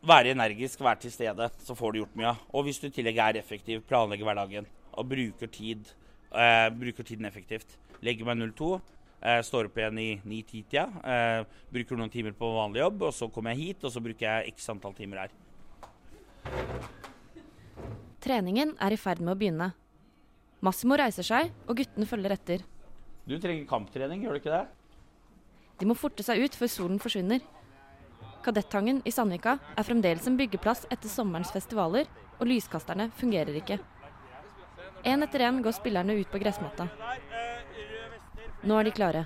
være 0.08 0.34
energisk, 0.34 0.82
være 0.82 1.04
til 1.04 1.12
stede, 1.12 1.50
så 1.64 1.76
får 1.76 1.94
du 1.94 2.02
gjort 2.02 2.20
mye. 2.20 2.36
Og 2.54 2.68
hvis 2.68 2.80
du 2.80 2.88
i 2.88 2.94
tillegg 2.94 3.18
er 3.22 3.40
effektiv, 3.42 3.82
planlegger 3.88 4.28
hverdagen 4.28 4.68
og 4.94 5.10
bruker 5.10 5.52
tid, 5.52 5.90
eh, 6.32 6.70
bruker 6.74 7.04
tiden 7.04 7.26
effektivt. 7.26 7.78
Legger 8.02 8.26
meg 8.26 8.38
02. 8.56 8.82
Eh, 9.22 9.42
står 9.42 9.66
opp 9.66 9.78
igjen 9.78 9.98
i 9.98 10.22
9-10-tida. 10.22 10.86
Eh, 11.04 11.46
bruker 11.74 11.98
noen 11.98 12.14
timer 12.14 12.36
på 12.38 12.52
vanlig 12.54 12.84
jobb, 12.84 13.02
og 13.10 13.14
så 13.14 13.28
kommer 13.34 13.52
jeg 13.52 13.74
hit, 13.74 13.84
og 13.84 13.92
så 13.92 14.04
bruker 14.04 14.28
jeg 14.28 14.54
x 14.54 14.70
antall 14.70 14.94
timer 14.94 15.26
her. 15.26 15.32
Treningen 18.22 18.76
er 18.80 18.94
i 18.94 18.98
ferd 18.98 19.22
med 19.22 19.34
å 19.34 19.40
begynne. 19.40 19.72
Massimo 20.62 20.98
reiser 20.98 21.26
seg, 21.26 21.52
og 21.68 21.78
guttene 21.78 22.06
følger 22.10 22.34
etter. 22.34 22.66
Du 23.28 23.38
trenger 23.40 23.66
kamptrening, 23.70 24.24
gjør 24.24 24.38
du 24.38 24.42
ikke 24.42 24.54
det? 24.54 24.66
De 25.78 25.86
må 25.86 25.98
forte 25.98 26.24
seg 26.26 26.42
ut 26.42 26.56
før 26.58 26.72
solen 26.72 27.02
forsvinner. 27.02 27.42
Kadettangen 28.48 29.02
i 29.04 29.12
Sandvika 29.12 29.58
er 29.76 29.84
fremdeles 29.84 30.24
en 30.30 30.38
byggeplass 30.40 30.86
etter 30.88 31.12
sommerens 31.12 31.50
festivaler, 31.52 32.08
og 32.40 32.48
lyskasterne 32.48 33.10
fungerer 33.20 33.58
ikke. 33.60 33.76
Én 35.04 35.26
etter 35.26 35.44
én 35.44 35.58
går 35.66 35.76
spillerne 35.76 36.16
ut 36.16 36.30
på 36.32 36.40
gressmatta. 36.40 36.86
Nå 38.64 38.78
er 38.80 38.88
de 38.88 38.94
klare. 38.96 39.26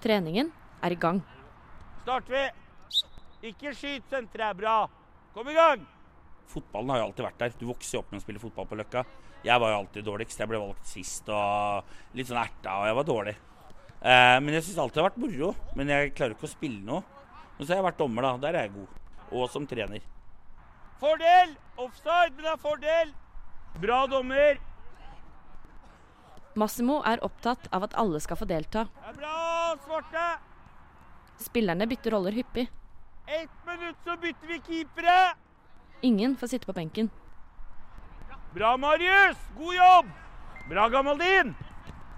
Treningen 0.00 0.48
er 0.80 0.96
i 0.96 0.98
gang. 1.02 1.20
Starter 2.06 2.32
vi. 2.38 2.46
Ikke 3.50 3.74
skyt, 3.76 4.08
senteret 4.08 4.46
er 4.48 4.56
bra. 4.62 4.78
Kom 5.36 5.52
i 5.52 5.58
gang! 5.58 5.84
Fotballen 6.48 6.94
har 6.94 7.02
jo 7.02 7.10
alltid 7.10 7.26
vært 7.28 7.44
der. 7.44 7.54
Du 7.60 7.66
vokser 7.68 7.98
jo 7.98 8.00
opp 8.00 8.14
med 8.14 8.22
å 8.22 8.24
spille 8.24 8.42
fotball 8.46 8.70
på 8.72 8.80
Løkka. 8.80 9.04
Jeg 9.44 9.60
var 9.60 9.74
jo 9.74 9.82
alltid 9.82 10.08
dårligst. 10.08 10.40
Jeg 10.40 10.48
ble 10.48 10.62
valgt 10.64 10.88
sist 10.88 11.28
og 11.28 12.16
litt 12.16 12.32
sånn 12.32 12.40
erta, 12.40 12.80
og 12.80 12.88
jeg 12.88 12.96
var 13.02 13.10
dårlig. 13.12 13.36
Eh, 14.00 14.40
men 14.40 14.56
jeg 14.56 14.70
syns 14.70 14.80
alltid 14.80 15.02
det 15.02 15.04
har 15.04 15.10
vært 15.10 15.22
moro. 15.26 15.54
Men 15.76 15.92
jeg 15.92 16.16
klarer 16.16 16.38
ikke 16.38 16.48
å 16.48 16.56
spille 16.56 16.80
noe. 16.88 17.17
Men 17.58 17.66
så 17.66 17.72
har 17.72 17.80
jeg 17.80 17.88
vært 17.88 17.98
dommer, 17.98 18.22
da. 18.22 18.36
Der 18.46 18.54
er 18.54 18.68
jeg 18.68 18.74
god. 18.76 18.96
Og 19.34 19.50
som 19.50 19.66
trener. 19.66 20.04
Fordel! 21.02 21.56
Offside, 21.78 22.32
men 22.34 22.46
det 22.46 22.52
er 22.52 22.62
fordel! 22.62 23.12
Bra 23.82 23.98
dommer. 24.10 24.58
Massimo 26.58 27.02
er 27.06 27.22
opptatt 27.22 27.68
av 27.74 27.84
at 27.86 27.94
alle 27.98 28.18
skal 28.22 28.38
få 28.40 28.48
delta. 28.50 28.86
Det 28.94 29.12
er 29.12 29.18
bra, 29.20 29.36
svarte! 29.84 30.26
Spillerne 31.38 31.86
bytter 31.86 32.14
roller 32.14 32.34
hyppig. 32.34 32.66
Ett 33.28 33.66
minutt, 33.66 33.98
så 34.04 34.16
bytter 34.18 34.50
vi 34.54 34.58
keepere! 34.66 35.18
Ingen 36.02 36.36
får 36.38 36.54
sitte 36.54 36.66
på 36.66 36.74
benken. 36.74 37.10
Bra, 38.54 38.76
Marius! 38.76 39.38
God 39.58 39.74
jobb! 39.74 40.10
Bra, 40.70 40.88
Gamaldin! 40.88 41.54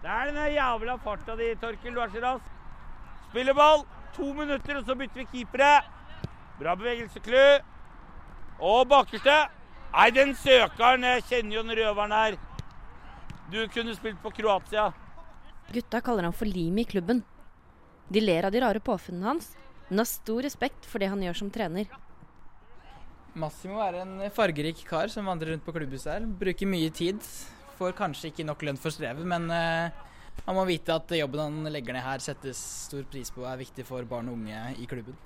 Det 0.01 0.09
er 0.09 0.31
den 0.33 0.55
jævla 0.55 0.97
farta 1.05 1.37
di, 1.37 1.51
Torkel. 1.61 1.95
Du 1.97 2.01
er 2.01 2.13
så 2.13 2.23
rask. 2.25 2.53
Spiller 3.29 3.57
ball. 3.57 3.85
To 4.17 4.33
minutter, 4.35 4.81
og 4.81 4.87
så 4.87 4.97
bytter 4.99 5.23
vi 5.23 5.27
keepere. 5.33 5.71
Bra 6.61 6.75
bevegelse, 6.77 7.23
Klu. 7.25 7.41
Og 8.61 8.89
bakerste. 8.91 9.37
Nei, 9.91 10.11
den 10.15 10.35
søkeren. 10.39 11.07
Jeg 11.07 11.27
kjenner 11.29 11.57
jo 11.57 11.63
den 11.65 11.79
røveren 11.79 12.15
her. 12.15 12.39
Du 13.51 13.63
kunne 13.73 13.95
spilt 13.97 14.21
på 14.23 14.33
Kroatia. 14.35 14.91
Gutta 15.71 16.01
kaller 16.03 16.29
han 16.29 16.37
for 16.37 16.51
limet 16.51 16.87
i 16.87 16.91
klubben. 16.93 17.25
De 18.11 18.23
ler 18.23 18.47
av 18.47 18.55
de 18.55 18.63
rare 18.63 18.83
påfunnene 18.83 19.27
hans, 19.27 19.53
men 19.89 20.03
har 20.03 20.09
stor 20.11 20.43
respekt 20.47 20.87
for 20.87 21.03
det 21.03 21.11
han 21.11 21.23
gjør 21.23 21.41
som 21.45 21.51
trener. 21.55 21.91
Massimo 23.39 23.79
er 23.85 24.01
en 24.03 24.15
fargerik 24.35 24.83
kar 24.89 25.11
som 25.11 25.29
vandrer 25.31 25.55
rundt 25.55 25.67
på 25.67 25.75
klubbhuset 25.75 26.13
her. 26.17 26.27
Bruker 26.27 26.71
mye 26.71 26.91
tid. 26.95 27.23
Får 27.79 27.95
kanskje 27.99 28.33
ikke 28.33 28.47
nok 28.47 28.65
lønn 28.67 28.79
for 28.81 28.93
strevet, 28.93 29.25
men 29.25 29.47
uh, 29.49 30.10
han 30.47 30.57
må 30.57 30.65
vite 30.67 30.95
at 30.95 31.13
jobben 31.15 31.43
han 31.43 31.73
legger 31.73 31.95
ned 31.95 32.03
her 32.03 32.23
settes 32.25 32.61
stor 32.89 33.05
pris 33.11 33.29
på 33.31 33.45
og 33.45 33.51
er 33.53 33.61
viktig 33.61 33.85
for 33.87 34.07
barn 34.09 34.31
og 34.31 34.39
unge 34.39 34.63
i 34.81 34.87
klubben. 34.91 35.19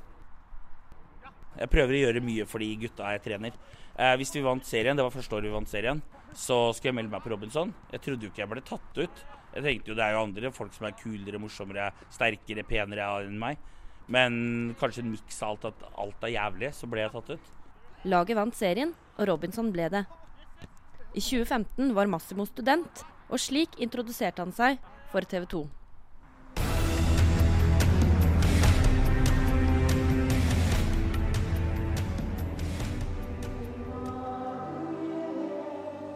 Jeg 1.54 1.70
prøver 1.70 1.94
å 1.94 2.00
gjøre 2.08 2.22
mye 2.24 2.46
for 2.50 2.60
de 2.60 2.72
gutta 2.82 3.12
jeg 3.14 3.22
trener. 3.28 3.54
Eh, 3.94 4.16
hvis 4.18 4.34
vi 4.34 4.42
vant 4.42 4.66
serien, 4.66 4.98
det 4.98 5.06
var 5.06 5.14
første 5.14 5.36
året 5.36 5.46
vi 5.46 5.54
vant 5.54 5.70
serien, 5.70 6.02
så 6.34 6.58
skulle 6.74 6.90
jeg 6.90 6.98
melde 6.98 7.14
meg 7.14 7.22
på 7.22 7.30
Robinson. 7.30 7.70
Jeg 7.92 8.02
trodde 8.02 8.26
jo 8.26 8.32
ikke 8.32 8.42
jeg 8.42 8.50
ble 8.50 8.64
tatt 8.66 8.98
ut. 8.98 9.22
Jeg 9.54 9.62
tenkte 9.62 9.92
jo 9.92 9.96
det 9.96 10.04
er 10.04 10.16
jo 10.16 10.24
andre 10.24 10.50
folk 10.52 10.74
som 10.74 10.88
er 10.88 10.96
kulere, 10.98 11.38
morsommere, 11.38 11.92
sterkere, 12.12 12.66
penere 12.66 13.06
enn 13.22 13.38
meg. 13.38 13.60
Men 14.10 14.74
kanskje 14.80 15.04
en 15.04 15.12
miks 15.14 15.38
av 15.40 15.54
alt 15.54 15.68
at 15.70 15.86
alt 16.02 16.26
er 16.26 16.34
jævlig, 16.34 16.72
så 16.74 16.90
ble 16.90 17.04
jeg 17.04 17.14
tatt 17.14 17.36
ut. 17.36 17.52
Laget 18.10 18.36
vant 18.36 18.58
serien, 18.58 18.92
og 19.14 19.28
Robinson 19.30 19.70
ble 19.72 19.86
det. 19.94 20.02
I 21.14 21.22
2015 21.22 21.94
var 21.94 22.10
Massimo 22.10 22.44
student, 22.50 23.06
og 23.30 23.40
slik 23.40 23.78
introduserte 23.80 24.42
han 24.42 24.52
seg 24.52 24.82
for 25.14 25.22
TV 25.30 25.46
2. 25.46 25.62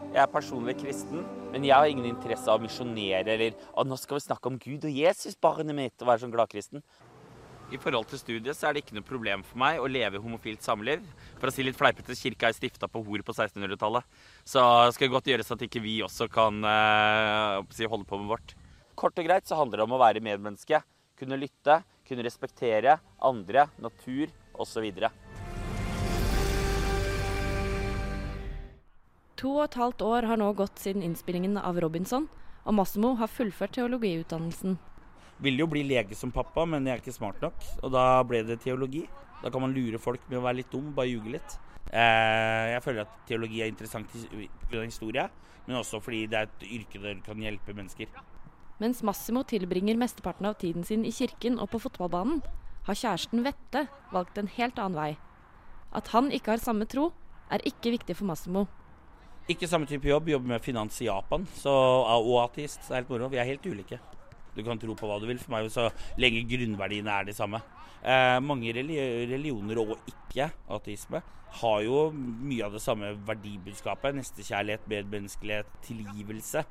Jeg 0.09 0.25
er 0.25 0.31
personlig 0.33 0.75
kristen, 0.81 1.21
men 1.53 1.63
jeg 1.63 1.77
har 1.77 1.87
ingen 1.87 2.09
interesse 2.09 2.51
av 2.51 2.59
å 2.59 2.65
misjonere 2.65 3.37
eller 3.37 3.55
at 3.55 3.87
nå 3.87 3.99
skal 4.01 4.19
vi 4.19 4.25
snakke 4.25 4.51
om 4.51 4.57
Gud 4.59 4.89
og 4.89 4.91
Jesus, 4.91 5.39
barnet 5.39 5.77
mitt, 5.79 5.95
og 6.03 6.11
være 6.11 6.25
sånn 6.25 6.35
gladkristen. 6.35 6.83
I 7.69 7.79
forhold 7.79 8.09
til 8.09 8.19
studiet 8.19 8.57
så 8.57 8.67
er 8.67 8.75
det 8.75 8.83
ikke 8.83 8.97
noe 8.97 9.07
problem 9.07 9.45
for 9.47 9.61
meg 9.61 9.79
å 9.79 9.87
leve 9.87 10.19
homofilt 10.25 10.65
samliv. 10.65 11.05
For 11.39 11.51
å 11.51 11.55
si 11.55 11.63
litt 11.63 11.79
fleipete, 11.79 12.17
kirka 12.19 12.49
er 12.49 12.57
stifta 12.57 12.89
på 12.91 13.05
hor 13.05 13.23
på 13.23 13.35
1600-tallet. 13.37 14.09
Så 14.43 14.63
skal 14.97 15.07
det 15.07 15.13
godt 15.13 15.29
gjøres 15.31 15.53
at 15.55 15.67
ikke 15.69 15.85
vi 15.85 15.99
også 16.03 16.31
kan 16.33 16.65
eh, 16.65 17.85
holde 17.93 18.09
på 18.09 18.19
med 18.25 18.33
vårt. 18.33 18.57
Kort 18.99 19.15
og 19.15 19.29
greit 19.29 19.47
så 19.47 19.55
handler 19.55 19.79
det 19.79 19.85
om 19.87 19.93
å 19.95 20.01
være 20.01 20.21
medmenneske. 20.25 20.81
Kunne 21.19 21.37
lytte, 21.39 21.77
kunne 22.09 22.25
respektere 22.27 22.97
andre, 23.23 23.69
natur 23.79 24.33
osv. 24.59 24.89
To 29.39 29.53
og 29.53 29.61
et 29.69 29.77
halvt 29.79 30.03
år 30.03 30.27
har 30.27 30.41
nå 30.41 30.49
gått 30.59 30.83
siden 30.83 31.05
innspillingen 31.07 31.61
av 31.63 31.79
Robinson, 31.79 32.27
og 32.67 32.75
Massimo 32.75 33.13
har 33.21 33.31
fullført 33.31 33.77
teologiutdannelsen. 33.77 34.75
Ville 35.47 35.63
jo 35.63 35.69
bli 35.71 35.85
lege 35.87 36.19
som 36.19 36.33
pappa, 36.35 36.65
men 36.67 36.83
jeg 36.83 36.97
er 36.97 37.03
ikke 37.05 37.15
smart 37.15 37.39
nok, 37.45 37.69
og 37.85 37.95
da 37.95 38.07
ble 38.27 38.41
det 38.49 38.59
teologi. 38.65 39.05
Da 39.45 39.53
kan 39.55 39.63
man 39.63 39.77
lure 39.77 40.01
folk 40.03 40.25
med 40.27 40.41
å 40.41 40.43
være 40.49 40.65
litt 40.65 40.75
dum, 40.75 40.91
bare 40.97 41.13
ljuge 41.13 41.37
litt. 41.37 41.55
Eh, 41.93 42.65
jeg 42.73 42.83
føler 42.83 43.07
at 43.07 43.15
teologi 43.31 43.63
er 43.63 43.71
interessant 43.71 44.11
pga. 44.11 44.83
historie, 44.83 45.29
men 45.69 45.79
også 45.79 46.03
fordi 46.03 46.25
det 46.27 46.41
er 46.41 46.51
et 46.51 46.67
yrke 46.81 46.99
der 46.99 47.15
du 47.15 47.23
kan 47.23 47.39
hjelpe 47.39 47.77
mennesker. 47.79 48.11
Mens 48.79 49.03
Massimo 49.03 49.43
tilbringer 49.43 49.99
mesteparten 49.99 50.47
av 50.47 50.59
tiden 50.61 50.85
sin 50.87 51.05
i 51.07 51.11
kirken 51.11 51.59
og 51.59 51.73
på 51.73 51.81
fotballbanen, 51.83 52.43
har 52.87 52.97
kjæresten 52.97 53.43
Vette 53.45 53.89
valgt 54.13 54.39
en 54.39 54.51
helt 54.55 54.79
annen 54.79 54.99
vei. 54.99 55.11
At 55.93 56.13
han 56.15 56.31
ikke 56.33 56.55
har 56.55 56.63
samme 56.63 56.87
tro, 56.87 57.11
er 57.51 57.65
ikke 57.67 57.93
viktig 57.97 58.15
for 58.17 58.29
Massimo. 58.29 58.67
Ikke 59.49 59.69
samme 59.69 59.89
type 59.89 60.07
jobb, 60.07 60.29
jobber 60.29 60.55
med 60.55 60.63
finans 60.63 61.01
i 61.01 61.09
Japan 61.09 61.47
så, 61.57 61.73
og 61.73 62.37
ateist. 62.45 62.85
Det 62.85 62.93
er 62.93 63.01
helt 63.01 63.11
moro. 63.11 63.31
Vi 63.33 63.41
er 63.41 63.49
helt 63.49 63.67
ulike. 63.67 63.99
Du 64.55 64.63
kan 64.67 64.79
tro 64.79 64.95
på 64.99 65.09
hva 65.09 65.19
du 65.19 65.27
vil. 65.29 65.41
For 65.41 65.57
meg 65.57 65.71
så 65.73 65.89
lenge 66.21 66.45
grunnverdiene 66.51 67.15
er 67.15 67.29
de 67.29 67.35
samme. 67.37 67.63
Eh, 67.99 68.39
mange 68.45 68.71
religioner 68.77 69.81
og 69.83 69.97
ikke-ateisme 70.07 71.23
har 71.59 71.79
jo 71.83 72.03
mye 72.13 72.67
av 72.67 72.77
det 72.77 72.83
samme 72.85 73.15
verdibudskapet. 73.27 74.19
Nestekjærlighet, 74.21 74.85
medmenneskelighet, 74.91 75.73
tilgivelse. 75.87 76.67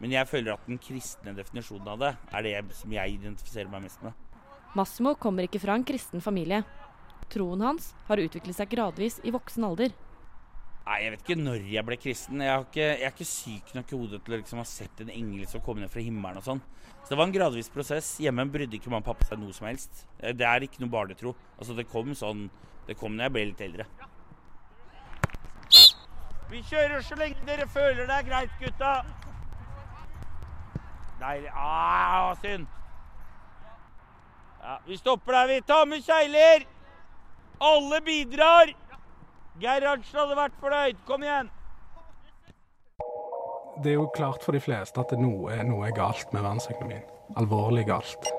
Men 0.00 0.12
jeg 0.12 0.28
føler 0.28 0.54
at 0.54 0.66
den 0.68 0.80
kristne 0.82 1.32
definisjonen 1.36 1.88
av 1.88 2.02
det 2.02 2.12
er 2.30 2.46
det 2.46 2.76
som 2.76 2.92
jeg 2.92 3.16
identifiserer 3.16 3.70
meg 3.72 3.86
mest 3.86 4.02
med. 4.04 4.16
Massimo 4.76 5.14
kommer 5.16 5.46
ikke 5.46 5.62
fra 5.62 5.76
en 5.76 5.86
kristen 5.88 6.20
familie. 6.20 6.62
Troen 7.32 7.62
hans 7.64 7.94
har 8.10 8.20
utviklet 8.22 8.58
seg 8.58 8.68
gradvis 8.74 9.16
i 9.24 9.32
voksen 9.34 9.64
alder. 9.66 9.94
Nei, 10.86 10.98
Jeg 11.02 11.12
vet 11.14 11.22
ikke 11.24 11.38
når 11.40 11.64
jeg 11.66 11.82
ble 11.88 11.96
kristen. 11.98 12.42
Jeg, 12.44 12.66
ikke, 12.68 12.84
jeg 12.84 13.06
er 13.08 13.14
ikke 13.14 13.26
syk 13.26 13.72
nok 13.74 13.90
i 13.90 13.96
hodet 13.98 14.20
til 14.22 14.36
å 14.36 14.38
liksom 14.38 14.60
ha 14.60 14.66
sett 14.70 15.00
en 15.02 15.10
engel 15.10 15.48
som 15.50 15.64
kom 15.64 15.80
ned 15.82 15.90
fra 15.90 16.04
himmelen 16.04 16.38
og 16.38 16.46
sånn. 16.46 16.60
Så 17.02 17.10
det 17.10 17.18
var 17.18 17.26
en 17.26 17.34
gradvis 17.34 17.72
prosess. 17.74 18.12
Hjemme 18.22 18.46
brydde 18.52 18.78
ikke 18.78 18.92
mamma 18.92 19.02
og 19.02 19.08
pappa 19.08 19.26
seg 19.26 19.40
noe 19.42 19.56
som 19.56 19.66
helst. 19.66 20.04
Det 20.20 20.46
er 20.46 20.66
ikke 20.66 20.84
noe 20.84 20.92
barnetro. 20.92 21.34
Altså, 21.56 21.74
det 21.74 21.88
kom 21.90 22.14
sånn 22.14 22.48
Det 22.86 22.94
kom 22.94 23.16
når 23.16 23.26
jeg 23.26 23.34
ble 23.34 23.44
litt 23.48 23.64
eldre. 23.66 23.86
Vi 26.46 26.60
kjører 26.68 27.02
så 27.02 27.16
lenge 27.18 27.42
dere 27.48 27.66
føler 27.66 28.06
det 28.06 28.20
er 28.20 28.28
greit, 28.28 28.52
gutta. 28.60 28.92
Deilig. 31.26 31.50
Ah, 31.54 32.34
synd. 32.42 32.66
Ja, 34.62 34.80
vi 34.86 34.96
stopper 34.96 35.32
der, 35.32 35.46
vi. 35.46 35.60
Ta 35.66 35.84
med 35.84 36.04
kjegler! 36.04 36.66
Alle 37.58 38.00
bidrar! 38.00 38.70
Gerhardsen 39.60 40.20
hadde 40.20 40.36
vært 40.38 40.60
fornøyd. 40.60 41.02
Kom 41.08 41.24
igjen! 41.26 41.50
Det 43.82 43.90
er 43.90 43.98
jo 43.98 44.06
klart 44.14 44.44
for 44.46 44.54
de 44.54 44.62
fleste 44.62 45.02
at 45.02 45.16
noe, 45.18 45.58
noe 45.66 45.88
er 45.88 45.96
galt 45.96 46.30
med 46.32 46.46
verdensøkonomien. 46.46 47.02
Alvorlig 47.36 47.86
galt. 47.90 48.30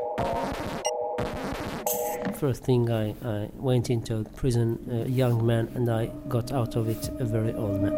First 2.39 2.63
thing 2.63 2.88
I, 2.89 3.11
I 3.25 3.49
went 3.59 3.89
into 3.89 4.23
prison, 4.38 4.77
a 4.91 5.07
young 5.09 5.45
man, 5.45 5.67
and 5.75 5.89
I 5.89 6.11
got 6.29 6.53
out 6.53 6.77
of 6.77 6.88
it 6.88 7.09
a 7.19 7.25
very 7.25 7.53
old 7.53 7.81
man. 7.81 7.97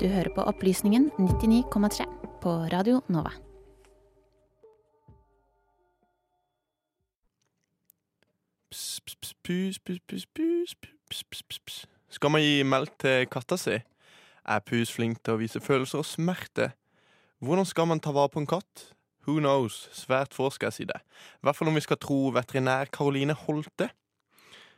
Du 0.00 0.06
hører 0.06 0.30
på 0.34 0.42
Opplysningen 0.42 1.10
99,3 1.18 2.13
på 2.44 2.52
Radio 2.68 3.00
Nova. 3.08 3.30
Skal 12.12 12.30
man 12.34 12.44
gi 12.44 12.58
melk 12.68 12.98
til 13.00 13.24
katta 13.32 13.56
si? 13.56 13.78
Er 14.44 14.60
pus 14.60 14.92
flink 14.92 15.22
til 15.24 15.32
å 15.32 15.40
vise 15.40 15.62
følelser 15.64 16.02
og 16.02 16.08
smerte? 16.10 16.74
Hvordan 17.40 17.64
skal 17.64 17.88
man 17.88 18.04
ta 18.04 18.12
vare 18.12 18.34
på 18.34 18.42
en 18.42 18.50
katt? 18.50 18.90
Who 19.24 19.40
knows? 19.40 19.86
Svært 19.96 20.36
få, 20.36 20.50
skal 20.52 20.68
jeg 20.68 20.76
si 20.76 20.88
det. 20.90 21.00
I 21.00 21.48
hvert 21.48 21.56
fall 21.56 21.72
om 21.72 21.80
vi 21.80 21.86
skal 21.86 21.96
tro 21.96 22.28
veterinær 22.36 22.92
Karoline 22.92 23.32
Holte. 23.46 23.88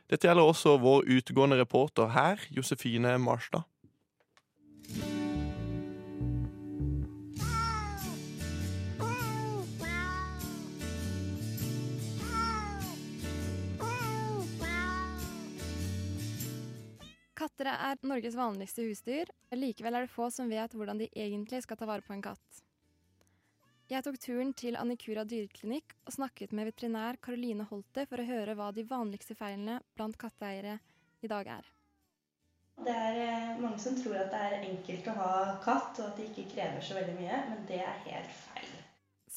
Dette 0.07 0.29
gjelder 0.29 0.47
også 0.47 0.77
vår 0.79 1.03
utegående 1.17 1.59
reporter 1.59 2.15
her, 2.15 2.39
Josefine 2.47 3.17
Marstad. 3.19 3.67
Katter 17.57 17.73
er 17.73 17.97
Norges 18.05 18.35
vanligste 18.37 18.83
husdyr. 18.85 19.31
Likevel 19.57 19.95
er 19.97 20.03
det 20.05 20.11
få 20.13 20.27
som 20.29 20.45
vet 20.45 20.75
hvordan 20.77 20.99
de 21.01 21.07
egentlig 21.09 21.63
skal 21.65 21.79
ta 21.79 21.87
vare 21.89 22.05
på 22.05 22.13
en 22.13 22.21
katt. 22.21 22.59
Jeg 23.89 24.05
tok 24.05 24.19
turen 24.21 24.51
til 24.53 24.77
Annikura 24.77 25.23
dyreklinikk 25.25 25.95
og 26.05 26.13
snakket 26.13 26.53
med 26.53 26.69
veterinær 26.69 27.17
Caroline 27.17 27.65
Holte 27.71 28.05
for 28.05 28.21
å 28.21 28.27
høre 28.29 28.53
hva 28.59 28.69
de 28.75 28.85
vanligste 28.85 29.33
feilene 29.33 29.79
blant 29.97 30.19
katteeiere 30.21 30.77
i 31.25 31.31
dag 31.33 31.49
er. 31.55 31.73
Det 32.85 32.93
er 32.93 33.21
eh, 33.23 33.57
mange 33.57 33.81
som 33.81 33.97
tror 33.97 34.19
at 34.21 34.29
det 34.35 34.43
er 34.51 34.59
enkelt 34.59 35.09
å 35.09 35.17
ha 35.17 35.33
katt, 35.65 35.97
og 35.97 36.11
at 36.11 36.21
det 36.21 36.29
ikke 36.29 36.51
krever 36.53 36.85
så 36.85 36.99
veldig 36.99 37.17
mye, 37.17 37.41
men 37.49 37.65
det 37.71 37.81
er 37.81 38.03
helt 38.05 38.37
feil. 38.43 38.76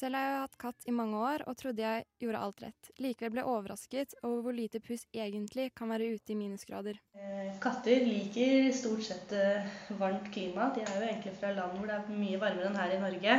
Selv 0.01 0.17
har 0.17 0.23
jeg 0.25 0.37
hatt 0.41 0.55
katt 0.57 0.85
i 0.89 0.93
mange 0.97 1.17
år 1.21 1.43
og 1.45 1.57
trodde 1.59 1.83
jeg 1.83 2.05
gjorde 2.23 2.39
alt 2.41 2.61
rett. 2.63 2.87
Likevel 3.03 3.33
ble 3.35 3.41
jeg 3.43 3.49
overrasket 3.51 4.15
over 4.25 4.39
hvor 4.47 4.55
lite 4.57 4.79
puss 4.81 5.03
egentlig 5.13 5.67
kan 5.77 5.91
være 5.93 6.07
ute 6.15 6.33
i 6.33 6.37
minusgrader. 6.39 6.97
Eh, 7.13 7.51
Katter 7.61 8.01
liker 8.07 8.71
stort 8.73 9.03
sett 9.05 9.35
eh, 9.37 9.67
varmt 9.99 10.31
klima. 10.33 10.71
De 10.73 10.81
er 10.81 10.95
jo 10.95 11.05
egentlig 11.05 11.35
fra 11.37 11.51
land 11.53 11.77
hvor 11.77 11.85
det 11.85 11.99
er 11.99 12.15
mye 12.17 12.39
varmere 12.41 12.71
enn 12.71 12.79
her 12.81 12.95
i 12.95 13.01
Norge. 13.03 13.35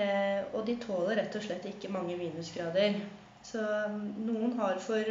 Eh, 0.00 0.38
Og 0.56 0.64
de 0.64 0.78
tåler 0.80 1.20
rett 1.20 1.36
og 1.36 1.44
slett 1.44 1.68
ikke 1.68 1.92
mange 1.92 2.16
minusgrader. 2.16 2.96
Så 3.44 3.60
mm, 3.60 4.06
noen 4.30 4.54
har 4.56 4.80
for 4.80 5.10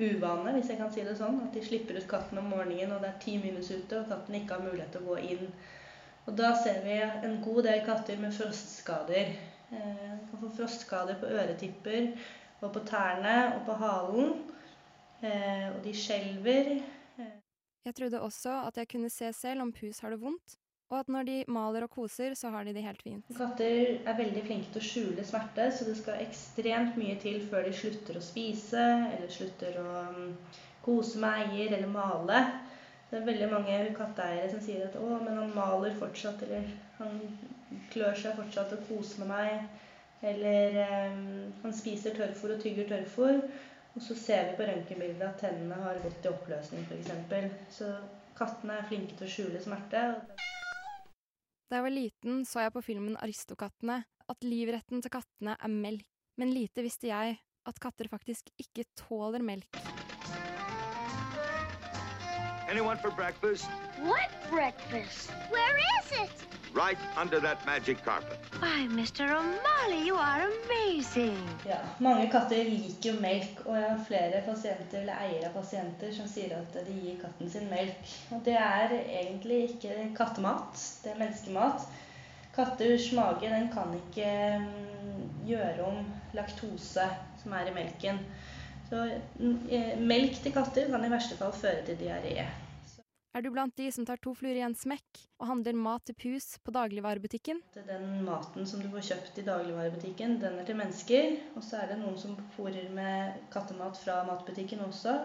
uvane, 0.00 0.54
hvis 0.56 0.72
jeg 0.72 0.80
kan 0.80 0.94
si 0.94 1.04
det 1.04 1.18
sånn, 1.18 1.42
at 1.44 1.52
de 1.52 1.64
slipper 1.64 1.98
ut 2.00 2.08
katten 2.08 2.40
om 2.40 2.48
morgenen 2.54 2.94
og 2.96 3.04
det 3.04 3.10
er 3.10 3.20
ti 3.20 3.36
minus 3.42 3.68
ute 3.68 4.00
og 4.00 4.08
katten 4.08 4.38
ikke 4.40 4.56
har 4.56 4.64
mulighet 4.64 4.96
til 4.96 5.04
å 5.04 5.12
gå 5.12 5.18
inn. 5.34 5.52
Og 6.24 6.32
da 6.40 6.54
ser 6.56 6.80
vi 6.88 6.96
en 7.04 7.36
god 7.44 7.68
del 7.68 7.84
katter 7.84 8.16
med 8.24 8.32
frostskader. 8.34 9.36
Eh, 9.72 10.18
kan 10.30 10.40
få 10.40 10.50
frostskader 10.56 11.18
på 11.20 11.26
øretipper 11.26 12.12
og 12.60 12.72
på 12.72 12.84
tærne 12.86 13.38
og 13.56 13.64
på 13.66 13.78
halen. 13.80 14.36
Eh, 15.22 15.66
og 15.74 15.80
de 15.84 15.94
skjelver. 15.94 16.76
Jeg 17.86 17.94
trodde 17.94 18.20
også 18.20 18.52
at 18.66 18.76
jeg 18.76 18.88
kunne 18.88 19.10
se 19.10 19.32
selv 19.32 19.62
om 19.62 19.72
pus 19.72 19.98
har 20.02 20.10
det 20.10 20.20
vondt, 20.20 20.56
og 20.90 20.98
at 20.98 21.08
når 21.08 21.22
de 21.22 21.36
maler 21.48 21.82
og 21.82 21.90
koser, 21.90 22.34
så 22.34 22.50
har 22.50 22.64
de 22.64 22.74
det 22.74 22.82
helt 22.82 23.02
fint. 23.02 23.26
Katter 23.36 23.98
er 24.06 24.18
veldig 24.18 24.42
flinke 24.46 24.72
til 24.74 24.82
å 24.82 24.86
skjule 24.88 25.26
smerte, 25.26 25.68
så 25.70 25.86
det 25.86 25.96
skal 25.98 26.22
ekstremt 26.22 26.98
mye 26.98 27.14
til 27.22 27.38
før 27.50 27.66
de 27.66 27.74
slutter 27.74 28.18
å 28.18 28.22
spise 28.22 28.86
eller 29.10 29.30
slutter 29.30 29.78
å 29.82 30.02
mm, 30.14 30.32
kose 30.86 31.22
med 31.22 31.44
eier 31.44 31.76
eller 31.78 31.90
male. 31.90 32.42
Det 33.10 33.20
er 33.20 33.28
veldig 33.30 33.50
mange 33.52 33.78
katteeiere 33.94 34.50
som 34.50 34.62
sier 34.62 34.86
at 34.88 34.98
'å, 34.98 35.18
men 35.22 35.38
han 35.38 35.54
maler 35.54 35.94
fortsatt', 35.94 36.42
eller 36.42 36.66
'han 36.98 37.20
klør 37.92 38.14
seg 38.18 38.36
fortsatt 38.38 38.74
og 38.76 38.84
koser 38.88 39.24
med 39.24 39.32
meg', 39.32 39.68
eller 40.22 40.78
eh, 40.82 41.16
'han 41.62 41.74
spiser 41.74 42.14
tørrfôr 42.14 42.54
og 42.56 42.62
tygger 42.62 42.88
tørrfôr'. 42.92 43.42
Og 43.96 44.02
så 44.02 44.14
ser 44.14 44.50
vi 44.50 44.56
på 44.56 44.66
røntgenbildet 44.68 45.22
at 45.24 45.38
tennene 45.40 45.74
har 45.74 46.02
gått 46.02 46.26
i 46.26 46.28
oppløsning, 46.28 46.84
f.eks. 46.84 47.78
Så 47.78 47.94
kattene 48.36 48.76
er 48.76 48.88
flinke 48.90 49.16
til 49.16 49.24
å 49.24 49.30
skjule 49.32 49.62
smerte. 49.64 50.02
Da 51.70 51.78
jeg 51.78 51.86
var 51.86 51.94
liten, 51.94 52.44
så 52.44 52.60
jeg 52.60 52.74
på 52.74 52.82
filmen 52.84 53.16
Aristokattene 53.16 54.04
at 54.28 54.44
livretten 54.44 55.00
til 55.02 55.10
kattene 55.10 55.56
er 55.56 55.72
melk. 55.72 56.04
Men 56.36 56.52
lite 56.52 56.84
visste 56.84 57.08
jeg 57.08 57.38
at 57.66 57.80
katter 57.80 58.10
faktisk 58.12 58.52
ikke 58.60 58.84
tåler 59.00 59.40
melk. 59.42 59.80
Anyone 62.68 62.98
for 62.98 63.10
breakfast? 63.16 63.64
What 64.04 64.30
breakfast? 64.50 65.30
Where 65.50 65.78
is 65.78 66.12
it? 66.12 66.65
Right 66.76 66.98
under 67.16 67.40
that 67.40 67.64
magic 67.64 68.04
carpet. 68.04 68.38
Why, 68.60 68.86
Mr. 68.86 69.24
O'Malley, 69.30 70.04
you 70.04 70.14
are 70.14 70.42
amazing. 70.44 71.38
Ja, 71.64 71.78
mange 71.98 72.26
katter 72.28 72.68
liker 72.68 73.14
jo 73.14 73.20
melk, 73.22 73.62
og 73.64 73.78
jeg 73.78 73.86
har 73.88 74.02
flere 74.04 74.42
pasienter 74.44 74.98
eller 75.00 75.22
eiere 75.24 75.48
av 75.48 75.54
pasienter 75.56 76.12
som 76.12 76.28
sier 76.28 76.52
at 76.58 76.76
de 76.76 76.96
gir 76.98 77.16
katten 77.22 77.48
sin 77.48 77.70
melk. 77.70 78.12
Og 78.28 78.44
det 78.44 78.58
er 78.60 78.92
egentlig 78.98 79.62
ikke 79.70 80.10
kattemat, 80.18 80.76
det 81.04 81.14
er 81.14 81.22
menneskemat. 81.22 81.88
Katters 82.58 83.08
mage 83.16 83.54
den 83.54 83.72
kan 83.72 83.96
ikke 83.96 84.28
mm, 84.66 85.24
gjøre 85.48 85.88
om 85.88 86.04
laktose 86.36 87.08
som 87.40 87.56
er 87.56 87.72
i 87.72 87.74
melken. 87.78 88.20
Så 88.90 89.00
mm, 89.40 89.58
eh, 89.72 89.96
melk 90.12 90.42
til 90.44 90.52
katter 90.52 90.92
kan 90.92 91.08
i 91.08 91.12
verste 91.16 91.40
fall 91.40 91.56
føre 91.56 91.88
til 91.88 92.04
diaré. 92.04 92.50
Er 93.36 93.42
du 93.44 93.50
blant 93.52 93.74
de 93.76 93.90
som 93.92 94.06
tar 94.08 94.16
to 94.24 94.32
fluer 94.32 94.56
i 94.56 94.62
en 94.64 94.72
smekk 94.72 95.18
og 95.42 95.50
handler 95.50 95.76
mat 95.76 96.06
til 96.08 96.16
pus 96.16 96.54
på 96.64 96.72
dagligvarebutikken? 96.72 97.58
Den 97.76 98.22
maten 98.24 98.64
som 98.64 98.80
du 98.80 98.88
får 98.94 99.10
kjøpt 99.10 99.40
i 99.42 99.44
dagligvarebutikken, 99.44 100.38
den 100.40 100.56
er 100.56 100.64
til 100.64 100.78
mennesker. 100.78 101.34
Og 101.52 101.66
så 101.66 101.82
er 101.82 101.90
det 101.90 101.98
noen 102.00 102.16
som 102.16 102.32
fôrer 102.54 102.88
med 102.96 103.36
kattemat 103.52 104.00
fra 104.00 104.22
matbutikken 104.24 104.80
også. 104.86 105.18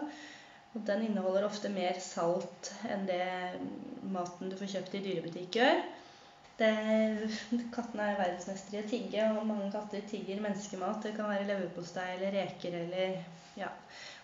Og 0.74 0.84
den 0.90 1.06
inneholder 1.06 1.48
ofte 1.48 1.72
mer 1.72 1.96
salt 2.04 2.74
enn 2.92 3.08
det 3.08 3.24
maten 4.12 4.52
du 4.52 4.60
får 4.60 4.74
kjøpt 4.74 5.00
i 5.00 5.04
dyrebutikk 5.08 5.60
gjør. 5.62 5.80
Kattene 7.72 8.10
er 8.10 8.20
verdensmestere 8.20 8.82
i 8.82 8.84
å 8.84 8.90
tigge, 8.92 9.24
og 9.38 9.48
mange 9.48 9.72
katter 9.72 10.04
tigger 10.10 10.44
menneskemat. 10.44 11.00
Det 11.06 11.16
kan 11.16 11.32
være 11.32 11.48
leverpostei 11.48 12.10
eller 12.18 12.36
reker 12.42 12.76
eller 12.84 13.16
ja. 13.56 13.72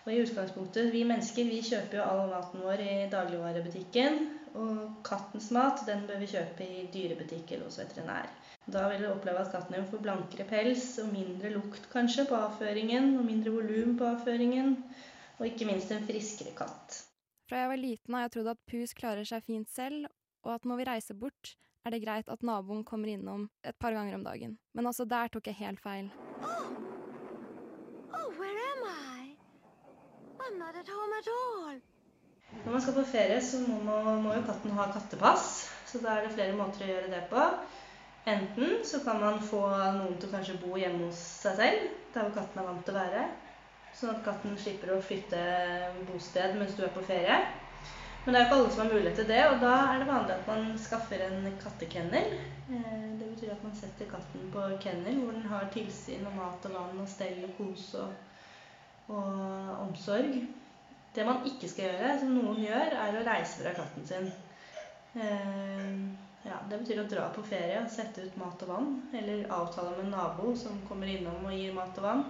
Og 0.09 0.15
i 0.15 0.21
utgangspunktet, 0.23 0.87
vi 0.89 1.03
mennesker 1.05 1.45
vi 1.45 1.59
kjøper 1.61 1.99
jo 1.99 2.05
all 2.09 2.31
maten 2.31 2.63
vår 2.65 2.81
i 2.81 2.93
dagligvarebutikken. 3.11 4.15
Og 4.57 4.79
kattens 5.05 5.51
mat 5.53 5.83
den 5.85 6.07
bør 6.09 6.17
vi 6.23 6.29
kjøpe 6.31 6.65
i 6.65 6.87
dyrebutikk 6.89 7.51
eller 7.53 7.67
hos 7.67 7.77
veterinær. 7.77 8.25
Da 8.73 8.87
vil 8.89 9.03
du 9.05 9.09
oppleve 9.11 9.43
at 9.43 9.51
katten 9.53 9.75
din 9.77 9.85
får 9.91 10.01
blankere 10.07 10.47
pels 10.49 10.87
og 11.03 11.11
mindre 11.13 11.51
lukt 11.53 11.85
kanskje 11.93 12.25
på 12.25 12.39
avføringen, 12.39 13.11
og 13.19 13.27
mindre 13.27 13.53
volum 13.53 13.93
på 13.99 14.07
avføringen, 14.09 14.73
og 15.37 15.45
ikke 15.45 15.69
minst 15.69 15.93
en 15.93 16.01
friskere 16.09 16.55
katt. 16.57 17.03
Fra 17.45 17.61
jeg 17.61 17.69
var 17.75 17.81
liten 17.83 18.17
har 18.17 18.25
jeg 18.25 18.33
trodd 18.39 18.51
at 18.55 18.65
pus 18.73 18.97
klarer 18.97 19.29
seg 19.29 19.45
fint 19.45 19.69
selv, 19.69 20.09
og 20.41 20.55
at 20.57 20.65
når 20.65 20.81
vi 20.81 20.89
reiser 20.89 21.21
bort, 21.21 21.53
er 21.85 21.93
det 21.93 22.01
greit 22.01 22.33
at 22.33 22.41
naboen 22.41 22.81
kommer 22.81 23.13
innom 23.13 23.45
et 23.61 23.77
par 23.77 23.93
ganger 23.93 24.17
om 24.17 24.25
dagen. 24.25 24.57
Men 24.73 24.89
også 24.89 25.05
der 25.05 25.29
tok 25.29 25.53
jeg 25.53 25.61
helt 25.61 25.85
feil. 25.85 26.09
Oh, 28.09 28.33
where 28.41 28.57
am 28.57 28.65
I? 28.65 28.68
Når 32.63 32.71
man 32.71 32.81
skal 32.81 32.95
på 32.95 33.03
ferie, 33.11 33.41
så 33.41 33.59
må, 33.67 33.77
man, 33.85 34.23
må 34.23 34.33
jo 34.33 34.45
katten 34.47 34.73
ha 34.77 34.87
kattepass. 34.93 35.69
Så 35.89 36.01
da 36.03 36.15
er 36.15 36.25
det 36.25 36.33
flere 36.35 36.57
måter 36.57 36.85
å 36.85 36.89
gjøre 36.89 37.11
det 37.11 37.21
på. 37.31 37.43
Enten 38.29 38.81
så 38.85 38.99
kan 39.05 39.21
man 39.21 39.39
få 39.41 39.61
noen 39.69 40.17
til 40.19 40.29
å 40.29 40.33
kanskje 40.33 40.57
bo 40.61 40.77
hjemme 40.77 41.07
hos 41.07 41.21
seg 41.43 41.55
selv, 41.57 41.85
der 42.13 42.25
hvor 42.25 42.35
katten 42.35 42.61
er 42.61 42.67
vant 42.67 42.83
til 42.85 42.97
å 42.97 42.99
være. 42.99 43.23
Sånn 43.95 44.11
at 44.13 44.21
katten 44.25 44.57
slipper 44.59 44.93
å 44.93 45.01
flytte 45.01 45.41
bosted 46.09 46.57
mens 46.59 46.75
du 46.77 46.83
er 46.85 46.93
på 46.93 47.05
ferie. 47.07 47.39
Men 48.25 48.35
det 48.35 48.39
er 48.39 48.43
jo 48.43 48.47
ikke 48.49 48.57
alle 48.59 48.71
som 48.73 48.81
har 48.83 48.91
mulighet 48.93 49.15
til 49.21 49.29
det, 49.31 49.43
og 49.47 49.61
da 49.63 49.75
er 49.89 50.01
det 50.01 50.09
vanlig 50.09 50.33
at 50.35 50.49
man 50.49 50.65
skaffer 50.77 51.21
en 51.25 51.45
kattekennel. 51.63 52.33
Eh, 52.69 53.05
det 53.17 53.29
betyr 53.31 53.53
at 53.55 53.63
man 53.65 53.77
setter 53.77 54.09
katten 54.11 54.49
på 54.53 54.65
kennel, 54.83 55.21
hvor 55.23 55.37
den 55.37 55.47
har 55.49 55.69
tilsyn 55.73 56.27
og 56.29 56.35
mat 56.37 56.67
og 56.69 56.75
vann 56.75 56.99
og 57.01 57.09
stell 57.09 57.39
og 57.47 57.55
kos 57.57 57.87
og, 58.01 58.11
og 59.09 59.83
omsorg. 59.87 60.39
Det 61.15 61.25
man 61.25 61.45
ikke 61.49 61.69
skal 61.69 61.89
gjøre, 61.89 62.15
som 62.21 62.33
noen 62.35 62.61
gjør, 62.61 62.95
er 63.03 63.17
å 63.17 63.25
reise 63.25 63.63
fra 63.63 63.73
katten 63.77 64.05
sin. 64.07 64.29
Eh, 65.17 65.95
ja, 66.45 66.59
det 66.69 66.77
betyr 66.83 67.01
å 67.01 67.07
dra 67.09 67.25
på 67.33 67.43
ferie 67.43 67.81
og 67.81 67.89
sette 67.91 68.23
ut 68.27 68.37
mat 68.39 68.61
og 68.65 68.71
vann. 68.71 68.93
Eller 69.17 69.49
avtale 69.51 69.95
med 69.97 70.05
en 70.05 70.15
nabo 70.15 70.53
som 70.57 70.77
kommer 70.87 71.09
innom 71.11 71.49
og 71.49 71.55
gir 71.57 71.73
mat 71.75 71.97
og 71.99 72.05
vann. 72.05 72.23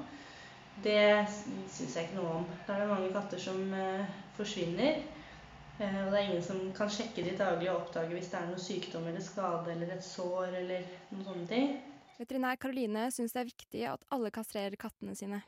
Det 0.83 1.27
syns 1.27 1.95
jeg 1.95 2.07
ikke 2.07 2.21
noe 2.21 2.39
om. 2.39 2.49
Da 2.65 2.75
er 2.75 2.85
det 2.85 2.93
mange 2.93 3.11
katter 3.13 3.41
som 3.43 3.59
eh, 3.75 4.07
forsvinner. 4.37 5.03
Eh, 5.79 5.99
og 6.05 6.09
det 6.13 6.21
er 6.21 6.25
ingen 6.29 6.43
som 6.43 6.63
kan 6.75 6.91
sjekke 6.91 7.27
de 7.27 7.35
daglig 7.39 7.69
og 7.71 7.83
oppdage 7.83 8.15
hvis 8.15 8.31
det 8.31 8.39
er 8.39 8.49
noe 8.49 8.63
sykdom 8.63 9.11
eller 9.11 9.23
skade 9.23 9.75
eller 9.75 9.93
et 9.95 10.07
sår 10.07 10.57
eller 10.63 10.89
noen 11.11 11.27
sånne 11.27 11.47
ting. 11.51 11.77
Veterinær 12.19 12.59
Karoline 12.59 13.05
syns 13.15 13.35
det 13.35 13.43
er 13.43 13.51
viktig 13.51 13.85
at 13.91 14.03
alle 14.15 14.31
kastrerer 14.35 14.79
kattene 14.79 15.15
sine. 15.15 15.43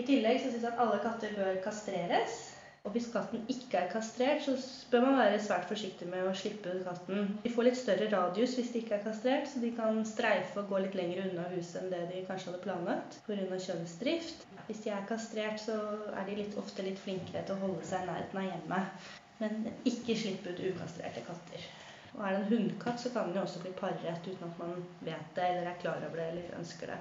I 0.00 0.02
tillegg 0.08 0.40
så 0.40 0.48
syns 0.50 0.64
jeg 0.64 0.72
at 0.72 0.80
alle 0.80 0.98
katter 1.04 1.36
bør 1.36 1.62
kastreres. 1.64 2.40
Og 2.82 2.90
hvis 2.96 3.04
katten 3.12 3.44
ikke 3.52 3.78
er 3.78 3.90
kastrert, 3.92 4.42
så 4.42 4.54
bør 4.90 5.04
man 5.04 5.18
være 5.18 5.42
svært 5.42 5.68
forsiktig 5.70 6.08
med 6.10 6.24
å 6.26 6.32
slippe 6.34 6.72
ut 6.72 6.80
katten. 6.86 7.28
De 7.44 7.52
får 7.54 7.68
litt 7.68 7.78
større 7.78 8.08
radius 8.10 8.56
hvis 8.58 8.72
de 8.74 8.80
ikke 8.82 8.96
er 8.96 9.04
kastrert, 9.04 9.46
så 9.52 9.62
de 9.62 9.70
kan 9.76 10.00
streife 10.08 10.58
og 10.58 10.72
gå 10.72 10.80
litt 10.82 10.96
lenger 10.98 11.28
unna 11.28 11.44
huset 11.52 11.78
enn 11.78 11.92
det 11.92 12.00
de 12.10 12.24
kanskje 12.26 12.50
hadde 12.50 12.64
planlagt 12.64 13.20
pga. 13.28 13.60
kjønnsdrift. 13.68 14.42
Hvis 14.66 14.82
de 14.82 14.90
er 14.96 15.06
kastrert, 15.06 15.62
så 15.62 15.78
er 16.10 16.26
de 16.26 16.40
litt, 16.40 16.58
ofte 16.58 16.82
litt 16.88 16.98
flinkere 17.04 17.44
til 17.46 17.54
å 17.54 17.62
holde 17.62 17.86
seg 17.86 18.02
i 18.02 18.10
nærheten 18.10 18.42
av 18.42 18.50
hjemmet. 18.50 19.08
Men 19.44 19.70
ikke 19.92 20.18
slipp 20.18 20.50
ut 20.50 20.66
ukastrerte 20.72 21.22
katter. 21.28 21.70
Og 22.16 22.26
er 22.26 22.34
det 22.34 22.42
en 22.42 22.50
hunnkatt, 22.50 22.98
så 23.00 23.14
kan 23.14 23.30
den 23.30 23.38
jo 23.38 23.46
også 23.46 23.62
bli 23.62 23.76
paret 23.78 24.26
uten 24.26 24.48
at 24.48 24.58
man 24.58 24.74
vet 25.06 25.34
det 25.38 25.48
eller 25.52 25.70
er 25.70 25.78
klar 25.84 26.02
over 26.02 26.18
det 26.18 26.30
eller 26.32 26.58
ønsker 26.58 26.96
det. 26.96 27.00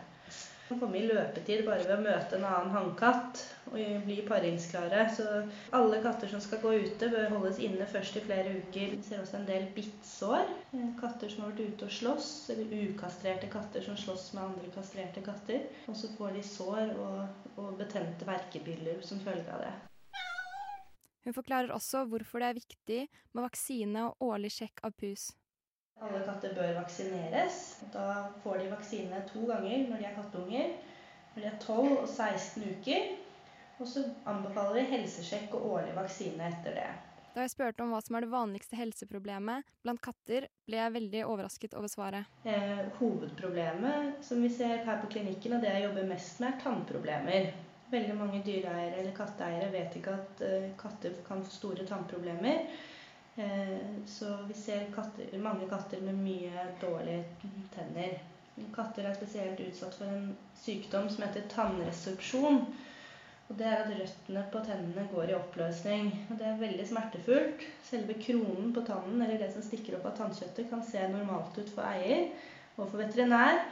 Kan 0.72 0.80
komme 0.80 1.02
i 1.02 1.08
løpetid 1.10 1.66
bare 1.68 1.84
ved 1.84 1.98
å 1.98 2.04
møte 2.06 2.38
en 2.38 2.46
annen 2.48 2.70
hannkatt 2.72 3.42
og 3.74 4.06
bli 4.06 4.22
paringsklare. 4.24 5.02
Så 5.12 5.26
alle 5.76 6.00
katter 6.00 6.32
som 6.32 6.40
skal 6.40 6.62
gå 6.64 6.72
ute, 6.86 7.10
bør 7.12 7.28
holdes 7.34 7.60
inne 7.60 7.84
først 7.92 8.16
i 8.16 8.24
flere 8.24 8.54
uker. 8.56 8.94
Vi 8.94 9.02
ser 9.04 9.20
også 9.20 9.42
en 9.42 9.50
del 9.50 9.68
bittsår. 9.76 10.48
Eh, 10.72 10.88
Katter 11.02 11.34
som 11.34 11.44
har 11.44 11.52
vært 11.52 11.74
ute 11.74 11.90
og 11.90 11.92
slåss, 11.98 12.32
eller 12.56 12.72
ukastrerte 12.88 13.52
katter 13.52 13.84
som 13.84 14.00
slåss 14.00 14.30
med 14.38 14.46
andre 14.46 14.72
kastrerte 14.72 15.26
katter. 15.28 15.68
Og 15.92 16.00
så 16.00 16.14
får 16.16 16.40
de 16.40 16.46
sår 16.54 16.96
og, 16.96 17.46
og 17.58 17.76
betente 17.82 18.32
verkebiller 18.32 19.04
som 19.04 19.20
følge 19.28 19.52
av 19.52 19.66
det. 19.68 19.76
Hun 21.28 21.36
forklarer 21.36 21.76
også 21.76 22.08
hvorfor 22.08 22.40
det 22.40 22.48
er 22.48 22.60
viktig 22.64 23.04
med 23.36 23.44
vaksine 23.44 24.08
og 24.08 24.32
årlig 24.32 24.56
sjekk 24.56 24.86
av 24.88 24.96
pus. 24.96 25.34
Alle 26.02 26.24
katter 26.26 26.56
bør 26.58 26.80
vaksineres. 26.80 27.60
Da 27.94 28.06
får 28.44 28.64
de 28.64 28.72
vaksine 28.72 29.22
to 29.30 29.46
ganger 29.50 29.86
når 29.90 30.02
de 30.02 30.10
er 30.10 30.18
kattunger. 30.18 30.74
Når 31.36 31.44
de 31.44 31.50
er 31.52 31.60
12 31.62 31.92
og 32.00 32.08
16 32.10 32.66
uker. 32.74 33.12
Og 33.82 33.88
så 33.90 34.04
anbefaler 34.30 34.82
vi 34.82 34.90
helsesjekk 34.96 35.54
og 35.58 35.70
årlig 35.78 35.96
vaksine 35.98 36.50
etter 36.50 36.78
det. 36.78 36.90
Da 37.32 37.46
jeg 37.46 37.54
spurte 37.54 37.84
om 37.86 37.94
hva 37.94 38.02
som 38.04 38.18
er 38.18 38.26
det 38.26 38.32
vanligste 38.34 38.76
helseproblemet 38.76 39.68
blant 39.86 40.02
katter, 40.04 40.50
ble 40.68 40.80
jeg 40.82 40.94
veldig 40.98 41.22
overrasket 41.30 41.78
over 41.80 41.92
svaret. 41.92 42.28
Eh, 42.44 42.82
hovedproblemet 42.98 44.20
som 44.26 44.42
vi 44.44 44.50
ser 44.52 44.84
her 44.84 45.00
på 45.00 45.10
klinikken, 45.14 45.56
og 45.56 45.64
det 45.64 45.72
jeg 45.72 45.86
jobber 45.86 46.10
mest 46.10 46.42
med, 46.44 46.52
er 46.52 46.64
tannproblemer. 46.66 47.52
Veldig 47.92 48.18
mange 48.20 48.42
dyreeiere 48.44 49.00
eller 49.00 49.16
katteeiere 49.16 49.72
vet 49.72 49.96
ikke 50.00 50.18
at 50.18 50.44
eh, 50.48 50.68
katter 50.80 51.16
kan 51.28 51.46
få 51.46 51.56
store 51.56 51.88
tannproblemer. 51.88 52.66
Eh, 53.36 53.78
så 54.06 54.38
vi 54.48 54.54
ser 54.54 54.86
katter, 54.96 55.38
mange 55.40 55.70
katter 55.70 56.02
med 56.04 56.20
mye 56.20 56.68
dårlige 56.82 57.24
tenner. 57.76 58.18
Katter 58.76 59.08
er 59.08 59.16
spesielt 59.16 59.60
utsatt 59.64 59.96
for 59.96 60.12
en 60.12 60.34
sykdom 60.60 61.08
som 61.10 61.24
heter 61.24 61.48
tannresorpsjon. 61.54 62.66
Og 63.52 63.58
det 63.60 63.68
er 63.68 63.82
at 63.84 63.94
røttene 63.96 64.44
på 64.52 64.62
tennene 64.64 65.08
går 65.12 65.32
i 65.32 65.36
oppløsning. 65.36 66.12
Og 66.30 66.38
det 66.40 66.48
er 66.48 66.60
veldig 66.60 66.88
smertefullt. 66.88 67.66
Selve 67.88 68.16
kronen 68.20 68.72
på 68.76 68.84
tannen, 68.88 69.24
eller 69.24 69.40
det 69.42 69.50
som 69.56 69.66
stikker 69.66 69.98
opp 69.98 70.08
av 70.12 70.18
tannkjøttet, 70.20 70.70
kan 70.70 70.84
se 70.88 71.04
normalt 71.12 71.58
ut 71.60 71.72
for 71.72 71.88
eier 71.88 72.30
og 72.78 72.86
for 72.86 73.02
veterinær, 73.02 73.66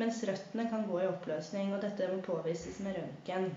mens 0.00 0.22
røttene 0.24 0.64
kan 0.70 0.86
gå 0.88 1.02
i 1.02 1.10
oppløsning. 1.10 1.74
Og 1.76 1.84
dette 1.84 2.08
må 2.12 2.22
påvises 2.24 2.80
med 2.84 2.96
røntgen. 2.96 3.50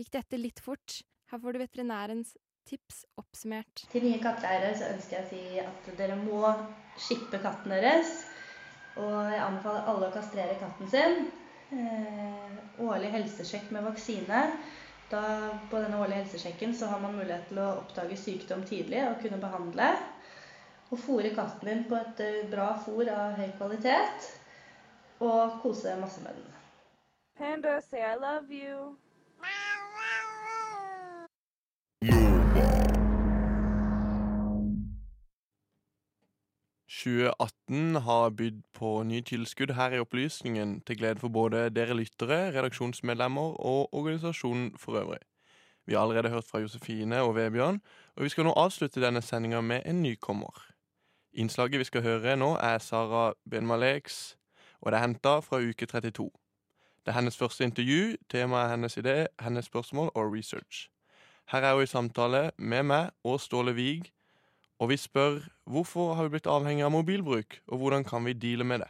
Gikk 0.00 0.12
dette 0.18 0.40
litt 0.40 0.60
fort? 0.64 1.00
Her 1.32 1.40
får 1.40 1.56
du 1.56 1.62
veterinærens 1.62 2.34
tips 2.70 3.04
oppsummert. 3.20 3.84
Til 3.92 4.06
nye 4.06 4.20
katteeiere 4.22 4.72
så 4.78 4.90
ønsker 4.94 5.18
jeg 5.18 5.26
å 5.26 5.30
si 5.30 5.62
at 5.62 5.90
dere 5.98 6.18
må 6.20 6.42
skippe 7.00 7.40
katten 7.42 7.74
deres. 7.74 8.20
Og 9.00 9.14
jeg 9.30 9.42
anbefaler 9.42 9.88
alle 9.90 10.10
å 10.10 10.14
kastrere 10.14 10.58
katten 10.60 10.90
sin. 10.90 11.26
Eh, 11.70 12.60
årlig 12.82 13.10
helsesjekk 13.14 13.70
med 13.74 13.86
vaksine. 13.86 14.44
Da, 15.10 15.22
på 15.70 15.78
denne 15.82 15.98
årlige 15.98 16.22
helsesjekken 16.22 16.74
så 16.76 16.86
har 16.90 17.02
man 17.02 17.16
mulighet 17.18 17.48
til 17.50 17.58
å 17.62 17.70
oppdage 17.80 18.18
sykdom 18.18 18.62
tidlig 18.66 19.02
og 19.08 19.18
kunne 19.22 19.40
behandle. 19.42 19.90
Og 20.90 20.98
fôre 20.98 21.32
katten 21.34 21.70
din 21.70 21.84
på 21.90 21.98
et 21.98 22.22
eh, 22.26 22.46
bra 22.50 22.72
fôr 22.86 23.10
av 23.14 23.38
høy 23.38 23.50
kvalitet. 23.58 24.30
Og 25.20 25.60
kose 25.62 25.98
masse 26.00 26.22
med 26.24 26.38
den. 26.38 26.46
Panda, 27.38 27.80
say 27.80 28.02
I 28.02 28.16
love 28.16 28.50
you. 28.52 28.96
2018 37.10 37.94
har 37.94 38.30
bydd 38.30 38.62
på 38.74 39.02
nye 39.02 39.22
tilskudd 39.26 39.72
her 39.74 39.94
i 39.96 40.00
Opplysningen, 40.00 40.80
til 40.86 40.98
glede 40.98 41.18
for 41.18 41.28
både 41.28 41.70
dere 41.74 41.94
lyttere, 41.94 42.52
redaksjonsmedlemmer 42.54 43.56
og 43.60 43.94
organisasjonen 43.94 44.78
for 44.78 44.92
øvrig. 45.00 45.18
Vi 45.86 45.94
har 45.94 46.00
allerede 46.00 46.30
hørt 46.30 46.44
fra 46.44 46.58
Josefine 46.58 47.20
og 47.20 47.34
Vebjørn, 47.34 47.80
og 48.16 48.24
vi 48.24 48.28
skal 48.28 48.44
nå 48.44 48.52
avslutte 48.56 49.02
denne 49.02 49.22
sendinga 49.22 49.60
med 49.60 49.82
en 49.86 50.02
nykommer. 50.02 50.66
Innslaget 51.32 51.78
vi 51.78 51.84
skal 51.84 52.02
høre 52.02 52.36
nå, 52.36 52.54
er 52.56 52.78
Sara 52.78 53.32
Benmaleks, 53.50 54.36
og 54.80 54.92
det 54.92 54.98
er 54.98 55.06
henta 55.06 55.38
fra 55.40 55.58
uke 55.58 55.86
32. 55.86 56.30
Det 57.06 57.08
er 57.08 57.18
hennes 57.18 57.36
første 57.36 57.64
intervju, 57.64 58.16
temaet 58.30 58.64
er 58.64 58.70
hennes 58.70 58.98
idé, 58.98 59.26
hennes 59.40 59.64
spørsmål 59.64 60.10
og 60.14 60.32
research. 60.36 60.88
Her 61.48 61.60
er 61.60 61.74
hun 61.74 61.82
i 61.82 61.86
samtale 61.86 62.50
med 62.58 62.82
meg 62.82 63.10
og 63.24 63.40
Ståle 63.40 63.72
Wiig, 63.72 64.12
og 64.80 64.88
vi 64.88 64.96
spør 64.96 65.42
hvorfor 65.68 66.14
har 66.16 66.24
vi 66.26 66.36
blitt 66.36 66.48
avhengig 66.48 66.86
av 66.86 66.94
mobilbruk, 66.94 67.60
og 67.68 67.82
hvordan 67.82 68.04
kan 68.04 68.24
vi 68.24 68.32
deale 68.32 68.64
med 68.64 68.80
det? 68.84 68.88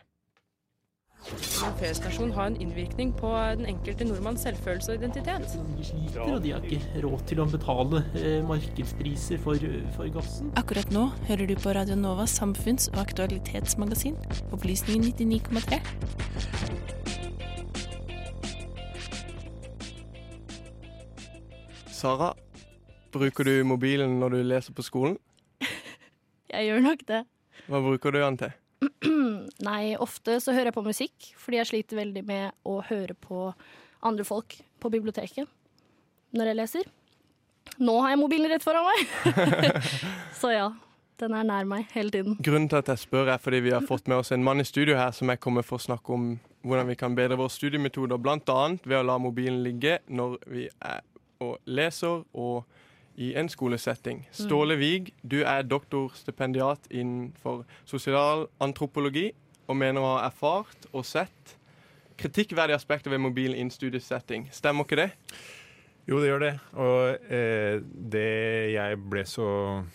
En 1.20 1.74
PS-stasjon 1.76 2.30
har 2.32 2.47
en 2.49 2.57
innvirkning 2.57 3.11
på 3.18 3.28
den 3.59 3.66
enkelte 3.68 4.07
nordmanns 4.09 4.41
selvfølelse 4.47 4.95
og 4.95 5.03
identitet. 5.03 5.59
De 5.76 5.84
sliter, 5.84 6.20
og 6.22 6.43
de 6.43 6.55
har 6.55 6.64
ikke 6.64 7.03
råd 7.05 7.24
til 7.28 7.43
å 7.43 7.47
betale 7.51 8.01
eh, 8.16 8.38
markedspriser 8.49 9.43
for, 9.43 9.61
for 9.97 10.09
gassen. 10.14 10.49
Akkurat 10.57 10.88
nå 10.95 11.11
hører 11.28 11.51
du 11.51 11.55
på 11.61 11.74
Radio 11.76 11.99
Novas 11.99 12.32
samfunns- 12.41 12.88
og 12.95 13.03
aktualitetsmagasin, 13.03 14.16
Opplysningen 14.57 15.12
99,3. 15.12 15.82
Sara, 21.93 22.32
bruker 23.12 23.45
du 23.45 23.59
mobilen 23.68 24.16
når 24.22 24.38
du 24.38 24.43
leser 24.55 24.72
på 24.72 24.86
skolen? 24.86 25.20
Jeg 26.61 26.68
gjør 26.68 26.82
nok 26.84 27.04
det. 27.08 27.20
Hva 27.72 27.78
bruker 27.80 28.12
du 28.12 28.18
den 28.20 28.36
til? 28.40 28.50
Nei, 29.68 29.94
ofte 29.96 30.36
så 30.44 30.52
hører 30.52 30.68
jeg 30.68 30.76
på 30.76 30.84
musikk, 30.84 31.30
fordi 31.40 31.61
jeg 31.61 31.68
sliter 31.70 32.00
veldig 32.00 32.22
med 32.28 32.68
å 32.68 32.74
høre 32.84 33.16
på 33.16 33.46
andre 34.04 34.26
folk 34.28 34.58
på 34.80 34.90
biblioteket 34.92 35.48
når 36.36 36.50
jeg 36.50 36.58
leser. 36.58 36.90
Nå 37.80 37.96
har 38.04 38.12
jeg 38.12 38.20
mobilen 38.20 38.52
rett 38.52 38.64
foran 38.64 38.84
meg! 38.84 39.40
så 40.40 40.52
ja, 40.52 40.68
den 41.20 41.36
er 41.36 41.48
nær 41.48 41.68
meg 41.68 41.88
hele 41.96 42.12
tiden. 42.12 42.36
Grunnen 42.44 42.68
til 42.68 42.82
at 42.82 42.92
jeg 42.92 43.06
spør, 43.06 43.32
er 43.32 43.40
fordi 43.40 43.62
vi 43.64 43.72
har 43.72 43.84
fått 43.88 44.08
med 44.11 44.20
oss 44.20 44.32
en 44.36 44.44
mann 44.44 44.61
i 44.61 44.68
studio 44.68 44.98
her 45.00 45.16
som 45.16 45.32
jeg 45.32 45.40
kommer 45.40 45.64
for 45.64 45.80
å 45.80 45.86
snakke 45.88 46.12
om 46.12 46.34
hvordan 46.61 46.92
vi 46.92 46.98
kan 47.00 47.16
bedre 47.16 47.40
våre 47.40 47.52
studiemetoder, 47.52 48.20
bl.a. 48.20 48.61
ved 48.84 48.98
å 48.98 49.06
la 49.08 49.16
mobilen 49.16 49.62
ligge 49.64 50.02
når 50.12 50.36
vi 50.52 50.68
er 50.68 51.00
og 51.40 51.56
leser 51.64 52.20
og 52.36 52.80
i 53.16 53.32
en 53.38 53.48
skolesetting. 53.50 54.24
Ståle 54.34 54.76
Wiig, 54.80 55.12
du 55.22 55.40
er 55.42 55.66
doktorstipendiat 55.66 56.90
innenfor 56.90 57.64
sosialantropologi 57.88 59.30
og 59.70 59.78
mener 59.78 60.02
å 60.02 60.12
ha 60.16 60.26
erfart 60.28 60.88
og 60.92 61.06
sett 61.06 61.56
kritikkverdige 62.20 62.76
aspekter 62.76 63.12
ved 63.12 63.22
mobilen 63.22 63.56
innstudiesetting. 63.56 64.48
Stemmer 64.52 64.84
ikke 64.84 65.00
det? 65.00 65.11
Jo, 66.08 66.18
det 66.18 66.30
gjør 66.30 66.42
det. 66.42 66.52
Og 66.82 67.32
eh, 67.32 67.76
det 67.84 68.26
jeg 68.72 68.98
ble 69.12 69.22
så 69.28 69.46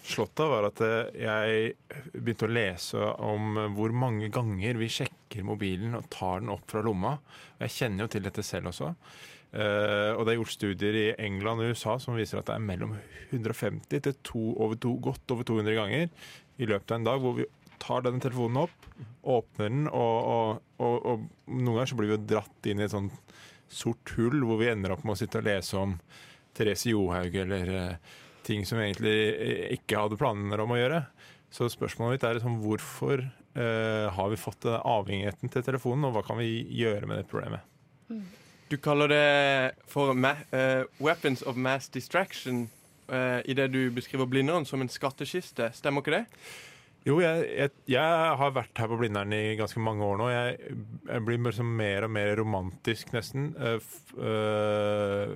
slått 0.06 0.40
av, 0.40 0.54
var 0.54 0.68
at 0.70 0.82
eh, 0.86 1.26
jeg 1.26 2.14
begynte 2.14 2.48
å 2.48 2.56
lese 2.56 3.10
om 3.26 3.60
hvor 3.76 3.96
mange 3.96 4.30
ganger 4.34 4.80
vi 4.80 4.92
sjekker 5.02 5.44
mobilen 5.44 5.98
og 5.98 6.08
tar 6.14 6.44
den 6.44 6.54
opp 6.54 6.70
fra 6.72 6.84
lomma. 6.86 7.18
Jeg 7.60 7.76
kjenner 7.80 8.06
jo 8.06 8.14
til 8.16 8.24
dette 8.30 8.46
selv 8.46 8.72
også. 8.72 8.94
Eh, 9.56 10.12
og 10.16 10.26
det 10.26 10.34
er 10.34 10.40
gjort 10.40 10.56
studier 10.56 10.98
i 11.00 11.06
England 11.22 11.64
og 11.64 11.76
USA 11.76 11.96
som 12.02 12.18
viser 12.18 12.42
at 12.42 12.50
det 12.50 12.58
er 12.58 12.66
mellom 12.66 12.96
150 13.30 14.02
til 14.04 14.18
to, 14.26 14.42
over 14.60 14.76
to, 14.82 14.96
godt 15.04 15.32
over 15.32 15.48
200 15.48 15.78
ganger 15.78 16.10
i 16.60 16.68
løpet 16.68 16.92
av 16.92 17.00
en 17.00 17.08
dag 17.08 17.22
hvor 17.24 17.38
vi 17.38 17.48
tar 17.80 18.04
denne 18.04 18.24
telefonen 18.24 18.64
opp, 18.66 18.90
åpner 19.24 19.70
den, 19.70 19.88
og, 19.88 20.18
og, 20.32 20.62
og, 20.80 20.96
og 21.06 21.26
noen 21.52 21.74
ganger 21.78 21.92
så 21.92 22.00
blir 22.00 22.12
vi 22.12 22.18
jo 22.18 22.28
dratt 22.34 22.70
inn 22.72 22.82
i 22.82 22.88
et 22.88 22.94
sånt 22.96 23.16
sort 23.72 24.14
hull 24.18 24.44
hvor 24.46 24.60
vi 24.62 24.70
ender 24.72 24.94
opp 24.96 25.04
med 25.06 25.16
å 25.16 25.20
sitte 25.20 25.42
og 25.42 25.48
lese 25.48 25.80
om 25.80 25.98
Therese 26.56 26.92
Johaug 26.92 27.36
eller 27.42 27.74
uh, 27.76 28.14
ting 28.46 28.64
som 28.68 28.80
vi 28.80 28.88
egentlig 28.88 29.16
eh, 29.34 29.66
ikke 29.76 30.00
hadde 30.00 30.20
planer 30.20 30.62
om 30.62 30.76
å 30.76 30.78
gjøre. 30.78 31.02
Så 31.52 31.68
spørsmålet 31.72 32.16
mitt 32.16 32.28
er 32.28 32.38
liksom, 32.38 32.60
hvorfor 32.64 33.24
uh, 33.26 34.08
har 34.14 34.32
vi 34.32 34.40
fått 34.40 34.68
avhengigheten 34.70 35.52
til 35.52 35.66
telefonen, 35.66 36.08
og 36.08 36.16
hva 36.16 36.24
kan 36.28 36.40
vi 36.40 36.62
gjøre 36.78 37.10
med 37.10 37.24
det 37.24 37.30
problemet? 37.32 37.66
Du 38.70 38.78
kaller 38.82 39.12
det 39.12 39.26
for 39.88 40.16
eh, 40.18 40.86
weapons 40.98 41.44
of 41.46 41.56
mass 41.56 41.90
distraction 41.94 42.66
uh, 43.12 43.42
i 43.46 43.54
det 43.54 43.68
du 43.74 43.92
beskriver 43.94 44.26
Blindern 44.26 44.66
som 44.66 44.82
en 44.82 44.90
skattkiste. 44.90 45.70
Stemmer 45.78 46.02
ikke 46.02 46.16
det? 46.16 46.24
Jo, 47.06 47.20
jeg, 47.22 47.46
jeg, 47.54 47.70
jeg 47.94 48.38
har 48.40 48.54
vært 48.56 48.82
her 48.82 48.90
på 48.90 48.98
Blindern 48.98 49.34
i 49.38 49.54
ganske 49.60 49.82
mange 49.84 50.06
år 50.06 50.18
nå. 50.18 50.30
Jeg, 50.34 50.72
jeg 51.12 51.26
blir 51.28 51.44
liksom 51.46 51.76
mer 51.78 52.08
og 52.08 52.16
mer 52.16 52.34
romantisk, 52.40 53.14
nesten. 53.14 53.52
Uh, 53.62 53.78
eh, 54.18 55.36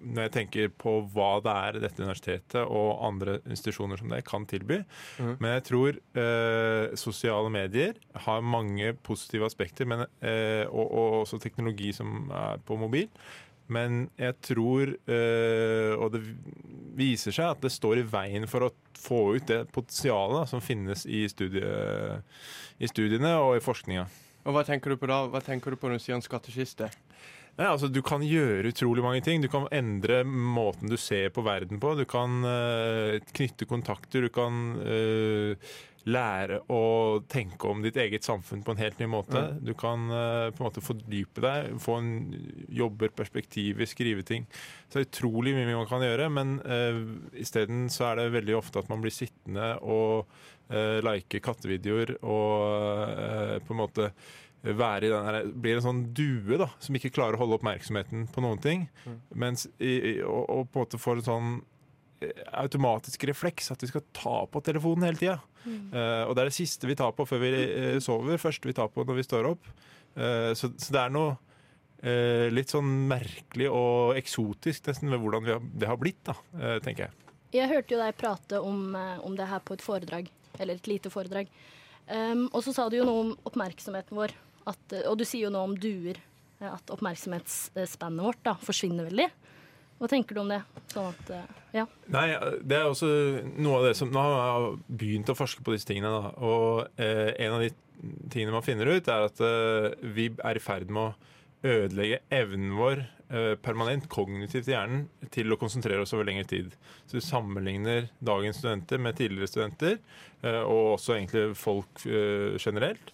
når 0.00 0.26
jeg 0.26 0.34
tenker 0.34 0.70
på 0.80 0.94
hva 1.14 1.30
det 1.44 1.54
er 1.54 1.80
dette 1.82 2.04
universitetet 2.04 2.60
og 2.62 3.02
andre 3.08 3.38
institusjoner 3.48 4.00
som 4.00 4.12
det 4.12 4.22
kan 4.28 4.46
tilby. 4.48 4.80
Mm. 5.18 5.34
Men 5.40 5.54
jeg 5.56 5.66
tror 5.70 5.98
eh, 6.22 6.94
sosiale 6.98 7.50
medier 7.52 7.98
har 8.26 8.46
mange 8.46 8.94
positive 9.06 9.48
aspekter, 9.48 9.88
men, 9.90 10.06
eh, 10.22 10.64
og, 10.68 10.86
og 10.86 11.18
også 11.24 11.40
teknologi 11.42 11.92
som 11.96 12.30
er 12.30 12.62
på 12.64 12.78
mobil. 12.80 13.10
Men 13.68 14.06
jeg 14.16 14.36
tror, 14.46 14.94
eh, 15.12 15.92
og 15.98 16.14
det 16.14 16.22
viser 16.96 17.34
seg, 17.36 17.52
at 17.52 17.64
det 17.64 17.72
står 17.74 18.00
i 18.00 18.06
veien 18.08 18.48
for 18.48 18.64
å 18.64 18.72
få 18.98 19.20
ut 19.36 19.50
det 19.50 19.66
potensialet 19.74 20.48
som 20.50 20.64
finnes 20.64 21.04
i, 21.04 21.26
studie, 21.28 21.68
i 22.80 22.88
studiene 22.88 23.34
og 23.42 23.58
i 23.58 23.64
forskninga. 23.64 24.06
Og 24.48 24.56
hva 24.56 24.64
tenker 24.64 24.94
du 24.94 24.96
på 25.00 25.10
da? 25.10 25.26
Hva 25.28 25.42
tenker 25.44 25.74
du 25.74 25.76
på 25.76 25.90
når 25.90 26.00
du 26.00 26.06
sier 26.06 26.16
en 26.16 26.24
skattkiste? 26.24 26.88
Nei, 27.58 27.66
altså 27.66 27.90
Du 27.90 28.00
kan 28.06 28.22
gjøre 28.22 28.70
utrolig 28.70 29.02
mange 29.02 29.22
ting. 29.26 29.42
Du 29.42 29.50
kan 29.50 29.66
endre 29.74 30.22
måten 30.24 30.90
du 30.90 30.96
ser 31.00 31.32
på 31.34 31.42
verden 31.46 31.80
på. 31.82 31.96
Du 31.98 32.04
kan 32.08 32.38
uh, 32.46 33.18
knytte 33.34 33.66
kontakter. 33.66 34.28
Du 34.28 34.32
kan 34.34 34.76
uh, 34.78 35.72
lære 36.08 36.60
å 36.72 36.82
tenke 37.28 37.68
om 37.68 37.82
ditt 37.82 37.98
eget 38.00 38.26
samfunn 38.26 38.62
på 38.64 38.74
en 38.74 38.80
helt 38.80 39.00
ny 39.02 39.08
måte. 39.10 39.42
Mm. 39.42 39.60
Du 39.66 39.72
kan 39.78 40.06
uh, 40.06 40.48
på 40.54 40.62
en 40.62 40.68
måte 40.68 40.84
fordype 40.84 41.42
deg, 41.44 41.74
få 41.82 41.98
en 41.98 42.12
jobber, 42.78 43.10
perspektiver, 43.16 43.90
skrive 43.90 44.24
ting. 44.26 44.46
Så 44.86 45.00
det 45.00 45.02
er 45.02 45.10
utrolig 45.10 45.56
mye 45.56 45.74
man 45.74 45.90
kan 45.90 46.04
gjøre, 46.04 46.30
men 46.32 46.58
uh, 46.62 47.02
isteden 47.42 47.88
så 47.92 48.12
er 48.12 48.22
det 48.22 48.36
veldig 48.38 48.58
ofte 48.60 48.84
at 48.84 48.92
man 48.92 49.02
blir 49.04 49.14
sittende 49.14 49.74
og 49.82 50.30
uh, 50.70 50.98
like 51.04 51.42
kattevideoer 51.44 52.20
og 52.22 52.52
uh, 53.18 53.56
på 53.64 53.74
en 53.74 53.82
måte 53.82 54.12
være 54.62 55.06
i 55.06 55.10
den 55.12 55.26
her, 55.26 55.48
blir 55.54 55.78
en 55.78 55.84
sånn 55.84 56.04
due 56.16 56.58
da, 56.60 56.68
som 56.82 56.96
ikke 56.98 57.12
klarer 57.14 57.38
å 57.38 57.42
holde 57.44 57.58
oppmerksomheten 57.60 58.26
på 58.34 58.42
noen 58.42 58.62
ting. 58.62 58.86
Mm. 59.04 59.18
Mens 59.44 59.66
i, 59.78 59.92
i, 59.92 60.14
og, 60.26 60.44
og 60.50 60.70
på 60.72 60.80
en 60.80 60.86
måte 60.86 61.00
får 61.00 61.20
en 61.20 61.28
sånn 61.28 61.52
eh, 62.24 62.42
automatisk 62.64 63.28
refleks 63.30 63.70
at 63.74 63.84
vi 63.84 63.90
skal 63.92 64.06
ta 64.16 64.40
på 64.50 64.62
telefonen 64.66 65.06
hele 65.08 65.20
tida. 65.20 65.38
Mm. 65.62 65.92
Uh, 65.92 66.24
og 66.26 66.34
det 66.34 66.42
er 66.42 66.50
det 66.50 66.56
siste 66.58 66.88
vi 66.90 66.96
tar 66.98 67.14
på 67.14 67.26
før 67.28 67.42
vi 67.44 67.52
uh, 67.52 67.98
sover. 68.02 68.40
Første 68.42 68.70
vi 68.70 68.76
tar 68.76 68.90
på 68.92 69.06
når 69.06 69.20
vi 69.20 69.28
står 69.28 69.52
opp. 69.52 69.70
Uh, 70.18 70.50
så, 70.58 70.72
så 70.74 70.96
det 70.96 71.04
er 71.04 71.14
noe 71.14 71.36
eh, 72.02 72.46
litt 72.50 72.70
sånn 72.70 72.90
merkelig 73.10 73.70
og 73.74 74.18
eksotisk 74.18 74.90
nesten 74.90 75.10
ved 75.14 75.22
hvordan 75.22 75.46
vi 75.46 75.54
har, 75.54 75.64
det 75.82 75.90
har 75.90 75.98
blitt, 75.98 76.20
da, 76.26 76.34
tenker 76.82 77.08
jeg. 77.08 77.32
Jeg 77.54 77.70
hørte 77.70 77.94
jo 77.94 77.98
deg 78.02 78.18
prate 78.18 78.60
om, 78.60 78.92
om 79.24 79.34
det 79.38 79.46
her 79.48 79.62
på 79.64 79.74
et 79.74 79.82
foredrag, 79.82 80.28
eller 80.58 80.78
et 80.78 80.90
lite 80.90 81.10
foredrag. 81.10 81.50
Um, 82.08 82.46
og 82.56 82.62
så 82.64 82.72
sa 82.72 82.86
du 82.88 82.96
jo 82.96 83.06
noe 83.08 83.24
om 83.26 83.32
oppmerksomheten 83.48 84.16
vår, 84.16 84.32
at, 84.68 84.80
eh, 84.92 85.06
og 85.08 85.18
du 85.20 85.24
sier 85.28 85.48
jo 85.48 85.54
nå 85.54 85.64
om 85.70 85.76
duer. 85.80 86.20
eh, 86.60 86.70
At 86.70 86.90
oppmerksomhetsspannet 86.94 88.24
vårt 88.24 88.42
da 88.46 88.56
forsvinner 88.60 89.08
veldig. 89.10 89.28
Hva 89.98 90.06
tenker 90.10 90.36
du 90.36 90.44
om 90.44 90.50
det? 90.52 90.60
Sånn 90.92 91.08
at, 91.10 91.30
eh, 91.34 91.54
ja. 91.80 91.84
Nei, 92.14 92.28
det 92.62 92.76
er 92.78 92.86
også 92.86 93.08
noe 93.58 93.80
av 93.80 93.88
det 93.88 93.96
som 93.98 94.12
Nå 94.14 94.22
har 94.22 94.36
jeg 94.38 94.98
begynt 95.00 95.32
å 95.32 95.38
forske 95.38 95.64
på 95.66 95.74
disse 95.74 95.88
tingene, 95.90 96.12
da. 96.14 96.30
Og 96.38 96.86
eh, 97.02 97.34
en 97.44 97.56
av 97.56 97.64
de 97.64 97.72
tingene 98.30 98.54
man 98.54 98.62
finner 98.62 98.86
ut, 98.86 99.08
er 99.10 99.26
at 99.26 99.40
eh, 99.42 99.88
vi 100.14 100.28
er 100.38 100.60
i 100.60 100.62
ferd 100.62 100.92
med 100.94 101.08
å 101.10 101.14
ødelegge 101.66 102.20
evnen 102.30 102.76
vår 102.78 103.00
eh, 103.02 103.54
permanent 103.58 104.06
kognitivt 104.08 104.70
i 104.70 104.76
hjernen 104.76 105.08
til 105.34 105.50
å 105.50 105.58
konsentrere 105.58 106.04
oss 106.04 106.14
over 106.14 106.28
lengre 106.28 106.46
tid. 106.46 106.76
Så 107.10 107.18
du 107.18 107.24
sammenligner 107.26 108.06
dagens 108.22 108.60
studenter 108.62 109.02
med 109.02 109.18
tidligere 109.18 109.50
studenter, 109.50 109.98
og 110.38 110.92
også 110.94 111.16
egentlig 111.16 111.56
folk 111.58 112.04
generelt. 112.06 113.08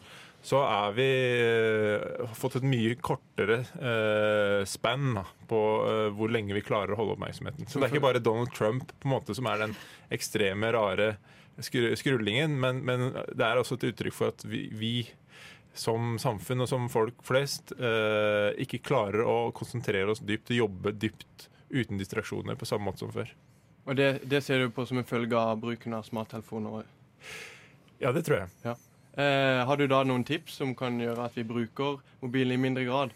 Så 0.45 0.61
er 0.61 0.91
vi 0.93 1.09
eh, 1.41 2.03
har 2.21 2.35
fått 2.37 2.59
et 2.59 2.67
mye 2.69 2.99
kortere 3.01 3.63
eh, 3.81 4.61
spann 4.69 5.23
på 5.49 5.61
eh, 5.89 6.09
hvor 6.13 6.33
lenge 6.33 6.53
vi 6.53 6.65
klarer 6.65 6.93
å 6.93 6.99
holde 7.01 7.17
oppmerksomheten. 7.17 7.65
Så 7.65 7.81
det 7.81 7.89
er 7.89 7.95
ikke 7.95 8.05
bare 8.05 8.21
Donald 8.21 8.53
Trump 8.53 8.93
på 8.93 9.09
en 9.09 9.15
måte 9.15 9.37
som 9.37 9.49
er 9.49 9.63
den 9.65 9.73
ekstreme, 10.13 10.69
rare 10.77 11.15
skru 11.65 11.95
skrullingen, 11.97 12.59
men, 12.61 12.83
men 12.85 13.13
det 13.33 13.47
er 13.47 13.61
også 13.61 13.79
et 13.79 13.89
uttrykk 13.93 14.17
for 14.17 14.35
at 14.35 14.45
vi, 14.45 14.67
vi 14.75 14.95
som 15.75 16.19
samfunn 16.21 16.65
og 16.65 16.71
som 16.71 16.87
folk 16.93 17.25
flest 17.27 17.73
eh, 17.79 18.53
ikke 18.63 18.83
klarer 18.85 19.25
å 19.27 19.51
konsentrere 19.57 20.13
oss 20.13 20.23
dypt 20.23 20.53
og 20.53 20.61
jobbe 20.61 20.95
dypt 20.95 21.49
uten 21.75 21.99
distraksjoner 21.99 22.59
på 22.59 22.69
samme 22.69 22.87
måte 22.91 23.03
som 23.03 23.13
før. 23.15 23.33
Og 23.85 23.97
det, 23.99 24.11
det 24.29 24.41
ser 24.45 24.63
du 24.63 24.73
på 24.73 24.85
som 24.89 25.01
en 25.01 25.09
følge 25.09 25.37
av 25.37 25.59
bruken 25.61 25.97
av 25.97 26.07
smarttelefoner? 26.07 26.85
Ja, 28.01 28.13
det 28.15 28.25
tror 28.27 28.45
jeg. 28.45 28.53
Ja. 28.65 28.77
Eh, 29.15 29.61
har 29.67 29.79
du 29.79 29.87
da 29.87 30.01
noen 30.07 30.25
tips 30.27 30.57
som 30.59 30.73
kan 30.75 30.97
gjøre 30.99 31.29
at 31.29 31.37
vi 31.39 31.45
bruker 31.47 32.01
mobilen 32.23 32.57
i 32.57 32.63
mindre 32.65 32.87
grad? 32.89 33.13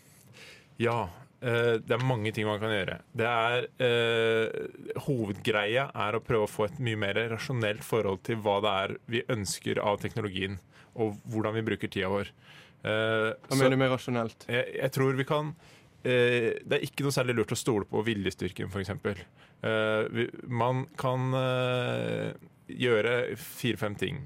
Ja, 0.79 1.09
eh, 1.43 1.79
det 1.83 1.97
er 1.97 2.05
mange 2.07 2.31
ting 2.35 2.47
man 2.47 2.61
kan 2.63 2.71
gjøre. 2.71 3.01
Det 3.19 3.27
er 3.27 3.67
eh, 3.83 5.01
Hovedgreia 5.09 5.89
er 5.91 6.19
å 6.19 6.23
prøve 6.23 6.47
å 6.47 6.53
få 6.53 6.69
et 6.69 6.79
mye 6.79 7.01
mer 7.03 7.19
rasjonelt 7.33 7.83
forhold 7.87 8.23
til 8.29 8.39
hva 8.45 8.61
det 8.63 8.75
er 8.85 8.95
vi 9.11 9.25
ønsker 9.35 9.81
av 9.83 9.99
teknologien, 10.05 10.61
og 10.95 11.19
hvordan 11.27 11.59
vi 11.59 11.65
bruker 11.67 11.91
tida 11.91 12.13
vår. 12.13 12.31
Eh, 12.85 13.35
Hva 13.35 13.51
så- 13.51 13.59
mener 13.59 13.75
du 13.75 13.83
med 13.83 13.91
rasjonelt? 13.91 14.47
Jeg, 14.47 14.71
jeg 14.79 14.93
tror 14.95 15.19
vi 15.19 15.25
kan 15.27 15.51
eh, 16.05 16.55
Det 16.63 16.79
er 16.79 16.87
ikke 16.87 17.03
noe 17.03 17.11
særlig 17.17 17.35
lurt 17.41 17.57
å 17.57 17.59
stole 17.59 17.89
på 17.91 18.05
viljestyrken, 18.07 18.71
f.eks. 18.71 18.95
Uh, 19.59 20.07
man 20.47 20.85
kan 20.97 21.35
eh, 21.35 22.31
gjøre 22.71 23.35
fire-fem 23.35 23.97
ting. 23.99 24.21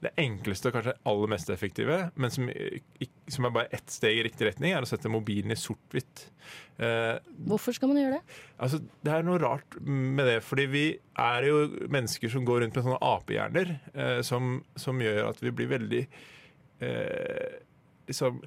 Det 0.00 0.14
enkleste 0.16 0.70
og 0.70 0.76
kanskje 0.78 0.94
aller 1.10 1.28
mest 1.28 1.50
effektive, 1.52 1.96
men 2.16 2.30
som, 2.32 2.46
som 3.28 3.44
er 3.44 3.52
bare 3.52 3.68
ett 3.76 3.90
steg 3.92 4.16
i 4.16 4.22
riktig 4.24 4.46
retning, 4.48 4.72
er 4.72 4.80
å 4.80 4.88
sette 4.88 5.10
mobilen 5.12 5.52
i 5.52 5.58
sort-hvitt. 5.60 6.22
Eh, 6.80 7.18
Hvorfor 7.50 7.76
skal 7.76 7.90
man 7.92 7.98
gjøre 8.00 8.16
det? 8.16 8.38
Altså, 8.64 8.80
Det 9.04 9.12
er 9.12 9.26
noe 9.28 9.36
rart 9.42 9.76
med 9.84 10.24
det, 10.30 10.38
fordi 10.46 10.64
vi 10.72 10.84
er 11.20 11.44
jo 11.50 11.58
mennesker 11.92 12.32
som 12.32 12.46
går 12.48 12.62
rundt 12.64 12.78
med 12.80 12.86
sånne 12.88 13.02
apehjerner, 13.10 13.74
eh, 13.92 14.22
som, 14.24 14.62
som 14.80 15.02
gjør 15.04 15.28
at 15.34 15.42
vi 15.44 15.52
blir 15.60 15.68
veldig 15.74 16.00
eh, 16.80 17.60
liksom 18.08 18.40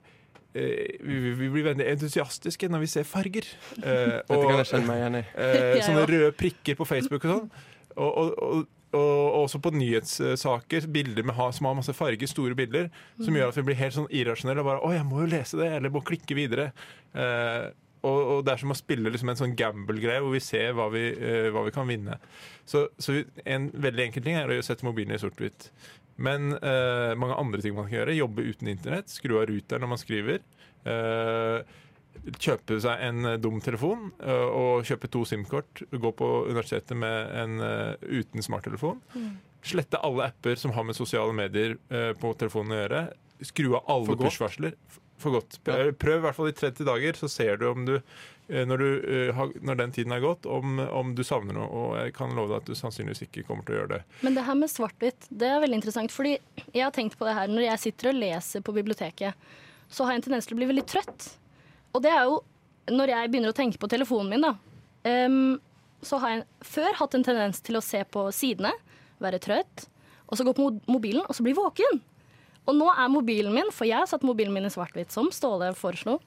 eh, 0.58 0.97
vi 1.06 1.49
blir 1.54 1.68
veldig 1.70 1.86
entusiastiske 1.93 2.70
når 2.74 2.84
vi 2.88 2.89
ser 2.95 3.06
farger. 3.08 3.45
Eh, 3.78 4.18
Dette 4.26 4.41
kan 4.41 4.58
jeg 4.64 4.72
kjenne 4.72 4.89
meg 4.89 5.04
igjen 5.04 5.20
i. 5.22 5.24
eh, 5.38 5.78
sånne 5.88 6.08
røde 6.10 6.34
prikker 6.41 6.78
på 6.82 6.89
Facebook 6.89 7.30
og 7.30 7.36
sånn. 7.38 7.54
Og, 7.98 8.18
og, 8.18 8.34
og, 8.44 8.66
og 8.94 9.38
også 9.44 9.60
på 9.64 9.72
nyhetssaker, 9.74 10.88
bilder 10.94 11.24
med, 11.26 11.36
som 11.54 11.66
har 11.66 11.78
masse 11.80 11.94
farger, 11.98 12.28
store 12.30 12.56
bilder, 12.56 12.89
som 13.20 13.34
Mm. 13.34 13.39
gjør 13.39 13.48
at 13.50 13.56
vi 13.58 13.64
blir 13.70 13.76
helt 13.80 13.94
sånn 13.96 14.12
irrasjonelle. 14.12 14.60
og 14.60 14.66
Bare, 14.66 14.82
'Å, 14.82 14.94
jeg 14.94 15.06
må 15.06 15.22
jo 15.22 15.32
lese 15.36 15.58
det', 15.58 15.72
eller 15.78 15.89
'må 15.89 16.04
klikke 16.06 16.36
videre'. 16.36 16.72
Eh, 17.16 17.72
og, 18.04 18.20
og 18.28 18.46
det 18.46 18.54
er 18.54 18.58
som 18.58 18.72
å 18.72 18.76
spille 18.76 19.10
liksom 19.10 19.30
en 19.30 19.36
sånn 19.39 19.56
gamble-greie, 19.56 20.20
hvor 20.22 20.32
vi 20.34 20.39
ser 20.39 20.74
hva 20.74 20.89
vi, 20.91 21.08
eh, 21.10 21.50
hva 21.50 21.64
vi 21.66 21.72
kan 21.72 21.88
vinne. 21.88 22.18
Så, 22.66 22.88
så 23.00 23.24
en 23.46 23.72
veldig 23.72 24.08
enkel 24.10 24.24
ting 24.24 24.36
er 24.36 24.48
å 24.48 24.62
sette 24.62 24.84
mobilen 24.84 25.16
i 25.16 25.18
sort-hvitt. 25.18 25.70
Men 26.18 26.52
eh, 26.62 27.16
mange 27.16 27.36
andre 27.39 27.62
ting 27.62 27.74
man 27.74 27.88
kan 27.89 27.98
gjøre. 28.06 28.18
Jobbe 28.18 28.44
uten 28.46 28.68
internett. 28.68 29.08
Skru 29.10 29.39
av 29.41 29.48
ruteren 29.48 29.82
når 29.82 29.88
man 29.89 29.98
skriver. 29.98 30.39
Eh, 30.86 31.64
kjøpe 32.32 32.80
seg 32.84 33.03
en 33.03 33.28
eh, 33.28 33.39
dum 33.41 33.59
telefon 33.63 34.11
eh, 34.24 34.47
og 34.47 34.88
kjøpe 34.88 35.09
to 35.11 35.24
SIM-kort. 35.28 35.84
Gå 35.91 36.13
på 36.17 36.30
universitetet 36.49 36.97
med 36.99 37.34
en 37.39 37.63
eh, 37.63 38.19
uten 38.21 38.45
smarttelefon. 38.45 39.01
Mm. 39.13 39.32
Slette 39.63 40.01
alle 40.03 40.30
apper 40.32 40.59
som 40.59 40.74
har 40.76 40.86
med 40.88 40.97
sosiale 40.97 41.32
medier 41.36 41.78
på 42.19 42.34
telefonen 42.36 42.74
å 42.76 42.80
gjøre. 42.82 43.01
Skru 43.47 43.69
av 43.78 43.88
alle 43.93 44.17
push-varsler. 44.19 44.76
For 45.24 45.38
godt. 45.38 45.55
Prøv, 45.63 46.17
i 46.17 46.24
hvert 46.26 46.36
fall 46.36 46.49
i 46.49 46.55
30 46.57 46.88
dager, 46.89 47.15
så 47.15 47.30
ser 47.32 47.61
du 47.61 47.69
om 47.69 47.86
du 47.88 47.93
når, 48.51 48.82
du, 48.82 49.38
når 49.63 49.78
den 49.80 49.93
tiden 49.95 50.11
er 50.11 50.19
gått, 50.19 50.43
om, 50.51 50.82
om 50.84 51.13
du 51.15 51.21
savner 51.24 51.55
noe. 51.55 51.69
Og 51.69 51.93
jeg 52.01 52.11
kan 52.17 52.34
love 52.36 52.51
deg 52.51 52.57
at 52.59 52.67
du 52.67 52.76
sannsynligvis 52.76 53.24
ikke 53.30 53.45
kommer 53.47 53.63
til 53.63 53.78
å 53.78 53.80
gjøre 53.80 53.91
det. 53.93 54.01
Men 54.26 54.36
det 54.36 54.43
her 54.49 54.57
med 54.59 54.74
svart-hvitt, 54.74 55.30
det 55.32 55.47
er 55.47 55.63
veldig 55.63 55.80
interessant. 55.80 56.11
Fordi 56.11 56.34
jeg 56.65 56.84
har 56.84 56.91
tenkt 56.91 57.15
på 57.15 57.30
det 57.30 57.38
her 57.38 57.55
når 57.55 57.69
jeg 57.69 57.84
sitter 57.86 58.11
og 58.11 58.19
leser 58.19 58.67
på 58.67 58.76
biblioteket, 58.76 59.47
så 59.88 60.03
har 60.03 60.17
jeg 60.17 60.26
en 60.26 60.28
tendens 60.28 60.49
til 60.49 60.57
å 60.57 60.59
bli 60.59 60.69
veldig 60.74 60.86
trøtt. 60.91 61.30
Og 61.94 62.04
det 62.04 62.12
er 62.14 62.26
jo 62.30 62.41
når 62.91 63.14
jeg 63.14 63.32
begynner 63.32 63.54
å 63.54 63.56
tenke 63.56 63.80
på 63.80 63.88
telefonen 63.91 64.34
min, 64.34 64.44
da. 64.44 64.56
Um, 65.08 65.60
så 66.04 66.20
har 66.20 66.34
jeg 66.34 66.46
før 66.68 66.98
hatt 67.00 67.16
en 67.16 67.24
tendens 67.24 67.62
til 67.64 67.80
å 67.80 67.84
se 67.84 68.02
på 68.12 68.26
sidene, 68.36 68.74
være 69.24 69.39
trøtt, 69.44 69.86
og 70.28 70.36
så 70.36 70.46
gå 70.48 70.56
på 70.58 70.66
mobilen, 70.89 71.24
og 71.24 71.38
så 71.38 71.46
bli 71.46 71.54
våken. 71.56 72.02
Og 72.64 72.76
nå 72.76 72.89
er 72.91 73.12
mobilen 73.12 73.54
min, 73.56 73.70
for 73.76 73.88
jeg 73.88 74.02
har 74.02 74.10
satt 74.10 74.26
mobilen 74.28 74.54
min 74.56 74.68
i 74.68 74.72
svart-hvitt, 74.72 75.14
som 75.16 75.30
Ståle 75.36 75.72
foreslo. 75.78 76.18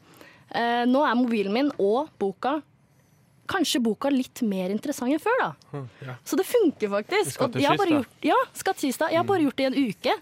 Eh, 0.49 0.85
nå 0.89 1.03
er 1.05 1.19
mobilen 1.19 1.55
min 1.55 1.71
og 1.83 2.13
boka 2.21 2.61
Kanskje 3.47 3.79
boka 3.79 4.11
litt 4.11 4.41
mer 4.43 4.73
interessant 4.75 5.13
enn 5.15 5.21
før, 5.23 5.37
da. 5.39 5.81
Ja. 6.03 6.17
Så 6.27 6.35
det 6.35 6.49
funker 6.49 6.91
faktisk. 6.91 7.37
Skattkista. 7.37 7.87
gjort, 7.93 8.17
ja, 8.27 8.39
skattkista. 8.59 9.11
Jeg 9.13 9.21
har 9.21 9.29
bare 9.29 9.45
gjort 9.45 9.61
det 9.61 9.63
i 9.63 9.69
en 9.69 9.77
uke. 9.93 10.15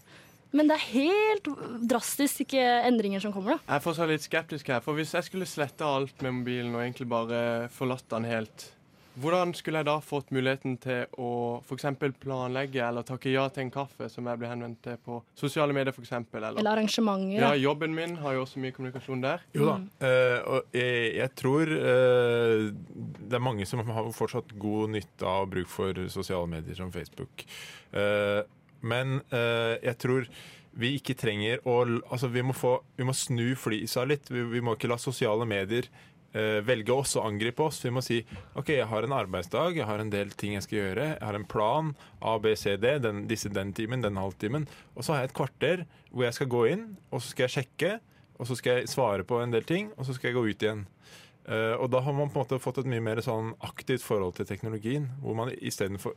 Men 0.54 0.70
det 0.70 0.76
er 0.78 0.86
helt 0.92 1.50
drastiske 1.90 2.62
endringer 2.86 3.22
som 3.24 3.34
kommer, 3.34 3.56
da. 3.56 3.66
Jeg 3.66 3.80
er 3.80 3.84
fortsatt 3.84 4.12
litt 4.12 4.26
skeptisk 4.26 4.70
her, 4.70 4.84
for 4.84 4.94
hvis 4.98 5.16
jeg 5.16 5.26
skulle 5.26 5.48
slette 5.50 5.86
alt 5.86 6.22
med 6.22 6.38
mobilen 6.40 6.76
og 6.76 6.84
egentlig 6.84 7.08
bare 7.10 7.40
forlatt 7.74 8.06
den 8.12 8.28
helt, 8.30 8.68
hvordan 9.14 9.52
skulle 9.54 9.78
jeg 9.78 9.86
da 9.86 9.94
fått 10.02 10.32
muligheten 10.34 10.74
til 10.82 11.04
å 11.22 11.60
f.eks. 11.62 11.86
planlegge 12.22 12.80
eller 12.82 13.06
takke 13.06 13.30
ja 13.30 13.44
til 13.52 13.64
en 13.64 13.70
kaffe 13.74 14.08
som 14.10 14.26
jeg 14.26 14.40
blir 14.40 14.50
henvendt 14.50 14.80
til 14.82 14.98
på 15.06 15.20
sosiale 15.38 15.76
medier 15.76 15.94
f.eks.? 15.94 16.10
Eller, 16.34 16.58
Eller 16.58 16.72
arrangementer. 16.72 17.38
ja, 17.38 17.52
jobben 17.54 17.94
min 17.94 18.16
har 18.22 18.34
jo 18.34 18.42
også 18.42 18.62
mye 18.62 18.74
kommunikasjon 18.74 19.22
der. 19.22 19.44
Jo 19.54 19.68
da. 19.70 19.76
Eh, 20.08 20.40
og 20.50 20.74
jeg, 20.74 21.14
jeg 21.20 21.30
tror 21.38 21.70
uh, 21.70 22.66
det 22.74 23.38
er 23.38 23.46
mange 23.46 23.68
som 23.70 23.84
har 23.86 24.10
fortsatt 24.16 24.50
god 24.58 24.96
nytte 24.96 25.30
av 25.30 25.46
bruk 25.52 25.70
for 25.70 26.06
sosiale 26.10 26.50
medier 26.50 26.78
som 26.78 26.90
Facebook. 26.94 27.46
Eh, 27.94 28.42
men 28.84 29.18
uh, 29.32 29.74
jeg 29.82 29.96
tror 30.02 30.28
vi 30.74 30.96
ikke 30.98 31.14
trenger 31.18 31.62
å 31.68 31.82
Altså, 31.84 32.28
vi 32.32 32.42
må, 32.42 32.54
få, 32.56 32.78
vi 32.98 33.06
må 33.06 33.14
snu 33.16 33.54
flisa 33.58 34.04
litt. 34.08 34.30
Vi, 34.32 34.42
vi 34.50 34.62
må 34.64 34.74
ikke 34.74 34.90
la 34.90 34.98
sosiale 35.00 35.46
medier 35.48 35.88
uh, 36.34 36.60
velge 36.66 36.94
oss 36.94 37.14
og 37.18 37.28
angripe 37.28 37.62
oss. 37.64 37.80
Vi 37.84 37.92
må 37.94 38.02
si 38.04 38.20
OK, 38.58 38.74
jeg 38.74 38.88
har 38.90 39.06
en 39.06 39.16
arbeidsdag, 39.16 39.78
jeg 39.78 39.88
har 39.88 40.02
en 40.02 40.12
del 40.12 40.34
ting 40.38 40.56
jeg 40.58 40.66
skal 40.66 40.80
gjøre. 40.80 41.10
Jeg 41.14 41.26
har 41.28 41.38
en 41.38 41.46
plan. 41.50 41.92
A, 42.20 42.36
B, 42.42 42.56
C, 42.58 42.76
D. 42.80 42.96
Den, 43.04 43.24
disse 43.30 43.52
den 43.54 43.74
timen, 43.76 44.04
den 44.04 44.20
halvtimen. 44.20 44.66
Og 44.94 45.06
så 45.06 45.14
har 45.14 45.24
jeg 45.24 45.32
et 45.32 45.38
kvarter 45.38 45.86
hvor 46.10 46.28
jeg 46.28 46.38
skal 46.38 46.52
gå 46.56 46.66
inn, 46.74 46.90
og 47.10 47.22
så 47.22 47.30
skal 47.30 47.48
jeg 47.48 47.56
sjekke. 47.58 47.94
Og 48.34 48.50
så 48.50 48.58
skal 48.58 48.80
jeg 48.80 48.90
svare 48.90 49.22
på 49.26 49.38
en 49.38 49.54
del 49.54 49.66
ting, 49.66 49.92
og 49.94 50.08
så 50.08 50.16
skal 50.16 50.32
jeg 50.32 50.36
gå 50.40 50.48
ut 50.50 50.64
igjen. 50.66 50.86
Eh, 51.44 51.74
og 51.76 51.90
da 51.92 52.00
har 52.00 52.14
man 52.16 52.30
på 52.32 52.38
en 52.38 52.46
måte 52.46 52.60
fått 52.62 52.80
et 52.80 52.88
mye 52.88 53.04
mer 53.04 53.20
sånn 53.24 53.52
aktivt 53.66 54.04
forhold 54.04 54.38
til 54.38 54.48
teknologien. 54.48 55.10
Hvor 55.20 55.36
man 55.36 55.52
istedenfor 55.52 56.14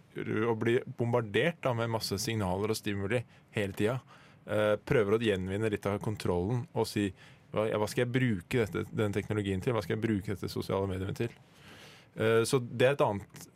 å 0.48 0.56
bli 0.60 0.78
bombardert 1.00 1.60
da, 1.66 1.74
med 1.76 1.92
masse 1.92 2.20
signaler 2.24 2.72
og 2.72 2.80
stimuli 2.80 3.24
hele 3.58 3.76
tida, 3.76 4.00
eh, 4.46 4.76
prøver 4.80 5.18
å 5.18 5.24
gjenvinne 5.28 5.72
litt 5.74 5.86
av 5.90 6.00
kontrollen 6.04 6.64
og 6.74 6.88
si 6.88 7.10
hva, 7.52 7.68
hva 7.68 7.88
skal 7.88 8.06
jeg 8.06 8.16
bruke 8.16 8.64
dette, 8.64 8.88
den 8.92 9.16
teknologien 9.16 9.62
til? 9.64 9.76
Hva 9.76 9.84
skal 9.84 9.98
jeg 9.98 10.06
bruke 10.08 10.34
dette 10.34 10.52
sosiale 10.52 10.88
mediet 10.88 11.20
til? 11.20 11.38
Eh, 12.16 12.44
Så 12.48 12.64
det 12.64 12.88
er 12.88 12.96
et 12.96 13.06
annet 13.06 13.48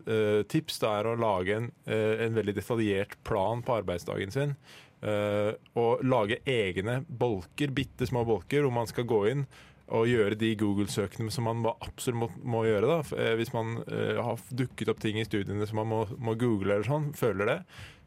tips. 0.52 0.80
Det 0.82 0.90
er 0.90 1.08
å 1.08 1.16
lage 1.16 1.56
en, 1.56 1.72
en 1.88 2.36
veldig 2.36 2.56
detaljert 2.58 3.16
plan 3.24 3.62
på 3.64 3.80
arbeidsdagen 3.80 4.32
sin. 4.32 4.56
og 5.02 6.04
lage 6.04 6.38
egne 6.46 7.04
bolker, 7.08 7.72
bitte 7.74 8.06
små 8.06 8.26
bolker, 8.26 8.62
hvor 8.62 8.74
man 8.74 8.88
skal 8.88 9.06
gå 9.10 9.22
inn 9.32 9.48
og 9.92 10.08
gjøre 10.08 10.38
de 10.39 10.54
Google-søkene 10.60 11.32
som 11.34 11.48
man 11.50 11.66
absolutt 11.74 12.20
må, 12.22 12.30
må 12.56 12.64
gjøre. 12.68 12.88
da. 12.88 13.00
Eh, 13.20 13.34
Hvis 13.39 13.52
man 13.56 13.82
uh, 13.84 14.22
har 14.24 14.44
dukket 14.56 14.92
opp 14.92 15.02
ting 15.04 15.20
i 15.20 15.28
studiene 15.28 15.68
som 15.68 15.82
man 15.82 15.89
må, 15.92 16.02
må 16.18 16.36
google 16.39 16.78
eller 16.78 16.88
sånn, 16.88 17.12
føler 17.18 17.50
det, 17.50 17.58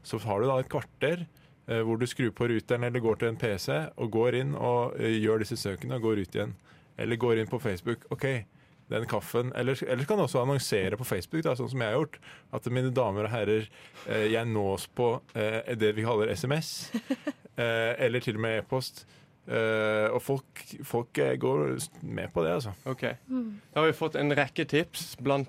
så 0.05 0.21
har 0.25 0.41
du 0.41 0.49
da 0.49 0.59
et 0.63 0.71
kvarter 0.73 1.27
uh, 1.27 1.83
hvor 1.85 2.01
du 2.01 2.07
skrur 2.09 2.33
på 2.37 2.49
ruteren 2.51 2.87
eller 2.89 3.05
går 3.05 3.21
til 3.21 3.33
en 3.33 3.41
PC 3.41 3.69
og 4.01 4.13
går 4.17 4.41
inn 4.41 4.57
og 4.57 4.97
uh, 4.97 5.09
gjør 5.13 5.45
disse 5.45 5.61
søkene 5.61 5.99
og 6.01 6.09
går 6.09 6.25
ut 6.25 6.39
igjen. 6.39 6.55
Eller 7.01 7.21
går 7.21 7.43
inn 7.43 7.51
på 7.51 7.61
Facebook. 7.61 8.07
OK, 8.15 8.27
den 8.93 9.09
kaffen. 9.11 9.53
Eller, 9.59 9.77
eller 9.85 10.09
kan 10.09 10.21
du 10.21 10.25
også 10.25 10.41
annonsere 10.41 10.97
på 10.97 11.09
Facebook, 11.09 11.43
da, 11.45 11.57
sånn 11.59 11.73
som 11.73 11.85
jeg 11.85 11.93
har 11.93 11.99
gjort. 11.99 12.21
At 12.55 12.71
mine 12.73 12.95
damer 12.95 13.27
og 13.27 13.35
herrer, 13.35 13.67
jeg 14.07 14.47
nås 14.47 14.87
på 14.95 15.09
det 15.35 15.91
vi 15.97 16.05
kaller 16.07 16.31
SMS. 16.31 16.93
Eller 17.59 18.23
til 18.23 18.39
og 18.39 18.45
med 18.45 18.61
e-post. 18.61 19.03
Eh, 19.45 20.07
og 20.09 20.23
folk, 20.25 20.63
folk 20.89 21.19
går 21.41 21.75
med 22.03 22.31
på 22.33 22.45
det, 22.47 22.53
altså. 22.57 22.73
Ok. 22.89 23.03
Da 23.29 23.81
har 23.83 23.87
vi 23.91 23.97
fått 23.99 24.17
en 24.17 24.33
rekke 24.33 24.65
tips, 24.71 25.17
bl.a. 25.21 25.43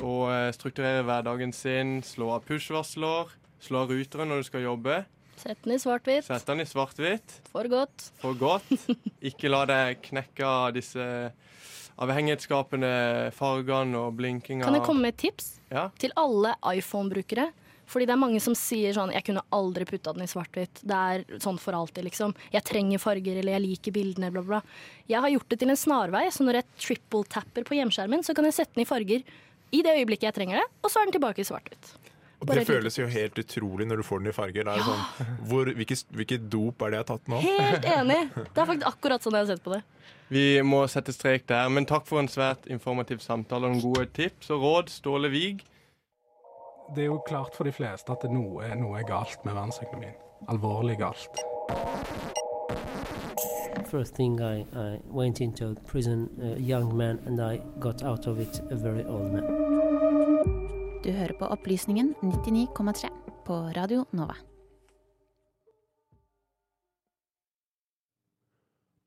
å 0.00 0.14
eh, 0.32 0.50
strukturere 0.56 1.02
hverdagen 1.04 1.52
sin, 1.52 1.98
slå 2.06 2.30
av 2.38 2.46
push-varsler, 2.48 3.34
slå 3.60 3.82
av 3.84 3.92
rutere 3.92 4.24
når 4.28 4.40
du 4.44 4.48
skal 4.52 4.64
jobbe, 4.70 5.02
Sett 5.42 5.58
den 5.64 5.72
i 5.74 5.78
svart-hvitt. 5.80 6.22
Sett 6.28 6.44
den 6.46 6.60
i 6.62 6.64
svart-hvitt 6.68 7.32
For 7.50 7.66
godt. 7.66 8.04
for 8.20 8.36
godt. 8.38 8.68
Ikke 9.32 9.48
la 9.50 9.64
deg 9.66 9.98
knekke 10.04 10.44
av 10.46 10.68
disse 10.76 11.02
avhengighetsskapende 12.02 13.32
fargene 13.36 13.98
og 14.06 14.14
blinkinga. 14.20 14.64
Kan 14.66 14.76
jeg 14.78 14.84
komme 14.86 15.02
med 15.08 15.14
et 15.16 15.20
tips 15.24 15.48
Ja. 15.72 15.88
til 15.98 16.12
alle 16.16 16.54
iPhone-brukere? 16.76 17.48
Fordi 17.90 18.06
det 18.08 18.14
er 18.14 18.20
mange 18.22 18.40
som 18.40 18.54
sier 18.56 18.94
sånn 18.96 19.10
Jeg 19.12 19.24
kunne 19.26 19.42
aldri 19.52 19.84
putta 19.88 20.12
den 20.14 20.24
i 20.24 20.30
svart-hvitt. 20.30 20.80
Det 20.86 20.98
er 20.98 21.40
sånn 21.42 21.58
for 21.60 21.76
alltid, 21.76 22.06
liksom. 22.06 22.34
Jeg 22.54 22.64
trenger 22.68 23.02
farger, 23.02 23.40
eller 23.40 23.56
jeg 23.58 23.64
liker 23.66 23.96
bildene, 23.96 24.30
bla, 24.32 24.42
bla. 24.46 24.60
Jeg 25.10 25.20
har 25.20 25.32
gjort 25.34 25.48
det 25.50 25.58
til 25.60 25.72
en 25.74 25.80
snarvei, 25.80 26.26
så 26.32 26.46
når 26.46 26.60
jeg 26.60 26.70
triple-tapper 26.86 27.66
på 27.68 27.76
hjemskjermen, 27.80 28.22
så 28.24 28.36
kan 28.38 28.48
jeg 28.48 28.56
sette 28.60 28.78
den 28.78 28.86
i 28.86 28.88
farger 28.88 29.26
i 29.72 29.80
det 29.84 29.96
øyeblikket 29.98 30.28
jeg 30.30 30.36
trenger 30.36 30.60
det, 30.60 30.66
og 30.84 30.92
så 30.92 31.00
er 31.00 31.08
den 31.08 31.16
tilbake 31.18 31.42
i 31.42 31.48
svart-hvitt. 31.48 31.92
Og 32.42 32.48
Bare 32.50 32.58
det 32.58 32.66
føles 32.66 32.96
jo 32.98 33.04
helt 33.06 33.36
utrolig 33.38 33.86
når 33.86 34.00
du 34.00 34.02
får 34.02 34.18
den 34.22 34.32
i 34.32 34.34
farger. 34.34 34.66
Det 34.66 34.72
er 34.74 34.82
sånn, 34.82 35.34
hvor, 35.46 35.68
hvilke, 35.78 35.96
hvilke 36.18 36.38
dop 36.50 36.82
er 36.82 36.90
det 36.90 36.98
jeg 36.98 37.04
har 37.04 37.10
tatt 37.12 37.28
nå? 37.30 37.38
Helt 37.44 37.86
enig. 37.96 38.20
Det 38.34 38.64
er 38.64 38.66
faktisk 38.72 38.88
akkurat 38.90 39.22
sånn 39.22 39.36
jeg 39.38 39.46
har 39.46 39.52
sett 39.52 39.62
på 39.62 39.74
det. 39.76 39.82
Vi 40.32 40.44
må 40.66 40.80
sette 40.90 41.14
strek 41.14 41.44
der, 41.46 41.68
men 41.70 41.86
takk 41.86 42.08
for 42.08 42.18
en 42.18 42.30
svært 42.30 42.66
informativ 42.72 43.22
samtale 43.22 43.68
og 43.68 43.76
noen 43.76 43.84
gode 43.84 44.08
tips 44.16 44.50
og 44.50 44.64
råd. 44.66 44.90
Ståle 44.90 45.30
Vig. 45.30 45.62
Det 46.94 47.02
er 47.02 47.08
jo 47.08 47.22
klart 47.24 47.54
for 47.56 47.64
de 47.64 47.72
fleste 47.72 48.12
at 48.12 48.24
noe, 48.28 48.66
noe 48.76 48.98
er 49.00 49.06
galt 49.08 49.40
med 49.46 49.54
verdensøkonomien. 49.56 50.16
Alvorlig 50.52 50.98
galt. 51.00 51.38
First 53.88 54.14
thing 54.14 54.40
I, 54.40 54.66
I 54.76 55.00
went 55.08 55.40
into 55.40 55.74
prison, 55.88 56.28
a 56.42 56.58
young 56.60 56.92
man, 56.96 57.18
and 57.26 57.40
I 57.40 57.62
got 57.80 58.02
out 58.02 58.26
of 58.26 58.38
it 58.38 58.60
a 58.70 58.76
very 58.76 59.04
old 59.04 59.32
man. 59.32 59.48
Du 61.04 61.10
hører 61.12 61.32
på 61.38 61.48
Opplysningen 61.48 62.14
99,3 62.22 63.08
på 63.46 63.54
Radio 63.76 64.04
Nova. 64.12 64.36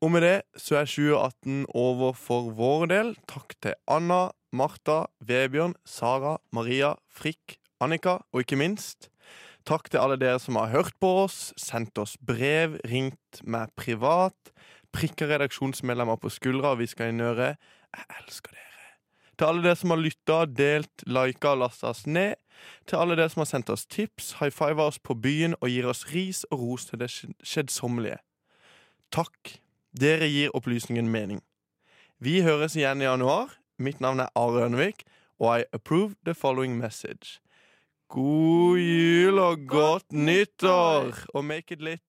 Og 0.02 0.10
med 0.10 0.26
det 0.26 0.42
så 0.58 0.80
er 0.80 0.90
2018 0.90 1.66
over 1.74 2.12
for 2.18 2.50
vår 2.50 2.88
del. 2.90 3.14
Takk 3.30 3.54
til 3.62 3.78
Anna, 3.86 4.32
Martha, 4.52 5.04
Vebjørn, 5.22 5.74
Sara, 5.86 6.36
Maria, 6.52 6.96
Frikk, 7.10 7.56
Annika 7.80 8.18
og 8.32 8.42
ikke 8.42 8.58
minst 8.60 9.10
takk 9.66 9.90
til 9.90 10.00
alle 10.00 10.18
dere 10.20 10.38
som 10.42 10.58
har 10.60 10.70
hørt 10.70 10.94
på 11.02 11.08
oss, 11.24 11.50
sendt 11.58 11.98
oss 11.98 12.14
brev, 12.22 12.78
ringt 12.86 13.40
meg 13.42 13.72
privat, 13.78 14.52
prikka 14.94 15.26
redaksjonsmedlemmer 15.32 16.20
på 16.22 16.30
skuldra 16.32 16.74
og 16.74 16.80
hviska 16.80 17.08
inn 17.10 17.24
øret. 17.24 17.58
Jeg 17.96 18.06
elsker 18.20 18.54
dere. 18.54 18.62
Til 19.36 19.50
alle 19.50 19.64
dere 19.66 19.76
som 19.76 19.92
har 19.92 20.00
lytta, 20.00 20.38
delt, 20.48 21.04
lika 21.04 21.52
og 21.52 21.64
lasta 21.64 21.90
oss 21.90 22.06
ned. 22.06 22.38
Til 22.88 23.02
alle 23.02 23.18
dere 23.18 23.32
som 23.32 23.42
har 23.42 23.50
sendt 23.50 23.72
oss 23.74 23.84
tips, 23.90 24.36
high 24.38 24.54
fiva 24.54 24.86
oss 24.88 25.00
på 25.02 25.18
byen 25.18 25.58
og 25.60 25.68
gir 25.68 25.88
oss 25.90 26.06
ris 26.14 26.44
og 26.50 26.62
ros 26.62 26.86
til 26.88 27.02
det 27.02 27.10
skjedsommelige. 27.12 28.22
Takk. 29.12 29.58
Dere 29.96 30.28
gir 30.28 30.52
opplysningen 30.56 31.08
mening. 31.08 31.40
Vi 32.20 32.42
høres 32.44 32.76
igjen 32.76 33.00
i 33.00 33.08
januar. 33.08 33.58
Mitt 33.78 34.00
navn 34.00 34.20
er 34.20 34.32
Are 34.36 34.64
Ørnevik, 34.64 35.04
og 35.40 35.60
I 35.60 35.64
approve 35.72 36.16
the 36.24 36.34
following 36.34 36.78
message. 36.78 37.40
God 38.08 38.78
jul 38.78 39.38
og 39.42 39.64
godt 39.66 40.12
nyttår! 40.14 41.08
Og 41.34 41.42
make 41.44 41.74
it 41.74 41.80
litt. 41.82 42.06